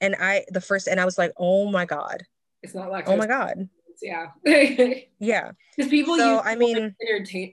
And 0.00 0.16
I, 0.18 0.44
the 0.48 0.60
first, 0.60 0.88
and 0.88 1.00
I 1.00 1.04
was 1.04 1.18
like, 1.18 1.32
oh 1.36 1.70
my 1.70 1.84
God. 1.84 2.24
It's 2.62 2.74
not 2.74 2.90
lactose. 2.90 3.04
Oh 3.06 3.16
my 3.16 3.26
God. 3.26 3.68
Yeah. 4.00 4.28
yeah. 5.18 5.50
Because 5.76 5.90
people 5.90 6.16
so, 6.16 6.34
use 6.34 6.42
I 6.44 6.54
mean, 6.54 6.94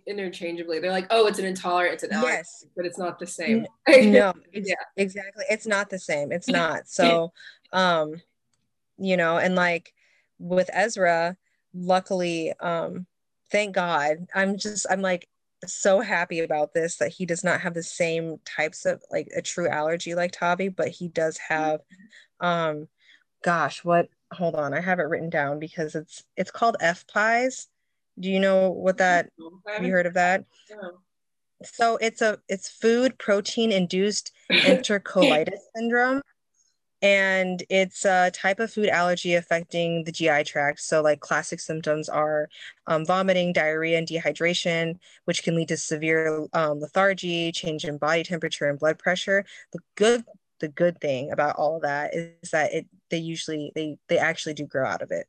interchangeably. 0.06 0.78
They're 0.78 0.92
like, 0.92 1.08
oh, 1.10 1.26
it's 1.26 1.40
an 1.40 1.46
intolerant, 1.46 1.96
it's 1.96 2.04
an 2.04 2.14
allergy, 2.14 2.34
yes. 2.34 2.66
but 2.76 2.86
it's 2.86 3.00
not 3.00 3.18
the 3.18 3.26
same. 3.26 3.66
no, 3.88 4.32
ex- 4.54 4.70
yeah. 4.70 4.76
exactly. 4.96 5.44
It's 5.50 5.66
not 5.66 5.90
the 5.90 5.98
same. 5.98 6.32
It's 6.32 6.48
not. 6.48 6.88
So, 6.88 7.34
um, 7.74 8.22
you 9.00 9.18
know, 9.18 9.40
and 9.40 9.56
like 9.56 9.92
with 10.38 10.70
Ezra, 10.72 11.36
luckily, 11.74 12.54
um, 12.60 13.08
thank 13.52 13.74
God, 13.74 14.28
I'm 14.36 14.58
just, 14.58 14.86
I'm 14.88 15.02
like 15.02 15.28
so 15.74 16.02
happy 16.02 16.40
about 16.40 16.74
this 16.74 16.98
that 16.98 17.14
he 17.14 17.26
does 17.26 17.44
not 17.44 17.62
have 17.62 17.74
the 17.74 17.84
same 17.84 18.40
types 18.46 18.86
of 18.86 19.02
like 19.12 19.28
a 19.36 19.42
true 19.42 19.68
allergy 19.68 20.16
like 20.16 20.32
Tavi, 20.32 20.70
but 20.70 20.90
he 20.90 21.08
does 21.08 21.38
have, 21.38 21.82
um, 22.40 22.88
gosh, 23.44 23.84
what, 23.84 24.10
hold 24.32 24.56
on, 24.56 24.74
I 24.74 24.82
have 24.82 25.00
it 25.00 25.04
written 25.04 25.30
down 25.30 25.60
because 25.60 25.96
it's, 25.96 26.24
it's 26.36 26.52
called 26.52 26.78
FPIES. 26.82 27.68
Do 28.20 28.30
you 28.30 28.40
know 28.40 28.70
what 28.70 28.98
that, 28.98 29.30
have 29.68 29.84
you 29.84 29.92
heard 29.92 30.06
of 30.06 30.14
that? 30.14 30.46
No. 30.70 31.00
So 31.64 31.98
it's 31.98 32.22
a, 32.22 32.40
it's 32.50 32.70
food 32.70 33.18
protein 33.18 33.72
induced 33.72 34.32
enterocolitis 34.52 35.60
syndrome 35.76 36.22
and 37.02 37.64
it's 37.70 38.06
a 38.06 38.32
type 38.32 38.60
of 38.60 38.72
food 38.72 38.90
allergy 38.90 39.36
affecting 39.36 40.04
the 40.04 40.12
GI 40.12 40.44
tract. 40.46 40.80
So, 40.80 41.02
like 41.02 41.20
classic 41.20 41.60
symptoms 41.60 42.10
are 42.10 42.50
um, 42.88 43.06
vomiting, 43.06 43.54
diarrhea, 43.54 43.98
and 43.98 44.08
dehydration, 44.08 45.00
which 45.26 45.44
can 45.44 45.56
lead 45.56 45.68
to 45.70 45.78
severe 45.78 46.48
um, 46.54 46.80
lethargy, 46.80 47.52
change 47.52 47.86
in 47.86 47.98
body 47.98 48.24
temperature 48.24 48.70
and 48.70 48.80
blood 48.80 48.98
pressure. 48.98 49.46
The 49.74 49.80
good 49.96 50.24
the 50.60 50.68
good 50.68 51.00
thing 51.00 51.32
about 51.32 51.58
all 51.58 51.76
of 51.76 51.82
that 51.82 52.14
is 52.14 52.52
that 52.52 52.74
it 52.74 52.88
they 53.10 53.18
usually 53.18 53.72
they 53.76 53.98
they 54.08 54.18
actually 54.18 54.54
do 54.54 54.66
grow 54.66 54.88
out 54.88 55.02
of 55.02 55.12
it 55.12 55.28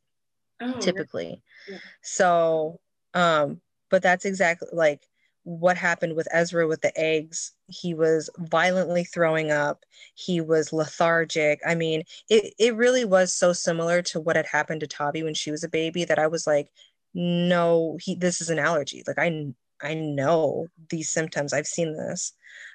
oh, 0.61 0.79
typically 0.79 1.41
yeah. 1.69 1.77
so 2.01 2.79
um 3.13 3.59
but 3.89 4.01
that's 4.01 4.25
exactly 4.25 4.69
like 4.71 5.07
what 5.47 5.77
happened 5.77 6.13
with 6.13 6.27
Ezra 6.31 6.67
with 6.67 6.81
the 6.81 6.91
eggs. 6.99 7.53
He 7.67 7.93
was 7.93 8.29
violently 8.37 9.05
throwing 9.05 9.49
up. 9.49 9.85
He 10.13 10.41
was 10.41 10.73
lethargic. 10.73 11.61
I 11.65 11.73
mean, 11.73 12.03
it, 12.29 12.53
it 12.59 12.75
really 12.75 13.05
was 13.05 13.33
so 13.33 13.53
similar 13.53 14.01
to 14.03 14.19
what 14.19 14.35
had 14.35 14.45
happened 14.45 14.81
to 14.81 14.87
Tavi 14.87 15.23
when 15.23 15.33
she 15.33 15.49
was 15.49 15.63
a 15.63 15.69
baby 15.69 16.03
that 16.03 16.19
I 16.19 16.27
was 16.27 16.45
like, 16.45 16.69
no, 17.13 17.97
he 18.01 18.13
this 18.13 18.41
is 18.41 18.49
an 18.49 18.59
allergy. 18.59 19.03
Like 19.07 19.17
I 19.17 19.53
I 19.81 19.93
know 19.93 20.67
these 20.89 21.09
symptoms. 21.09 21.53
I've 21.53 21.65
seen 21.65 21.95
this. 21.95 22.33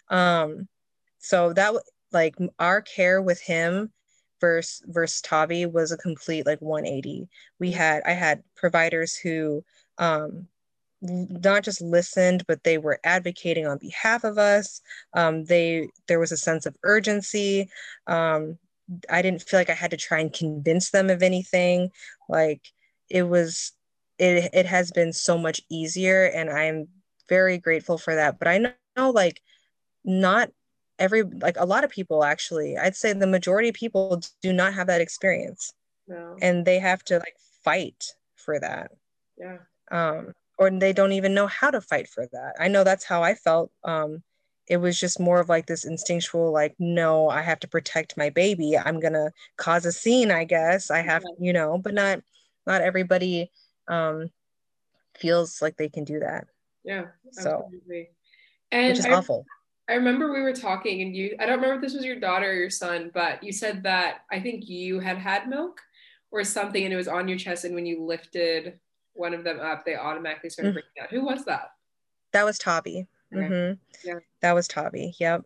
Um, 0.08 0.66
so 1.18 1.52
that 1.52 1.74
like 2.11 2.37
our 2.58 2.80
care 2.80 3.20
with 3.20 3.42
him 3.42 3.92
versus 4.40 4.82
versus 4.87 5.20
Tavi 5.20 5.66
was 5.66 5.92
a 5.92 5.98
complete 5.98 6.46
like 6.46 6.62
180. 6.62 7.28
We 7.58 7.72
had 7.72 8.02
I 8.06 8.12
had 8.12 8.42
providers 8.56 9.14
who 9.14 9.62
um 9.98 10.48
not 11.02 11.64
just 11.64 11.80
listened, 11.80 12.44
but 12.46 12.62
they 12.62 12.78
were 12.78 13.00
advocating 13.04 13.66
on 13.66 13.78
behalf 13.78 14.24
of 14.24 14.38
us. 14.38 14.80
Um, 15.14 15.44
they 15.44 15.88
there 16.06 16.20
was 16.20 16.32
a 16.32 16.36
sense 16.36 16.64
of 16.64 16.76
urgency. 16.84 17.68
Um, 18.06 18.58
I 19.10 19.22
didn't 19.22 19.42
feel 19.42 19.60
like 19.60 19.70
I 19.70 19.74
had 19.74 19.90
to 19.90 19.96
try 19.96 20.20
and 20.20 20.32
convince 20.32 20.90
them 20.90 21.10
of 21.10 21.22
anything. 21.22 21.90
Like 22.28 22.62
it 23.10 23.24
was, 23.24 23.72
it 24.18 24.50
it 24.52 24.66
has 24.66 24.92
been 24.92 25.12
so 25.12 25.36
much 25.36 25.60
easier, 25.68 26.24
and 26.26 26.48
I'm 26.50 26.88
very 27.28 27.58
grateful 27.58 27.98
for 27.98 28.14
that. 28.14 28.38
But 28.38 28.48
I 28.48 28.58
know, 28.96 29.10
like, 29.10 29.40
not 30.04 30.50
every 30.98 31.22
like 31.22 31.56
a 31.58 31.66
lot 31.66 31.84
of 31.84 31.90
people 31.90 32.22
actually. 32.22 32.78
I'd 32.78 32.96
say 32.96 33.12
the 33.12 33.26
majority 33.26 33.68
of 33.68 33.74
people 33.74 34.22
do 34.40 34.52
not 34.52 34.74
have 34.74 34.86
that 34.86 35.00
experience, 35.00 35.74
no. 36.06 36.36
and 36.40 36.64
they 36.64 36.78
have 36.78 37.02
to 37.04 37.18
like 37.18 37.36
fight 37.64 38.04
for 38.36 38.60
that. 38.60 38.92
Yeah. 39.36 39.58
Um, 39.90 40.32
or 40.58 40.70
they 40.70 40.92
don't 40.92 41.12
even 41.12 41.34
know 41.34 41.46
how 41.46 41.70
to 41.70 41.80
fight 41.80 42.08
for 42.08 42.26
that. 42.32 42.54
I 42.58 42.68
know 42.68 42.84
that's 42.84 43.04
how 43.04 43.22
I 43.22 43.34
felt. 43.34 43.70
Um, 43.84 44.22
it 44.68 44.76
was 44.76 44.98
just 44.98 45.20
more 45.20 45.40
of 45.40 45.48
like 45.48 45.66
this 45.66 45.84
instinctual, 45.84 46.52
like, 46.52 46.74
no, 46.78 47.28
I 47.28 47.42
have 47.42 47.60
to 47.60 47.68
protect 47.68 48.16
my 48.16 48.30
baby. 48.30 48.78
I'm 48.78 49.00
gonna 49.00 49.32
cause 49.56 49.85
a 49.87 49.92
scene, 49.92 50.31
I 50.31 50.44
guess. 50.44 50.90
I 50.90 51.02
have, 51.02 51.22
you 51.38 51.52
know, 51.52 51.79
but 51.79 51.94
not 51.94 52.20
not 52.66 52.81
everybody 52.81 53.50
um 53.88 54.31
feels 55.16 55.60
like 55.60 55.77
they 55.77 55.88
can 55.88 56.04
do 56.04 56.20
that. 56.20 56.46
Yeah. 56.85 57.06
So 57.33 57.70
and 58.70 58.88
which 58.88 58.98
is 59.00 59.06
I, 59.06 59.14
awful. 59.14 59.46
I 59.88 59.94
remember 59.94 60.33
we 60.33 60.40
were 60.40 60.54
talking 60.54 61.02
and 61.02 61.14
you 61.14 61.37
I 61.40 61.46
don't 61.46 61.56
remember 61.56 61.77
if 61.77 61.83
this 61.83 61.94
was 61.94 62.04
your 62.04 62.20
daughter 62.20 62.50
or 62.50 62.54
your 62.54 62.70
son, 62.70 63.10
but 63.12 63.42
you 63.42 63.52
said 63.52 63.83
that 63.83 64.20
I 64.31 64.40
think 64.40 64.68
you 64.68 65.00
had 65.00 65.18
had 65.18 65.48
milk 65.48 65.81
or 66.31 66.44
something 66.44 66.83
and 66.83 66.92
it 66.92 66.96
was 66.96 67.08
on 67.08 67.29
your 67.29 67.38
chest 67.38 67.64
and 67.64 67.74
when 67.74 67.85
you 67.85 68.04
lifted 68.04 68.79
one 69.15 69.35
of 69.35 69.44
them 69.44 69.60
up, 69.60 69.85
they 69.85 69.96
automatically 69.96 70.50
started 70.50 70.71
mm-hmm. 70.71 70.75
breaking 70.75 71.02
out. 71.02 71.10
Who 71.10 71.25
was 71.25 71.44
that? 71.44 71.73
That 72.33 72.44
was 72.44 72.58
Tavi. 72.58 73.06
Okay. 73.35 73.46
Mm-hmm. 73.46 74.08
Yeah. 74.08 74.19
That 74.40 74.54
was 74.54 74.69
Tavi. 74.69 75.15
Yep. 75.19 75.44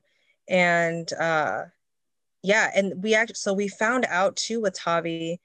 And 0.49 1.12
uh, 1.14 1.64
yeah, 2.43 2.71
and 2.75 3.03
we 3.03 3.14
actually 3.14 3.35
so 3.35 3.53
we 3.53 3.69
found 3.69 4.07
out 4.09 4.37
too 4.37 4.61
with 4.61 4.79
Tavi 4.79 5.41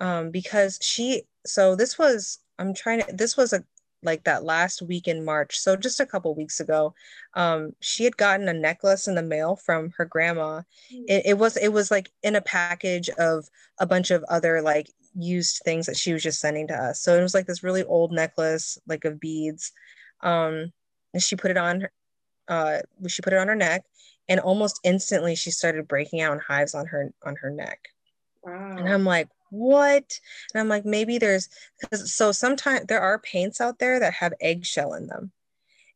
um, 0.00 0.30
because 0.30 0.78
she 0.82 1.22
so 1.46 1.74
this 1.74 1.98
was 1.98 2.38
I'm 2.58 2.74
trying 2.74 3.02
to 3.02 3.12
this 3.12 3.36
was 3.36 3.52
a 3.52 3.64
like 4.04 4.24
that 4.24 4.44
last 4.44 4.82
week 4.82 5.06
in 5.06 5.24
March, 5.24 5.58
so 5.58 5.76
just 5.76 6.00
a 6.00 6.06
couple 6.06 6.34
weeks 6.34 6.58
ago, 6.60 6.92
um, 7.34 7.72
she 7.80 8.04
had 8.04 8.16
gotten 8.16 8.48
a 8.48 8.52
necklace 8.52 9.06
in 9.06 9.14
the 9.14 9.22
mail 9.22 9.54
from 9.56 9.90
her 9.96 10.04
grandma. 10.04 10.62
Hmm. 10.90 11.04
It, 11.08 11.22
it 11.26 11.38
was 11.38 11.56
it 11.56 11.72
was 11.72 11.90
like 11.90 12.10
in 12.22 12.36
a 12.36 12.42
package 12.42 13.08
of 13.10 13.48
a 13.78 13.86
bunch 13.86 14.10
of 14.10 14.24
other 14.28 14.60
like 14.60 14.90
used 15.14 15.62
things 15.64 15.86
that 15.86 15.96
she 15.96 16.12
was 16.12 16.22
just 16.22 16.40
sending 16.40 16.68
to 16.68 16.74
us. 16.74 17.00
So 17.00 17.18
it 17.18 17.22
was 17.22 17.34
like 17.34 17.46
this 17.46 17.62
really 17.62 17.84
old 17.84 18.12
necklace, 18.12 18.78
like 18.86 19.04
of 19.04 19.20
beads. 19.20 19.72
Um, 20.22 20.72
and 21.14 21.22
she 21.22 21.36
put 21.36 21.50
it 21.50 21.56
on 21.56 21.88
uh 22.48 22.78
she 23.06 23.22
put 23.22 23.32
it 23.32 23.38
on 23.38 23.48
her 23.48 23.54
neck 23.54 23.84
and 24.28 24.40
almost 24.40 24.80
instantly 24.84 25.34
she 25.34 25.50
started 25.50 25.88
breaking 25.88 26.20
out 26.20 26.32
in 26.32 26.38
hives 26.40 26.74
on 26.74 26.86
her 26.86 27.12
on 27.24 27.36
her 27.36 27.50
neck. 27.50 27.88
Wow. 28.42 28.76
And 28.76 28.88
I'm 28.88 29.04
like, 29.04 29.28
what? 29.50 30.18
And 30.54 30.60
I'm 30.60 30.68
like, 30.68 30.84
maybe 30.84 31.18
there's 31.18 31.48
because 31.80 32.12
so 32.12 32.32
sometimes 32.32 32.86
there 32.86 33.00
are 33.00 33.18
paints 33.18 33.60
out 33.60 33.78
there 33.78 34.00
that 34.00 34.14
have 34.14 34.32
eggshell 34.40 34.94
in 34.94 35.06
them. 35.06 35.32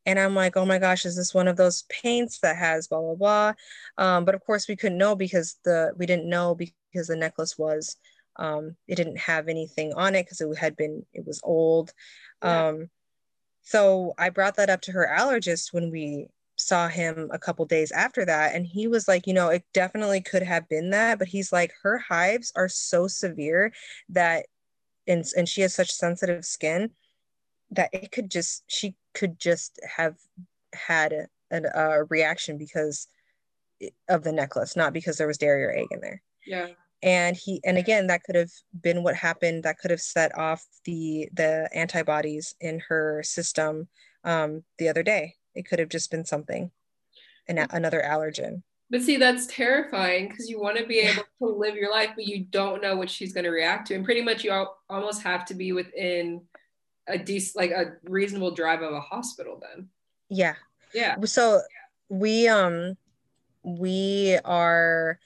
And 0.04 0.20
I'm 0.20 0.36
like, 0.36 0.56
oh 0.56 0.64
my 0.64 0.78
gosh, 0.78 1.04
is 1.04 1.16
this 1.16 1.34
one 1.34 1.48
of 1.48 1.56
those 1.56 1.82
paints 1.88 2.38
that 2.40 2.56
has 2.56 2.86
blah 2.86 3.00
blah 3.00 3.14
blah? 3.14 3.52
Um, 3.98 4.24
but 4.24 4.34
of 4.34 4.44
course 4.44 4.68
we 4.68 4.76
couldn't 4.76 4.98
know 4.98 5.16
because 5.16 5.56
the 5.64 5.92
we 5.96 6.06
didn't 6.06 6.28
know 6.28 6.54
because 6.54 7.08
the 7.08 7.16
necklace 7.16 7.58
was 7.58 7.96
um, 8.38 8.76
it 8.86 8.96
didn't 8.96 9.18
have 9.18 9.48
anything 9.48 9.92
on 9.94 10.14
it 10.14 10.24
because 10.24 10.40
it 10.40 10.58
had 10.58 10.76
been 10.76 11.04
it 11.12 11.26
was 11.26 11.40
old. 11.42 11.92
Yeah. 12.42 12.68
Um, 12.68 12.90
so 13.62 14.14
I 14.16 14.30
brought 14.30 14.56
that 14.56 14.70
up 14.70 14.80
to 14.82 14.92
her 14.92 15.08
allergist 15.12 15.72
when 15.72 15.90
we 15.90 16.28
saw 16.56 16.88
him 16.88 17.28
a 17.32 17.38
couple 17.38 17.64
days 17.66 17.92
after 17.92 18.24
that 18.24 18.54
and 18.54 18.66
he 18.66 18.86
was 18.86 19.06
like 19.06 19.26
you 19.26 19.34
know 19.34 19.48
it 19.48 19.62
definitely 19.74 20.22
could 20.22 20.42
have 20.42 20.66
been 20.68 20.90
that 20.90 21.18
but 21.18 21.28
he's 21.28 21.52
like 21.52 21.70
her 21.82 21.98
hives 21.98 22.50
are 22.56 22.68
so 22.68 23.06
severe 23.06 23.72
that 24.08 24.46
and, 25.06 25.24
and 25.36 25.48
she 25.48 25.60
has 25.60 25.74
such 25.74 25.92
sensitive 25.92 26.44
skin 26.44 26.90
that 27.70 27.90
it 27.92 28.10
could 28.10 28.30
just 28.30 28.64
she 28.68 28.94
could 29.12 29.38
just 29.38 29.78
have 29.96 30.16
had 30.72 31.12
a, 31.12 31.26
a, 31.50 31.62
a 31.74 32.04
reaction 32.04 32.56
because 32.56 33.06
of 34.08 34.24
the 34.24 34.32
necklace 34.32 34.76
not 34.76 34.94
because 34.94 35.18
there 35.18 35.26
was 35.26 35.36
dairy 35.36 35.62
or 35.62 35.76
egg 35.76 35.88
in 35.90 36.00
there 36.00 36.22
yeah 36.46 36.68
and 37.02 37.36
he 37.36 37.60
and 37.64 37.76
again 37.76 38.06
that 38.06 38.22
could 38.24 38.34
have 38.34 38.50
been 38.80 39.02
what 39.02 39.14
happened 39.14 39.62
that 39.62 39.78
could 39.78 39.90
have 39.90 40.00
set 40.00 40.36
off 40.38 40.64
the 40.84 41.28
the 41.34 41.68
antibodies 41.74 42.54
in 42.60 42.80
her 42.88 43.22
system 43.22 43.88
um, 44.24 44.64
the 44.78 44.88
other 44.88 45.02
day 45.02 45.34
it 45.56 45.66
could 45.66 45.78
have 45.78 45.88
just 45.88 46.10
been 46.10 46.24
something, 46.24 46.70
an, 47.48 47.66
another 47.70 48.02
allergen. 48.06 48.62
But 48.88 49.02
see, 49.02 49.16
that's 49.16 49.46
terrifying 49.48 50.28
because 50.28 50.48
you 50.48 50.60
want 50.60 50.76
to 50.78 50.86
be 50.86 51.00
able 51.00 51.24
to 51.42 51.48
live 51.48 51.74
your 51.74 51.90
life, 51.90 52.10
but 52.14 52.26
you 52.26 52.44
don't 52.44 52.82
know 52.82 52.94
what 52.94 53.10
she's 53.10 53.32
going 53.32 53.44
to 53.44 53.50
react 53.50 53.88
to. 53.88 53.94
And 53.94 54.04
pretty 54.04 54.22
much 54.22 54.44
you 54.44 54.66
almost 54.88 55.22
have 55.22 55.44
to 55.46 55.54
be 55.54 55.72
within 55.72 56.42
a 57.08 57.18
decent, 57.18 57.56
like 57.56 57.70
a 57.72 57.94
reasonable 58.04 58.52
drive 58.52 58.82
of 58.82 58.92
a 58.92 59.00
hospital 59.00 59.60
then. 59.60 59.88
Yeah. 60.28 60.54
Yeah. 60.94 61.16
So 61.24 61.62
we, 62.08 62.46
um, 62.46 62.96
we 63.64 64.38
are, 64.44 65.18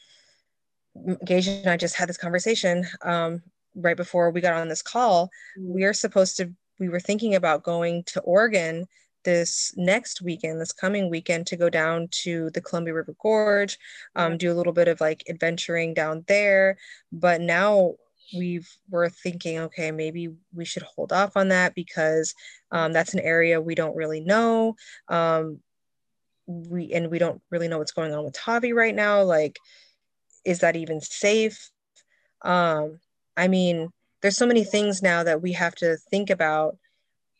Gage 1.24 1.48
and 1.48 1.68
I 1.68 1.76
just 1.76 1.96
had 1.96 2.08
this 2.08 2.16
conversation, 2.16 2.86
um, 3.02 3.42
right 3.74 3.96
before 3.96 4.30
we 4.30 4.40
got 4.40 4.54
on 4.54 4.68
this 4.68 4.82
call. 4.82 5.30
Mm-hmm. 5.58 5.74
We 5.74 5.84
are 5.84 5.92
supposed 5.92 6.36
to, 6.38 6.52
we 6.78 6.88
were 6.88 7.00
thinking 7.00 7.34
about 7.34 7.62
going 7.62 8.04
to 8.04 8.20
Oregon 8.20 8.86
this 9.22 9.74
next 9.76 10.22
weekend, 10.22 10.60
this 10.60 10.72
coming 10.72 11.10
weekend, 11.10 11.46
to 11.46 11.56
go 11.56 11.68
down 11.68 12.08
to 12.10 12.50
the 12.50 12.60
Columbia 12.60 12.94
River 12.94 13.14
Gorge, 13.20 13.78
um, 14.16 14.38
do 14.38 14.50
a 14.50 14.54
little 14.54 14.72
bit 14.72 14.88
of 14.88 15.00
like 15.00 15.22
adventuring 15.28 15.94
down 15.94 16.24
there. 16.26 16.78
But 17.12 17.40
now 17.40 17.96
we've 18.34 18.68
we're 18.88 19.10
thinking, 19.10 19.58
okay, 19.58 19.90
maybe 19.90 20.30
we 20.54 20.64
should 20.64 20.84
hold 20.84 21.12
off 21.12 21.36
on 21.36 21.48
that 21.48 21.74
because 21.74 22.34
um, 22.70 22.92
that's 22.92 23.14
an 23.14 23.20
area 23.20 23.60
we 23.60 23.74
don't 23.74 23.96
really 23.96 24.20
know. 24.20 24.76
Um, 25.08 25.60
we 26.46 26.92
and 26.92 27.10
we 27.10 27.18
don't 27.18 27.40
really 27.50 27.68
know 27.68 27.78
what's 27.78 27.92
going 27.92 28.14
on 28.14 28.24
with 28.24 28.34
Tavi 28.34 28.72
right 28.72 28.94
now. 28.94 29.22
Like, 29.22 29.58
is 30.44 30.60
that 30.60 30.76
even 30.76 31.00
safe? 31.00 31.70
Um, 32.42 33.00
I 33.36 33.48
mean, 33.48 33.90
there's 34.22 34.36
so 34.36 34.46
many 34.46 34.64
things 34.64 35.02
now 35.02 35.22
that 35.22 35.42
we 35.42 35.52
have 35.52 35.74
to 35.76 35.96
think 36.10 36.30
about 36.30 36.76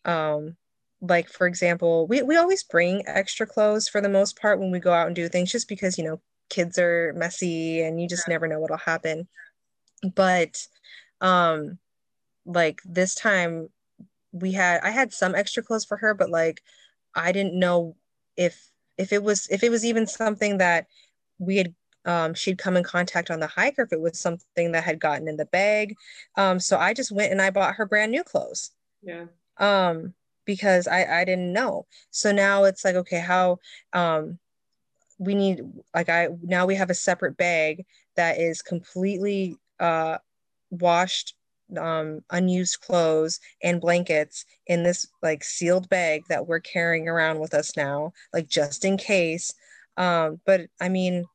um, 0.05 0.57
like 1.01 1.29
for 1.29 1.47
example 1.47 2.07
we, 2.07 2.23
we 2.23 2.37
always 2.37 2.63
bring 2.63 3.03
extra 3.07 3.47
clothes 3.47 3.89
for 3.89 4.01
the 4.01 4.09
most 4.09 4.39
part 4.39 4.59
when 4.59 4.71
we 4.71 4.79
go 4.79 4.93
out 4.93 5.07
and 5.07 5.17
do 5.17 5.29
things 5.29 5.51
just 5.51 5.69
because 5.69 5.97
you 5.97 6.05
know 6.05 6.21
kids 6.49 6.79
are 6.79 7.13
messy 7.17 7.81
and 7.81 8.01
you 8.01 8.09
just 8.09 8.29
never 8.29 8.47
know 8.47 8.59
what'll 8.59 8.77
happen 8.77 9.27
but 10.15 10.67
um 11.21 11.79
like 12.45 12.81
this 12.85 13.15
time 13.15 13.69
we 14.33 14.53
had 14.53 14.81
i 14.83 14.91
had 14.91 15.13
some 15.13 15.35
extra 15.35 15.63
clothes 15.63 15.85
for 15.85 15.97
her 15.97 16.13
but 16.13 16.31
like 16.31 16.63
i 17.15 17.33
didn't 17.33 17.59
know 17.59 17.97
if 18.37 18.71
if 18.99 19.13
it 19.13 19.23
was 19.23 19.47
if 19.49 19.63
it 19.63 19.71
was 19.71 19.85
even 19.85 20.07
something 20.07 20.59
that 20.59 20.87
we 21.39 21.57
had 21.57 21.75
um, 22.07 22.35
she'd 22.35 22.59
come 22.59 22.77
in 22.77 22.83
contact 22.83 23.31
on 23.31 23.41
the 23.41 23.47
hike 23.47 23.79
or 23.79 23.83
if 23.83 23.93
it 23.93 24.01
was 24.01 24.19
something 24.19 24.73
that 24.73 24.85
had 24.85 24.99
gotten 25.01 25.29
in 25.29 25.37
the 25.37 25.47
bag 25.47 25.95
um, 26.37 26.59
so 26.59 26.79
i 26.79 26.95
just 26.95 27.13
went 27.13 27.33
and 27.33 27.43
i 27.43 27.51
bought 27.51 27.75
her 27.75 27.87
brand 27.87 28.11
new 28.13 28.25
clothes 28.25 28.71
yeah 29.03 29.25
um 29.59 30.15
because 30.51 30.89
I, 30.89 31.21
I 31.21 31.25
didn't 31.25 31.53
know. 31.53 31.87
So 32.11 32.33
now 32.33 32.65
it's 32.65 32.85
like, 32.85 32.97
okay, 32.97 33.21
how 33.21 33.59
um 33.93 34.39
we 35.19 35.35
need 35.35 35.63
like 35.95 36.09
I 36.09 36.29
now 36.43 36.67
we 36.67 36.75
have 36.75 36.91
a 36.91 36.95
separate 36.95 37.37
bag 37.37 37.85
that 38.17 38.41
is 38.41 38.61
completely 38.61 39.57
uh 39.79 40.19
washed 40.71 41.35
um 41.79 42.25
unused 42.31 42.81
clothes 42.81 43.39
and 43.63 43.81
blankets 43.81 44.45
in 44.67 44.83
this 44.83 45.07
like 45.23 45.45
sealed 45.45 45.89
bag 45.89 46.23
that 46.29 46.49
we're 46.49 46.59
carrying 46.61 47.09
around 47.09 47.39
with 47.39 47.55
us 47.55 47.77
now, 47.77 48.13
like 48.33 48.49
just 48.49 48.85
in 48.85 48.97
case. 48.97 49.55
Um, 49.97 50.41
but 50.47 50.63
I 50.81 50.89
mean, 50.89 51.27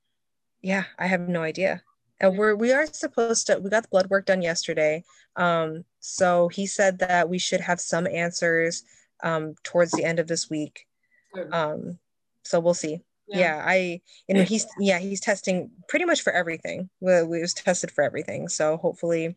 yeah, 0.66 0.86
I 0.98 1.06
have 1.06 1.30
no 1.30 1.44
idea. 1.44 1.84
And 2.20 2.36
we're 2.40 2.56
we 2.56 2.72
are 2.74 2.88
supposed 2.88 3.46
to 3.48 3.60
we 3.60 3.70
got 3.70 3.84
the 3.84 3.90
blood 3.90 4.10
work 4.10 4.26
done 4.26 4.42
yesterday. 4.42 5.04
Um, 5.36 5.86
so 6.00 6.48
he 6.48 6.66
said 6.66 6.98
that 7.00 7.30
we 7.30 7.38
should 7.38 7.62
have 7.62 7.80
some 7.80 8.08
answers 8.08 8.84
um, 9.24 9.54
towards 9.64 9.92
the 9.92 10.04
end 10.04 10.18
of 10.18 10.28
this 10.28 10.50
week. 10.50 10.88
Um, 11.52 12.00
so 12.44 12.60
we'll 12.60 12.74
see. 12.74 13.02
Yeah. 13.28 13.40
yeah. 13.40 13.64
I 13.64 14.02
and 14.28 14.40
he's 14.40 14.66
yeah 14.80 14.98
he's 14.98 15.20
testing 15.20 15.70
pretty 15.88 16.06
much 16.06 16.22
for 16.22 16.34
everything. 16.34 16.90
We, 17.00 17.22
we 17.22 17.42
was 17.42 17.54
tested 17.54 17.92
for 17.92 18.04
everything, 18.04 18.50
so 18.50 18.78
hopefully, 18.78 19.36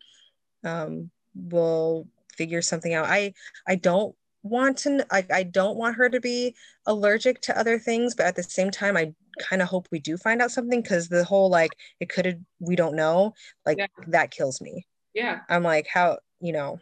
um, 0.63 1.11
we'll 1.35 2.07
figure 2.35 2.63
something 2.63 2.95
out. 2.95 3.05
I 3.07 3.35
I 3.67 3.75
don't 3.75 4.15
want 4.43 4.77
to 4.79 5.05
like 5.11 5.31
I 5.31 5.43
don't 5.43 5.77
want 5.77 5.95
her 5.95 6.09
to 6.09 6.19
be 6.19 6.55
allergic 6.85 7.41
to 7.41 7.57
other 7.57 7.79
things, 7.79 8.15
but 8.15 8.25
at 8.25 8.35
the 8.35 8.43
same 8.43 8.71
time, 8.71 8.97
I 8.97 9.13
kind 9.39 9.61
of 9.61 9.67
hope 9.67 9.87
we 9.91 9.99
do 9.99 10.17
find 10.17 10.41
out 10.41 10.51
something 10.51 10.81
because 10.81 11.07
the 11.07 11.23
whole 11.23 11.49
like 11.49 11.71
it 11.99 12.09
could 12.09 12.25
have 12.25 12.39
we 12.59 12.75
don't 12.75 12.95
know 12.95 13.33
like 13.65 13.77
yeah. 13.77 13.87
that 14.07 14.31
kills 14.31 14.61
me. 14.61 14.85
Yeah, 15.13 15.39
I'm 15.49 15.63
like 15.63 15.87
how 15.87 16.19
you 16.39 16.53
know 16.53 16.79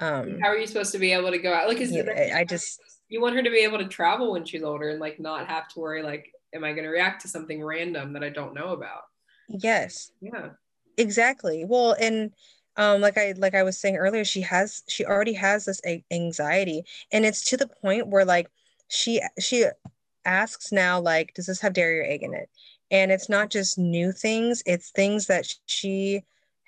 um 0.00 0.40
how 0.42 0.48
are 0.48 0.58
you 0.58 0.66
supposed 0.66 0.90
to 0.90 0.98
be 0.98 1.12
able 1.12 1.30
to 1.30 1.38
go 1.38 1.54
out 1.54 1.68
like 1.68 1.78
is 1.78 1.92
yeah, 1.92 2.32
i 2.34 2.42
just 2.42 2.80
you 3.08 3.20
want 3.20 3.36
her 3.36 3.44
to 3.44 3.50
be 3.50 3.58
able 3.58 3.78
to 3.78 3.86
travel 3.86 4.32
when 4.32 4.44
she's 4.44 4.64
older 4.64 4.88
and 4.88 4.98
like 4.98 5.20
not 5.20 5.46
have 5.46 5.68
to 5.68 5.78
worry 5.78 6.02
like 6.02 6.32
am 6.52 6.64
i 6.64 6.72
going 6.72 6.82
to 6.82 6.90
react 6.90 7.22
to 7.22 7.28
something 7.28 7.62
random 7.62 8.12
that 8.12 8.24
i 8.24 8.28
don't 8.28 8.54
know 8.54 8.70
about? 8.70 9.02
Yes. 9.48 10.12
Yeah. 10.20 10.50
Exactly. 10.96 11.64
Well 11.64 11.96
and 12.00 12.32
um 12.76 13.00
like 13.00 13.16
i 13.18 13.34
like 13.36 13.54
i 13.54 13.62
was 13.62 13.78
saying 13.78 13.96
earlier 13.96 14.24
she 14.24 14.40
has 14.40 14.82
she 14.88 15.04
already 15.04 15.32
has 15.32 15.64
this 15.64 15.80
anxiety 16.10 16.82
and 17.12 17.24
it's 17.24 17.44
to 17.44 17.56
the 17.56 17.68
point 17.68 18.08
where 18.08 18.24
like 18.24 18.48
she 18.88 19.20
she 19.40 19.66
asks 20.24 20.72
now 20.72 21.00
like 21.00 21.32
does 21.34 21.46
this 21.46 21.60
have 21.60 21.72
dairy 21.72 22.00
or 22.00 22.04
egg 22.04 22.22
in 22.22 22.34
it 22.34 22.48
and 22.90 23.10
it's 23.12 23.28
not 23.28 23.50
just 23.50 23.78
new 23.78 24.12
things 24.12 24.62
it's 24.66 24.90
things 24.90 25.26
that 25.26 25.46
she 25.66 26.22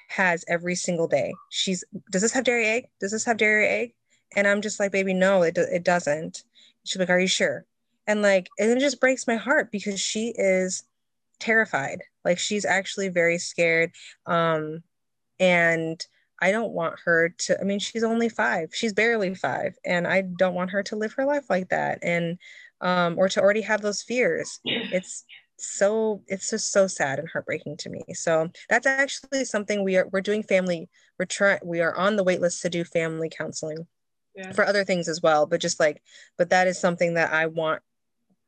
has 0.09 0.45
every 0.49 0.75
single 0.75 1.09
day. 1.09 1.35
She's, 1.51 1.85
does 2.11 2.23
this 2.23 2.33
have 2.33 2.45
dairy 2.45 2.67
egg? 2.67 2.89
Does 3.01 3.13
this 3.13 3.25
have 3.25 3.37
dairy 3.37 3.67
egg? 3.67 3.95
And 4.35 4.47
I'm 4.47 4.61
just 4.61 4.81
like, 4.81 4.93
baby, 4.93 5.15
no, 5.15 5.43
it, 5.43 5.57
it 5.57 5.85
doesn't. 5.85 6.45
She's 6.85 6.99
like, 6.99 7.11
are 7.11 7.21
you 7.21 7.27
sure? 7.27 7.65
And 8.07 8.23
like, 8.23 8.49
and 8.59 8.71
it 8.71 8.81
just 8.81 9.01
breaks 9.01 9.27
my 9.27 9.37
heart 9.37 9.71
because 9.73 10.01
she 10.01 10.33
is 10.37 10.85
terrified. 11.41 12.03
Like 12.25 12.39
she's 12.39 12.65
actually 12.65 13.09
very 13.09 13.39
scared. 13.39 13.93
Um, 14.27 14.83
and 15.39 16.05
I 16.41 16.51
don't 16.51 16.73
want 16.73 17.01
her 17.05 17.31
to, 17.31 17.61
I 17.61 17.65
mean, 17.65 17.79
she's 17.79 18.05
only 18.05 18.29
five, 18.29 18.71
she's 18.73 18.93
barely 18.93 19.35
five. 19.35 19.77
And 19.85 20.07
I 20.07 20.23
don't 20.23 20.55
want 20.55 20.71
her 20.71 20.83
to 20.85 20.97
live 20.97 21.15
her 21.15 21.25
life 21.25 21.49
like 21.49 21.71
that. 21.71 21.99
And, 22.03 22.39
um, 22.81 23.19
or 23.19 23.29
to 23.29 23.41
already 23.41 23.63
have 23.63 23.81
those 23.81 24.03
fears. 24.03 24.61
It's, 24.65 25.25
so 25.59 26.23
it's 26.27 26.51
just 26.51 26.73
so 26.73 26.87
sad 26.87 27.19
and 27.19 27.29
heartbreaking 27.29 27.77
to 27.79 27.91
me. 27.91 28.03
So 28.15 28.51
that's 28.69 28.87
actually 28.87 29.45
something 29.45 29.83
we 29.83 29.97
are 29.97 30.09
we're 30.13 30.21
doing 30.21 30.43
family 30.43 30.89
we're 31.19 31.25
trying 31.27 31.61
we 31.65 31.81
are 31.81 31.97
on 31.97 32.17
the 32.17 32.25
waitlist 32.25 32.61
to 32.63 32.71
do 32.71 32.85
family 32.85 33.31
counseling 33.31 33.87
yeah. 34.35 34.53
for 34.53 34.65
other 34.65 34.85
things 34.85 35.09
as 35.09 35.23
well. 35.23 35.47
But 35.47 35.61
just 35.61 35.81
like 35.81 36.03
but 36.37 36.51
that 36.51 36.67
is 36.67 36.79
something 36.79 37.15
that 37.15 37.33
I 37.33 37.47
want 37.47 37.83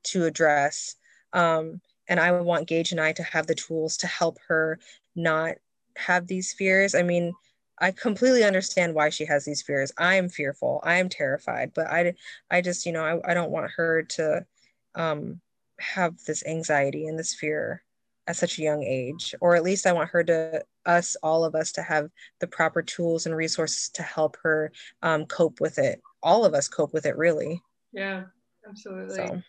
to 0.04 0.24
address. 0.24 0.96
Um 1.32 1.80
and 2.08 2.20
I 2.20 2.32
want 2.32 2.68
Gage 2.68 2.92
and 2.92 3.00
I 3.00 3.12
to 3.12 3.22
have 3.22 3.46
the 3.46 3.54
tools 3.54 3.96
to 3.98 4.06
help 4.06 4.38
her 4.48 4.78
not 5.14 5.56
have 5.98 6.26
these 6.26 6.52
fears. 6.52 6.94
I 6.94 7.02
mean, 7.02 7.32
I 7.80 7.92
completely 7.92 8.44
understand 8.44 8.94
why 8.94 9.10
she 9.10 9.24
has 9.26 9.44
these 9.44 9.62
fears. 9.62 9.92
I 9.98 10.16
am 10.16 10.28
fearful. 10.28 10.80
I 10.82 10.96
am 10.96 11.08
terrified, 11.08 11.72
but 11.74 11.86
I, 11.86 12.14
I 12.50 12.60
just, 12.60 12.86
you 12.86 12.92
know, 12.92 13.04
I, 13.04 13.30
I 13.30 13.34
don't 13.34 13.50
want 13.50 13.70
her 13.76 14.02
to 14.02 14.46
um, 14.94 15.40
have 15.78 16.16
this 16.26 16.44
anxiety 16.44 17.06
and 17.06 17.18
this 17.18 17.34
fear 17.34 17.82
at 18.26 18.36
such 18.36 18.58
a 18.58 18.62
young 18.62 18.82
age, 18.82 19.34
or 19.40 19.56
at 19.56 19.62
least 19.62 19.86
I 19.86 19.92
want 19.92 20.10
her 20.10 20.22
to, 20.24 20.62
us, 20.84 21.16
all 21.22 21.44
of 21.44 21.54
us, 21.54 21.72
to 21.72 21.82
have 21.82 22.10
the 22.40 22.46
proper 22.46 22.82
tools 22.82 23.26
and 23.26 23.36
resources 23.36 23.90
to 23.90 24.02
help 24.02 24.36
her 24.42 24.72
um, 25.02 25.26
cope 25.26 25.60
with 25.60 25.78
it. 25.78 26.00
All 26.22 26.44
of 26.44 26.54
us 26.54 26.68
cope 26.68 26.92
with 26.92 27.06
it, 27.06 27.16
really. 27.16 27.62
Yeah, 27.92 28.24
absolutely. 28.68 29.14
So. 29.14 29.42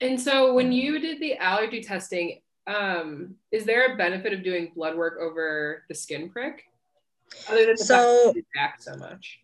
And 0.00 0.20
so, 0.20 0.54
when 0.54 0.72
you 0.72 0.98
did 0.98 1.20
the 1.20 1.36
allergy 1.36 1.82
testing, 1.82 2.40
um, 2.70 3.34
is 3.50 3.64
there 3.64 3.92
a 3.92 3.96
benefit 3.96 4.32
of 4.32 4.44
doing 4.44 4.72
blood 4.74 4.96
work 4.96 5.18
over 5.20 5.82
the 5.88 5.94
skin 5.94 6.30
prick? 6.30 6.64
Other 7.48 7.66
than 7.66 7.76
the 7.76 7.84
so, 7.84 8.34
fact 8.54 8.82
so 8.82 8.96
much. 8.96 9.40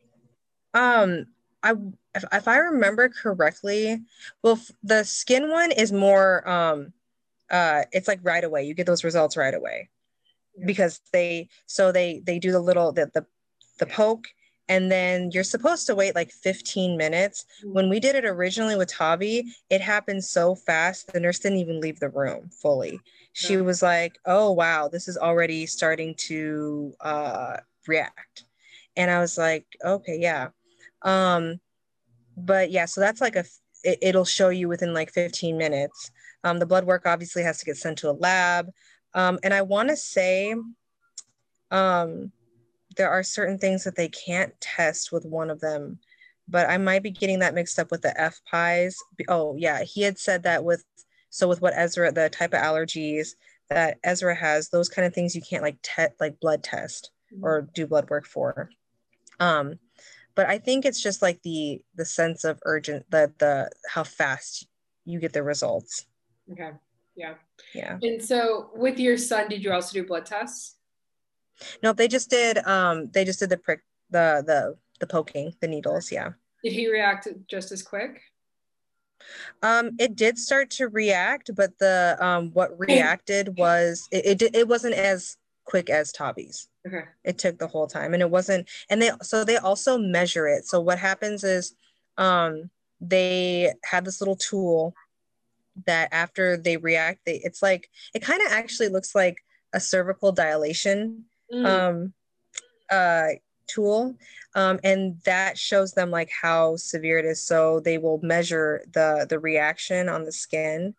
Um, 0.75 1.27
I 1.63 1.73
if, 2.15 2.25
if 2.33 2.49
I 2.49 2.59
remember 2.59 3.09
correctly, 3.09 4.03
well, 4.43 4.61
the 4.83 5.05
skin 5.05 5.51
one 5.51 5.73
is 5.73 5.93
more 5.93 6.49
um, 6.49 6.93
uh, 7.51 7.83
it's 7.93 8.09
like 8.09 8.21
right 8.23 8.45
away. 8.45 8.65
You 8.65 8.75
get 8.75 8.87
those 8.87 9.05
results 9.05 9.37
right 9.37 9.55
away 9.55 9.89
yeah. 10.57 10.67
because 10.67 11.01
they 11.13 11.49
so 11.67 11.93
they 11.93 12.23
they 12.25 12.39
do 12.39 12.53
the 12.53 12.61
little 12.61 12.93
the 12.93 13.11
the, 13.13 13.27
the 13.79 13.87
poke 13.87 14.29
and 14.69 14.91
then 14.91 15.31
you're 15.33 15.45
supposed 15.45 15.87
to 15.87 15.95
wait 15.95 16.15
like 16.15 16.31
15 16.31 16.97
minutes. 16.97 17.45
Mm-hmm. 17.61 17.73
When 17.73 17.89
we 17.89 18.01
did 18.01 18.17
it 18.17 18.25
originally 18.25 18.77
with 18.77 18.89
Tavi, 18.89 19.45
it 19.71 19.81
happened 19.81 20.25
so 20.25 20.55
fast, 20.55 21.13
the 21.13 21.21
nurse 21.21 21.39
didn't 21.39 21.59
even 21.59 21.81
leave 21.81 22.01
the 22.01 22.09
room 22.09 22.51
fully. 22.51 23.01
She 23.33 23.59
was 23.59 23.83
like, 23.83 24.19
"Oh 24.25 24.53
wow, 24.53 24.89
this 24.89 25.09
is 25.09 25.19
already 25.19 25.67
starting 25.67 26.15
to 26.29 26.95
uh, 27.01 27.59
react," 27.87 28.45
and 28.97 29.11
I 29.11 29.21
was 29.21 29.37
like, 29.37 29.67
"Okay, 29.85 30.19
yeah." 30.19 30.49
Um, 31.03 31.61
but 32.37 32.71
yeah, 32.71 32.87
so 32.87 33.03
that's 33.03 33.21
like 33.21 33.37
a 33.37 33.45
it, 33.85 33.99
it'll 34.03 34.25
show 34.25 34.49
you 34.49 34.69
within 34.69 34.95
like 34.95 35.13
15 35.13 35.57
minutes. 35.57 36.11
Um, 36.45 36.59
the 36.59 36.67
blood 36.67 36.85
work 36.85 37.07
obviously 37.07 37.43
has 37.43 37.59
to 37.59 37.65
get 37.65 37.77
sent 37.77 37.99
to 37.99 38.11
a 38.11 38.13
lab. 38.13 38.71
Um, 39.15 39.39
and 39.43 39.55
I 39.55 39.63
want 39.63 39.89
to 39.89 39.97
say 39.97 40.55
um, 41.71 42.33
there 42.97 43.11
are 43.11 43.23
certain 43.23 43.59
things 43.59 43.85
that 43.85 43.97
they 43.97 44.09
can't 44.09 44.59
test 44.61 45.13
with 45.13 45.25
one 45.25 45.51
of 45.51 45.61
them, 45.61 45.99
but 46.49 46.69
I 46.69 46.79
might 46.79 47.03
be 47.03 47.11
getting 47.11 47.41
that 47.41 47.55
mixed 47.55 47.79
up 47.79 47.91
with 47.91 48.03
the 48.03 48.19
F 48.21 48.41
pies. 48.51 48.97
Oh, 49.29 49.55
yeah, 49.57 49.83
he 49.83 50.03
had 50.03 50.19
said 50.19 50.43
that 50.45 50.65
with 50.65 50.85
so 51.31 51.49
with 51.49 51.61
what 51.61 51.75
Ezra, 51.77 52.11
the 52.13 52.31
type 52.31 52.55
of 52.55 52.61
allergies 52.61 53.31
that 53.69 53.99
Ezra 54.05 54.35
has, 54.35 54.69
those 54.69 54.89
kind 54.89 55.07
of 55.07 55.15
things 55.15 55.35
you 55.35 55.43
can't 55.43 55.63
like 55.63 55.81
te- 55.83 56.15
like 56.21 56.41
blood 56.41 56.63
test 56.63 57.11
or 57.43 57.69
do 57.75 57.87
blood 57.87 58.09
work 58.09 58.27
for. 58.27 58.71
Um, 59.41 59.75
but 60.35 60.47
I 60.47 60.59
think 60.59 60.85
it's 60.85 61.03
just 61.03 61.23
like 61.23 61.43
the 61.43 61.83
the 61.95 62.05
sense 62.05 62.45
of 62.45 62.59
urgent 62.65 63.11
the 63.11 63.33
the 63.39 63.71
how 63.89 64.05
fast 64.05 64.67
you 65.05 65.19
get 65.21 65.33
the 65.33 65.43
results. 65.43 66.07
Okay. 66.53 66.71
Yeah. 67.17 67.35
Yeah. 67.75 67.99
And 68.03 68.23
so 68.23 68.71
with 68.75 68.99
your 68.99 69.17
son, 69.17 69.49
did 69.49 69.65
you 69.65 69.73
also 69.73 69.95
do 69.95 70.07
blood 70.07 70.27
tests? 70.27 70.76
No, 71.83 71.93
they 71.93 72.09
just 72.09 72.31
did 72.31 72.59
um 72.67 73.11
they 73.13 73.25
just 73.25 73.41
did 73.41 73.51
the 73.51 73.57
prick 73.57 73.81
the 74.11 74.43
the 74.47 74.77
the 75.01 75.07
poking, 75.07 75.55
the 75.61 75.69
needles, 75.69 76.11
yeah. 76.11 76.31
Did 76.63 76.73
he 76.73 76.91
react 76.91 77.29
just 77.49 77.73
as 77.73 77.83
quick? 77.83 78.23
Um, 79.63 79.93
it 79.99 80.17
did 80.17 80.39
start 80.39 80.71
to 80.73 80.89
react, 80.89 81.51
but 81.55 81.79
the 81.79 82.17
um 82.21 82.51
what 82.53 82.71
reacted 82.79 83.57
was 83.59 84.09
it 84.11 84.43
it, 84.43 84.55
it 84.55 84.69
wasn't 84.69 84.95
as 84.95 85.37
quick 85.65 85.91
as 85.91 86.13
Tavi's. 86.13 86.69
Okay. 86.87 87.05
It 87.25 87.39
took 87.39 87.59
the 87.59 87.67
whole 87.67 87.87
time 87.87 88.15
and 88.15 88.23
it 88.23 88.31
wasn't 88.31 88.69
and 88.89 89.03
they 89.03 89.11
so 89.23 89.45
they 89.45 89.57
also 89.57 89.99
measure 89.99 90.47
it. 90.47 90.67
So 90.67 90.81
what 90.81 90.99
happens 90.99 91.45
is 91.45 91.75
um 92.17 92.71
they 93.01 93.73
have 93.85 94.05
this 94.05 94.21
little 94.21 94.37
tool 94.37 94.95
that 95.85 96.09
after 96.13 96.57
they 96.57 96.79
react 96.79 97.21
they 97.27 97.41
it's 97.45 97.63
like 97.63 97.91
it 98.15 98.23
kind 98.23 98.41
of 98.41 98.51
actually 98.51 98.89
looks 98.89 99.15
like 99.15 99.45
a 99.75 99.81
cervical 99.81 100.33
dilation 100.33 101.25
mm. 101.53 101.65
um 101.67 102.13
uh 102.91 103.29
tool 103.67 104.15
um, 104.55 104.81
and 104.85 105.21
that 105.25 105.59
shows 105.59 105.93
them 105.93 106.11
like 106.11 106.31
how 106.31 106.77
severe 106.77 107.19
it 107.19 107.27
is. 107.27 107.43
So 107.43 107.81
they 107.81 107.99
will 107.99 108.21
measure 108.23 108.83
the 108.93 109.27
the 109.29 109.39
reaction 109.39 110.09
on 110.09 110.25
the 110.25 110.33
skin 110.33 110.95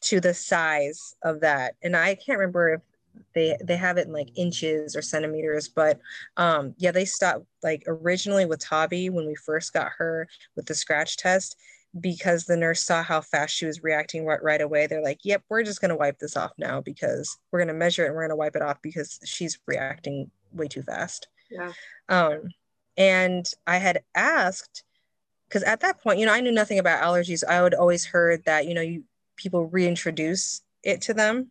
to 0.00 0.20
the 0.20 0.32
size 0.32 1.14
of 1.22 1.40
that. 1.40 1.74
And 1.82 1.96
i 1.96 2.14
can't 2.14 2.38
remember 2.38 2.74
if 2.74 2.80
they 3.34 3.56
they 3.62 3.76
have 3.76 3.98
it 3.98 4.06
in 4.06 4.12
like 4.12 4.30
inches 4.36 4.94
or 4.94 5.02
centimeters 5.02 5.68
but 5.68 5.98
um 6.36 6.74
yeah 6.78 6.92
they 6.92 7.04
stopped 7.04 7.44
like 7.62 7.82
originally 7.86 8.46
with 8.46 8.60
Tavi 8.60 9.10
when 9.10 9.26
we 9.26 9.34
first 9.34 9.72
got 9.72 9.90
her 9.98 10.28
with 10.54 10.66
the 10.66 10.74
scratch 10.74 11.16
test 11.16 11.56
because 12.00 12.44
the 12.44 12.56
nurse 12.56 12.82
saw 12.82 13.02
how 13.02 13.20
fast 13.20 13.54
she 13.54 13.66
was 13.66 13.82
reacting 13.82 14.26
right, 14.26 14.42
right 14.42 14.60
away 14.60 14.86
they're 14.86 15.02
like 15.02 15.20
yep 15.24 15.42
we're 15.48 15.62
just 15.62 15.80
going 15.80 15.88
to 15.88 15.96
wipe 15.96 16.18
this 16.18 16.36
off 16.36 16.52
now 16.58 16.80
because 16.80 17.38
we're 17.50 17.58
going 17.58 17.68
to 17.68 17.74
measure 17.74 18.04
it 18.04 18.08
and 18.08 18.14
we're 18.14 18.22
going 18.22 18.30
to 18.30 18.36
wipe 18.36 18.56
it 18.56 18.62
off 18.62 18.80
because 18.82 19.18
she's 19.24 19.58
reacting 19.66 20.30
way 20.52 20.68
too 20.68 20.82
fast. 20.82 21.28
Yeah. 21.50 21.72
Um 22.08 22.50
and 22.96 23.48
i 23.66 23.76
had 23.76 24.02
asked 24.16 24.82
because 25.48 25.62
at 25.62 25.80
that 25.80 26.00
point 26.02 26.18
you 26.18 26.26
know 26.26 26.32
i 26.32 26.40
knew 26.40 26.52
nothing 26.52 26.78
about 26.78 27.02
allergies. 27.02 27.44
I 27.44 27.62
would 27.62 27.74
always 27.74 28.04
heard 28.04 28.44
that 28.44 28.66
you 28.66 28.74
know 28.74 28.82
you 28.82 29.04
people 29.36 29.66
reintroduce 29.66 30.62
it 30.82 31.00
to 31.02 31.14
them 31.14 31.50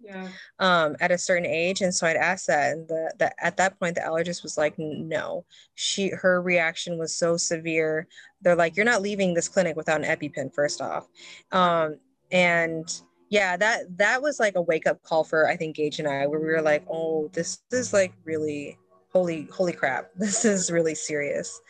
yeah. 0.00 0.28
um 0.58 0.96
at 1.00 1.10
a 1.10 1.18
certain 1.18 1.46
age. 1.46 1.80
And 1.80 1.94
so 1.94 2.06
i'd 2.06 2.16
ask 2.16 2.46
that 2.46 2.72
and 2.72 2.88
the, 2.88 3.12
the 3.18 3.44
at 3.44 3.56
that 3.58 3.78
point 3.78 3.94
the 3.94 4.02
allergist 4.02 4.42
was 4.42 4.56
like 4.56 4.74
no. 4.78 5.44
She 5.74 6.10
her 6.10 6.42
reaction 6.42 6.98
was 6.98 7.14
so 7.14 7.36
severe. 7.36 8.06
They're 8.42 8.56
like 8.56 8.76
you're 8.76 8.86
not 8.86 9.02
leaving 9.02 9.34
this 9.34 9.48
clinic 9.48 9.76
without 9.76 10.02
an 10.02 10.06
epipen 10.06 10.54
first 10.54 10.80
off. 10.80 11.06
Um 11.52 11.96
and 12.32 13.02
yeah 13.28 13.56
that 13.56 13.96
that 13.96 14.20
was 14.22 14.40
like 14.40 14.56
a 14.56 14.62
wake 14.62 14.86
up 14.86 15.02
call 15.02 15.22
for 15.24 15.48
i 15.48 15.56
think 15.56 15.76
gage 15.76 16.00
and 16.00 16.08
i 16.08 16.26
where 16.26 16.40
we 16.40 16.46
were 16.46 16.62
like 16.62 16.84
oh 16.90 17.28
this 17.32 17.60
is 17.70 17.92
like 17.92 18.12
really 18.24 18.76
holy 19.12 19.48
holy 19.52 19.72
crap. 19.72 20.10
This 20.16 20.44
is 20.44 20.70
really 20.70 20.94
serious. 20.94 21.60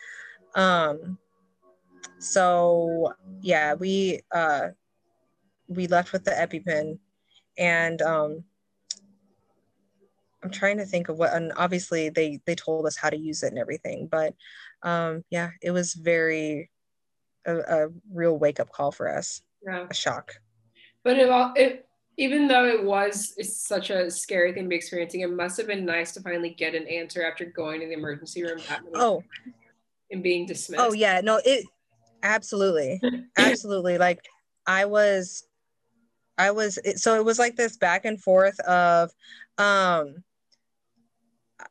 Um 0.55 1.17
so 2.19 3.13
yeah 3.41 3.73
we 3.73 4.21
uh 4.31 4.69
we 5.67 5.87
left 5.87 6.11
with 6.11 6.23
the 6.23 6.31
epipen 6.31 6.99
and 7.57 8.01
um, 8.01 8.43
I'm 10.43 10.49
trying 10.49 10.77
to 10.77 10.85
think 10.85 11.09
of 11.09 11.17
what, 11.17 11.33
and 11.33 11.51
obviously 11.55 12.09
they 12.09 12.39
they 12.45 12.55
told 12.55 12.85
us 12.85 12.97
how 12.97 13.09
to 13.09 13.17
use 13.17 13.43
it 13.43 13.47
and 13.47 13.59
everything, 13.59 14.07
but 14.11 14.33
um, 14.83 15.23
yeah, 15.29 15.51
it 15.61 15.71
was 15.71 15.93
very 15.93 16.69
a, 17.45 17.57
a 17.57 17.87
real 18.11 18.37
wake 18.37 18.59
up 18.59 18.71
call 18.71 18.91
for 18.91 19.09
us. 19.09 19.41
Yeah, 19.63 19.85
a 19.89 19.93
shock. 19.93 20.33
But 21.03 21.17
it, 21.17 21.29
it 21.55 21.87
even 22.17 22.47
though 22.47 22.65
it 22.65 22.83
was 22.83 23.33
it's 23.37 23.65
such 23.65 23.89
a 23.89 24.09
scary 24.09 24.53
thing 24.53 24.63
to 24.63 24.69
be 24.69 24.75
experiencing, 24.75 25.21
it 25.21 25.31
must 25.31 25.57
have 25.57 25.67
been 25.67 25.85
nice 25.85 26.11
to 26.13 26.21
finally 26.21 26.49
get 26.49 26.75
an 26.75 26.87
answer 26.87 27.23
after 27.23 27.45
going 27.45 27.81
to 27.81 27.87
the 27.87 27.93
emergency 27.93 28.43
room. 28.43 28.59
oh, 28.95 29.23
and 30.11 30.23
being 30.23 30.45
dismissed. 30.45 30.83
Oh 30.83 30.93
yeah, 30.93 31.21
no, 31.21 31.39
it 31.43 31.65
absolutely, 32.23 32.99
absolutely. 33.37 33.97
Like 33.97 34.19
I 34.65 34.85
was 34.85 35.43
I 36.37 36.51
was 36.51 36.79
so 36.95 37.15
it 37.15 37.25
was 37.25 37.39
like 37.39 37.55
this 37.55 37.77
back 37.77 38.05
and 38.05 38.21
forth 38.21 38.59
of 38.61 39.11
um 39.57 40.23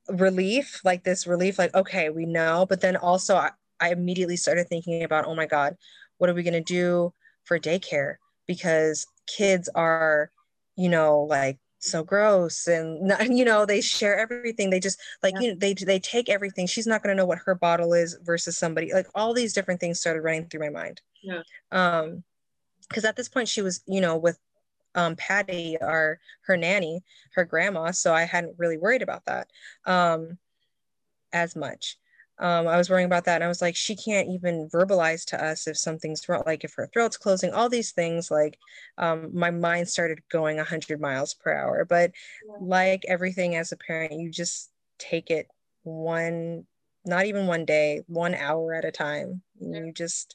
relief, 0.08 0.80
like 0.84 1.02
this 1.04 1.26
relief, 1.26 1.58
like, 1.58 1.74
okay, 1.74 2.10
we 2.10 2.26
know, 2.26 2.66
but 2.68 2.80
then 2.80 2.96
also 2.96 3.36
I, 3.36 3.50
I 3.80 3.90
immediately 3.90 4.36
started 4.36 4.68
thinking 4.68 5.02
about, 5.02 5.26
oh 5.26 5.34
my 5.34 5.46
God, 5.46 5.76
what 6.18 6.30
are 6.30 6.34
we 6.34 6.42
gonna 6.42 6.60
do 6.60 7.12
for 7.44 7.58
daycare? 7.58 8.16
Because 8.46 9.06
kids 9.26 9.68
are, 9.74 10.30
you 10.76 10.88
know, 10.88 11.22
like 11.22 11.58
so 11.80 12.04
gross 12.04 12.66
and 12.66 13.10
you 13.36 13.44
know 13.44 13.64
they 13.64 13.80
share 13.80 14.18
everything 14.18 14.70
they 14.70 14.78
just 14.78 15.00
like 15.22 15.34
yeah. 15.34 15.40
you 15.40 15.48
know 15.48 15.54
they 15.58 15.72
they 15.72 15.98
take 15.98 16.28
everything 16.28 16.66
she's 16.66 16.86
not 16.86 17.02
going 17.02 17.14
to 17.14 17.18
know 17.18 17.26
what 17.26 17.38
her 17.38 17.54
bottle 17.54 17.94
is 17.94 18.18
versus 18.22 18.56
somebody 18.56 18.92
like 18.92 19.06
all 19.14 19.32
these 19.32 19.52
different 19.54 19.80
things 19.80 19.98
started 19.98 20.20
running 20.20 20.46
through 20.46 20.60
my 20.60 20.68
mind 20.68 21.00
yeah 21.22 21.40
um 21.72 22.22
because 22.88 23.04
at 23.04 23.16
this 23.16 23.28
point 23.28 23.48
she 23.48 23.62
was 23.62 23.82
you 23.86 24.00
know 24.00 24.16
with 24.16 24.38
um, 24.94 25.16
Patty, 25.16 25.80
our 25.80 26.18
her 26.42 26.56
nanny, 26.56 27.02
her 27.34 27.44
grandma. 27.44 27.90
So 27.90 28.12
I 28.12 28.22
hadn't 28.22 28.58
really 28.58 28.78
worried 28.78 29.02
about 29.02 29.24
that 29.26 29.48
um, 29.86 30.38
as 31.32 31.56
much. 31.56 31.96
Um, 32.38 32.66
I 32.66 32.78
was 32.78 32.88
worrying 32.88 33.06
about 33.06 33.26
that, 33.26 33.36
and 33.36 33.44
I 33.44 33.48
was 33.48 33.60
like, 33.60 33.76
she 33.76 33.94
can't 33.94 34.30
even 34.30 34.70
verbalize 34.70 35.26
to 35.26 35.44
us 35.44 35.66
if 35.66 35.76
something's 35.76 36.26
wrong, 36.26 36.42
like 36.46 36.64
if 36.64 36.72
her 36.74 36.88
throat's 36.90 37.18
closing, 37.18 37.52
all 37.52 37.68
these 37.68 37.92
things. 37.92 38.30
Like, 38.30 38.58
um, 38.96 39.28
my 39.34 39.50
mind 39.50 39.88
started 39.88 40.22
going 40.30 40.56
100 40.56 41.00
miles 41.02 41.34
per 41.34 41.52
hour. 41.52 41.84
But 41.84 42.12
yeah. 42.46 42.56
like 42.60 43.04
everything 43.06 43.56
as 43.56 43.72
a 43.72 43.76
parent, 43.76 44.14
you 44.14 44.30
just 44.30 44.70
take 44.98 45.30
it 45.30 45.48
one, 45.82 46.64
not 47.04 47.26
even 47.26 47.46
one 47.46 47.66
day, 47.66 48.04
one 48.06 48.34
hour 48.34 48.72
at 48.72 48.86
a 48.86 48.90
time. 48.90 49.42
Yeah. 49.60 49.80
You 49.80 49.92
just 49.92 50.34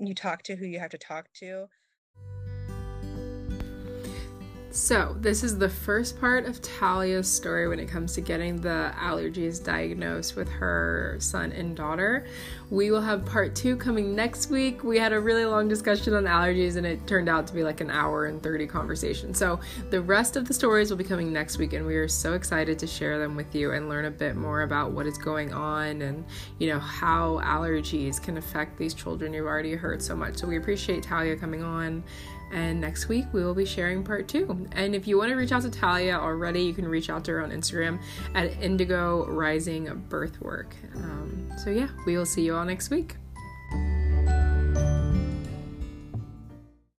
you 0.00 0.14
talk 0.14 0.44
to 0.44 0.56
who 0.56 0.64
you 0.64 0.78
have 0.78 0.90
to 0.90 0.98
talk 0.98 1.26
to 1.34 1.68
So, 4.80 5.16
this 5.18 5.42
is 5.42 5.58
the 5.58 5.68
first 5.68 6.20
part 6.20 6.46
of 6.46 6.62
Talia's 6.62 7.30
story 7.30 7.66
when 7.66 7.80
it 7.80 7.88
comes 7.88 8.14
to 8.14 8.20
getting 8.20 8.60
the 8.60 8.92
allergies 8.96 9.62
diagnosed 9.62 10.36
with 10.36 10.48
her 10.48 11.16
son 11.18 11.50
and 11.50 11.76
daughter. 11.76 12.24
We 12.70 12.92
will 12.92 13.00
have 13.00 13.26
part 13.26 13.56
two 13.56 13.76
coming 13.76 14.14
next 14.14 14.50
week. 14.50 14.84
We 14.84 14.96
had 14.96 15.12
a 15.12 15.18
really 15.18 15.44
long 15.44 15.66
discussion 15.66 16.14
on 16.14 16.24
allergies 16.24 16.76
and 16.76 16.86
it 16.86 17.04
turned 17.08 17.28
out 17.28 17.48
to 17.48 17.54
be 17.54 17.64
like 17.64 17.80
an 17.80 17.90
hour 17.90 18.26
and 18.26 18.40
30 18.40 18.68
conversation. 18.68 19.34
So, 19.34 19.58
the 19.90 20.00
rest 20.00 20.36
of 20.36 20.46
the 20.46 20.54
stories 20.54 20.90
will 20.90 20.96
be 20.96 21.04
coming 21.04 21.32
next 21.32 21.58
week, 21.58 21.72
and 21.72 21.84
we 21.84 21.96
are 21.96 22.08
so 22.08 22.34
excited 22.34 22.78
to 22.78 22.86
share 22.86 23.18
them 23.18 23.34
with 23.34 23.52
you 23.56 23.72
and 23.72 23.88
learn 23.88 24.04
a 24.04 24.12
bit 24.12 24.36
more 24.36 24.62
about 24.62 24.92
what 24.92 25.06
is 25.06 25.18
going 25.18 25.52
on 25.52 26.02
and, 26.02 26.24
you 26.60 26.68
know, 26.68 26.78
how 26.78 27.40
allergies 27.42 28.22
can 28.22 28.38
affect 28.38 28.78
these 28.78 28.94
children 28.94 29.34
you've 29.34 29.44
already 29.44 29.74
heard 29.74 30.00
so 30.00 30.14
much. 30.14 30.36
So, 30.36 30.46
we 30.46 30.56
appreciate 30.56 31.02
Talia 31.02 31.36
coming 31.36 31.64
on 31.64 32.04
and 32.52 32.80
next 32.80 33.08
week 33.08 33.26
we 33.32 33.44
will 33.44 33.54
be 33.54 33.64
sharing 33.64 34.02
part 34.02 34.28
two. 34.28 34.66
And 34.72 34.94
if 34.94 35.06
you 35.06 35.18
want 35.18 35.30
to 35.30 35.36
reach 35.36 35.52
out 35.52 35.62
to 35.62 35.70
Talia 35.70 36.14
already, 36.14 36.62
you 36.62 36.74
can 36.74 36.86
reach 36.86 37.10
out 37.10 37.24
to 37.26 37.32
her 37.32 37.42
on 37.42 37.50
Instagram 37.50 38.00
at 38.34 38.60
Indigo 38.62 39.26
Rising 39.26 40.04
Birthwork. 40.08 40.74
Um, 40.96 41.50
so 41.62 41.70
yeah, 41.70 41.88
we 42.06 42.16
will 42.16 42.26
see 42.26 42.42
you 42.42 42.56
all 42.56 42.64
next 42.64 42.90
week. 42.90 43.16